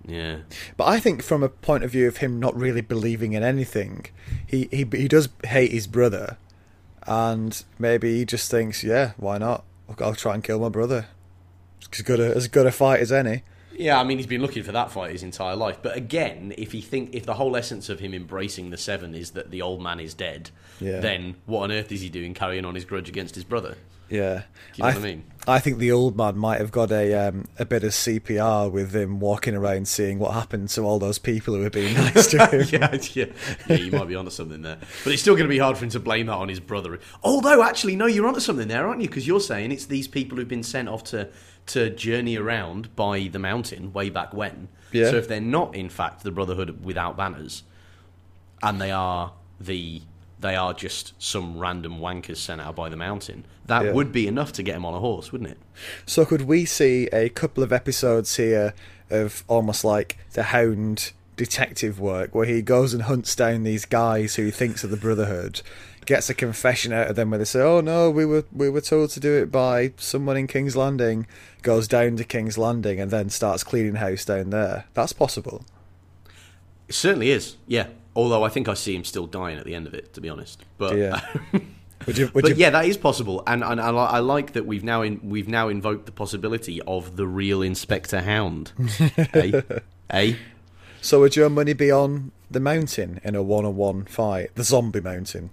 [0.06, 0.36] yeah.
[0.76, 4.06] but I think from a point of view of him not really believing in anything,
[4.46, 6.36] he, he, he does hate his brother.
[7.08, 9.64] And maybe he just thinks, yeah, why not?
[10.00, 11.06] I'll try and kill my brother.
[11.78, 13.42] It's as good a, as good a fight as any.
[13.78, 15.78] Yeah, I mean he's been looking for that fight his entire life.
[15.82, 19.32] But again, if he think if the whole essence of him embracing the seven is
[19.32, 20.50] that the old man is dead,
[20.80, 21.00] Yeah.
[21.00, 23.76] then what on earth is he doing carrying on his grudge against his brother?
[24.08, 24.42] Yeah,
[24.74, 25.24] Do you know what I th- mean?
[25.48, 28.94] I think the old man might have got a um, a bit of CPR with
[28.94, 32.46] him walking around, seeing what happened to all those people who were being nice to
[32.46, 32.66] him.
[32.70, 33.24] yeah, yeah,
[33.68, 33.76] yeah.
[33.76, 35.90] You might be onto something there, but it's still going to be hard for him
[35.90, 37.00] to blame that on his brother.
[37.24, 39.08] Although, actually, no, you're onto something there, aren't you?
[39.08, 41.28] Because you're saying it's these people who've been sent off to
[41.66, 44.68] to journey around by the mountain way back when.
[44.92, 45.10] Yeah.
[45.10, 47.62] So if they're not, in fact, the Brotherhood without banners,
[48.62, 50.02] and they are the
[50.38, 53.92] they are just some random wankers sent out by the mountain, that Yeah.
[53.92, 55.58] would be enough to get him on a horse, wouldn't it?
[56.04, 58.74] So could we see a couple of episodes here
[59.08, 64.36] of almost like the Hound detective work, where he goes and hunts down these guys
[64.36, 65.62] who he thinks are the Brotherhood,
[66.06, 68.80] gets a confession out of them where they say, "Oh no, we were we were
[68.80, 71.26] told to do it by someone in King's Landing,"
[71.62, 74.86] goes down to King's Landing and then starts cleaning house down there.
[74.94, 75.64] That's possible.
[76.88, 77.56] It certainly is.
[77.66, 77.88] Yeah.
[78.14, 80.30] Although I think I see him still dying at the end of it, to be
[80.30, 80.64] honest.
[80.78, 81.20] But Yeah.
[82.06, 82.30] Would you?
[82.34, 82.56] Would but you?
[82.56, 85.68] yeah, that is possible, and, and I, I like that we've now in, we've now
[85.68, 88.72] invoked the possibility of the real Inspector Hound.
[89.34, 89.62] eh?
[90.10, 90.34] Eh?
[91.00, 95.50] So would your money be on the mountain in a one-on-one fight, the zombie mountain?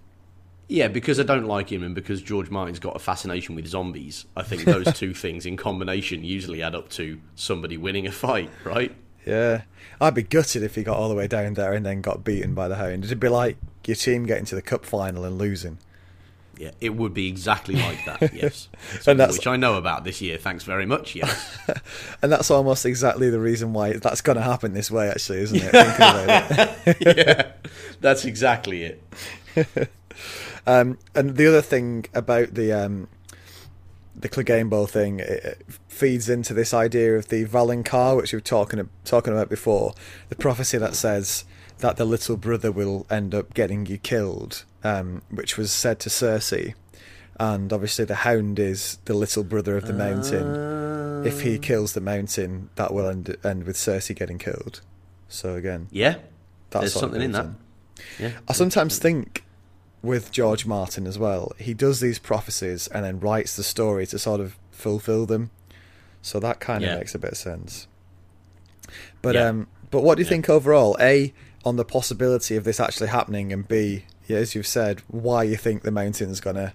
[0.67, 4.25] Yeah, because I don't like him, and because George Martin's got a fascination with zombies.
[4.35, 8.49] I think those two things in combination usually add up to somebody winning a fight,
[8.63, 8.95] right?
[9.25, 9.63] Yeah,
[10.01, 12.53] I'd be gutted if he got all the way down there and then got beaten
[12.53, 13.05] by the Hound.
[13.05, 15.77] It'd be like your team getting to the cup final and losing.
[16.57, 18.33] Yeah, it would be exactly like that.
[18.33, 18.69] Yes,
[19.05, 20.37] which I know about this year.
[20.37, 21.15] Thanks very much.
[21.15, 21.57] Yes.
[22.21, 25.59] And that's almost exactly the reason why that's going to happen this way, actually, isn't
[25.61, 25.71] it?
[25.73, 27.17] It.
[27.17, 27.51] yeah,
[27.99, 29.89] that's exactly it.
[30.65, 33.07] Um, and the other thing about the um,
[34.15, 35.21] the Clegane Bowl thing
[35.87, 39.93] feeds into this idea of the Valonqar, which we were talking talking about before,
[40.29, 41.45] the prophecy that says
[41.79, 46.09] that the little brother will end up getting you killed, um, which was said to
[46.09, 46.75] Cersei,
[47.39, 51.25] and obviously the Hound is the little brother of the Mountain.
[51.25, 54.81] If he kills the Mountain, that will end end with Cersei getting killed.
[55.27, 56.15] So again, Yeah,
[56.69, 57.47] there's something in that.
[58.19, 59.43] Yeah, I sometimes think
[60.03, 64.19] with George Martin as well, he does these prophecies and then writes the story to
[64.19, 65.49] sort of fulfill them.
[66.21, 66.97] So that kind of Yeah.
[66.97, 67.87] makes a bit of sense.
[69.21, 69.47] But Yeah.
[69.47, 70.29] um, but what do you Yeah.
[70.29, 70.97] think overall?
[70.99, 71.33] A
[71.65, 75.55] on the possibility of this actually happening, and B, yeah, as you've said, why you
[75.55, 76.73] think the mountain's gonna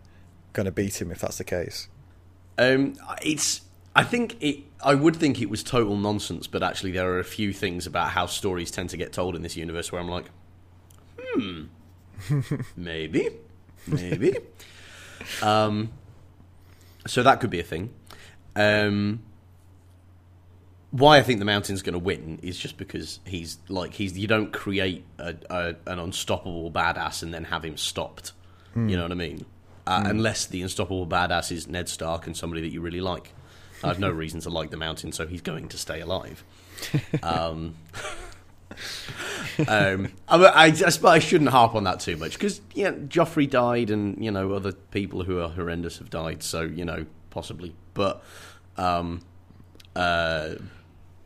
[0.55, 1.88] gonna beat him if that's the case?
[2.56, 3.60] Um, it's.
[3.94, 4.60] I think it.
[4.82, 8.10] I would think it was total nonsense, but actually, there are a few things about
[8.10, 10.26] how stories tend to get told in this universe where I'm like,
[11.18, 11.64] hmm,
[12.76, 13.30] maybe,
[13.86, 14.36] maybe.
[15.42, 15.90] um,
[17.06, 17.90] so that could be a thing.
[18.56, 19.22] Um,
[20.90, 24.16] why I think the mountain's going to win is just because he's like he's.
[24.16, 28.32] You don't create a, a, an unstoppable badass and then have him stopped.
[28.74, 29.44] You know what I mean?
[29.88, 33.32] Uh, Unless the unstoppable badass is Ned Stark and somebody that you really like.
[33.82, 36.44] I have no reason to like the mountain, so he's going to stay alive.
[37.24, 37.74] Um,
[39.68, 43.48] um, I, I, I suppose I shouldn't harp on that too much because yeah, Joffrey
[43.48, 46.42] died, and you know other people who are horrendous have died.
[46.42, 48.22] So you know possibly, but
[48.76, 49.20] um,
[49.96, 50.55] uh,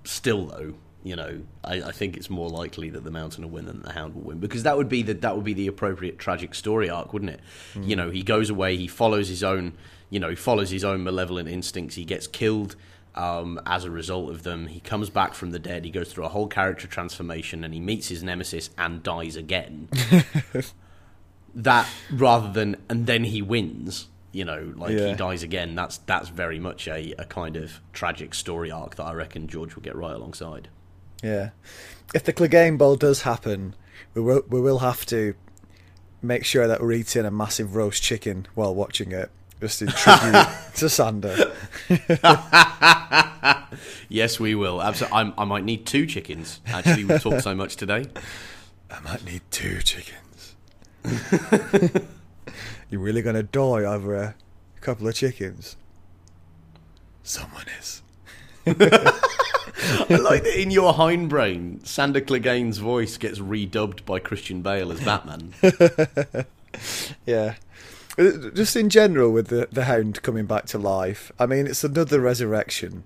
[0.05, 0.75] still though,
[1.05, 3.93] you know, I, I think it's more likely that the Mountain will win than the
[3.93, 6.89] Hound will win because that would be the that would be the appropriate tragic story
[6.89, 7.41] arc, wouldn't it?
[7.75, 7.89] Mm.
[7.89, 9.75] You know, he goes away, he follows his own,
[10.11, 12.77] you know, he follows his own malevolent instincts, he gets killed.
[13.15, 14.67] Um, as a result of them.
[14.69, 15.85] He comes back from the dead.
[15.85, 19.89] He goes through a whole character transformation, and he meets his nemesis and dies again.
[21.55, 24.09] that rather than and then he wins.
[24.35, 25.09] You know, like Yeah.
[25.09, 25.75] he dies again.
[25.75, 29.75] That's that's very much a, a kind of tragic story arc that I reckon George
[29.75, 30.69] will get right alongside.
[31.23, 31.51] Yeah.
[32.15, 33.75] If the Clegane Bowl does happen,
[34.15, 35.35] we will we will have to
[36.23, 39.31] make sure that we're eating a massive roast chicken while watching it,
[39.63, 41.53] just in tribute to Sandor.
[44.09, 44.83] Yes, we will.
[44.83, 45.19] Absolutely.
[45.19, 46.61] I'm, I might need two chickens.
[46.67, 48.05] Actually, we've talked so much today.
[48.91, 50.55] I might need two chickens.
[52.91, 54.35] You're really gonna die over a
[54.83, 55.77] couple of chickens?
[57.23, 58.03] Someone is.
[58.67, 58.75] I
[60.11, 65.55] like that in your hindbrain, Sandor Clegane's voice gets redubbed by Christian Bale as Batman.
[67.25, 67.55] Yeah.
[68.19, 71.85] Uh, Just in general, with the the Hound coming back to life, I mean, it's
[71.85, 73.05] another resurrection.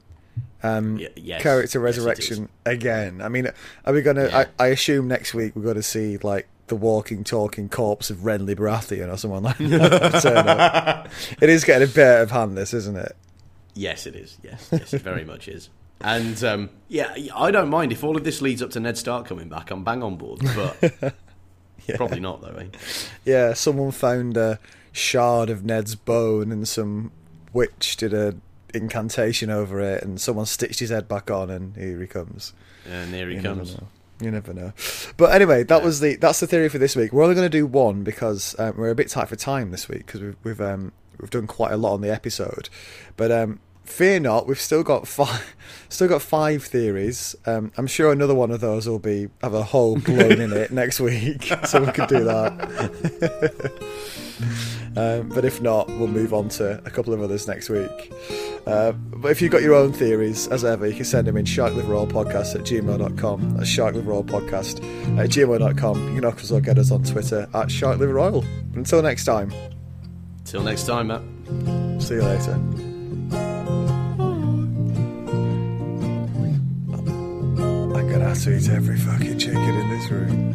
[0.62, 1.42] Um, Y- yes.
[1.42, 3.20] character Yes, resurrection again.
[3.22, 3.50] I mean,
[3.84, 4.26] are we gonna?
[4.28, 4.44] Yeah.
[4.58, 8.18] I, I assume next week we're going to see like the walking, talking corpse of
[8.18, 11.08] Renly Baratheon or someone like that.
[11.40, 13.14] it is getting a bit of hand, this, isn't it?
[13.74, 14.38] Yes, it is.
[14.42, 15.68] Yes, yes, it very much is.
[16.00, 19.26] And um, yeah, I don't mind if all of this leads up to Ned Stark
[19.26, 19.70] coming back.
[19.70, 21.14] I'm bang on board, but
[21.86, 21.96] Yeah.
[21.96, 22.56] probably not though.
[22.58, 22.66] Eh?
[23.24, 24.58] Yeah, someone found a
[24.96, 27.12] shard of Ned's bone, and some
[27.52, 28.34] witch did a
[28.74, 32.52] incantation over it, and someone stitched his head back on, and here he comes.
[32.90, 33.72] And there he You comes.
[33.74, 33.86] Never.
[34.18, 34.72] You never know.
[35.18, 35.84] But anyway, that Yeah.
[35.84, 37.12] was the that's the theory for this week.
[37.12, 39.88] We're only going to do one because um, we're a bit tight for time this
[39.88, 42.70] week because we've we've um, we've done quite a lot on the episode.
[43.18, 45.54] But um, fear not, we've still got five
[45.90, 47.36] still got five theories.
[47.44, 50.70] Um, I'm sure another one of those will be have a hole blown in it
[50.82, 53.72] next week, so we could do that.
[54.96, 58.12] Um, but if not, we'll move on to a couple of others next week.
[58.66, 61.44] Uh, but if you've got your own theories, as ever, you can send them in
[61.44, 63.56] sharkliveroilpodcast at gmail.com.
[63.56, 66.08] That's sharkliveroilpodcast at gmail.com.
[66.08, 68.44] You can also get us on Twitter at sharkliveroil.
[68.74, 69.52] Until next time,
[70.44, 71.22] Till next time, Matt.
[72.02, 72.58] see you later.
[76.78, 80.54] I'm gonna have to eat every fucking chicken in this room.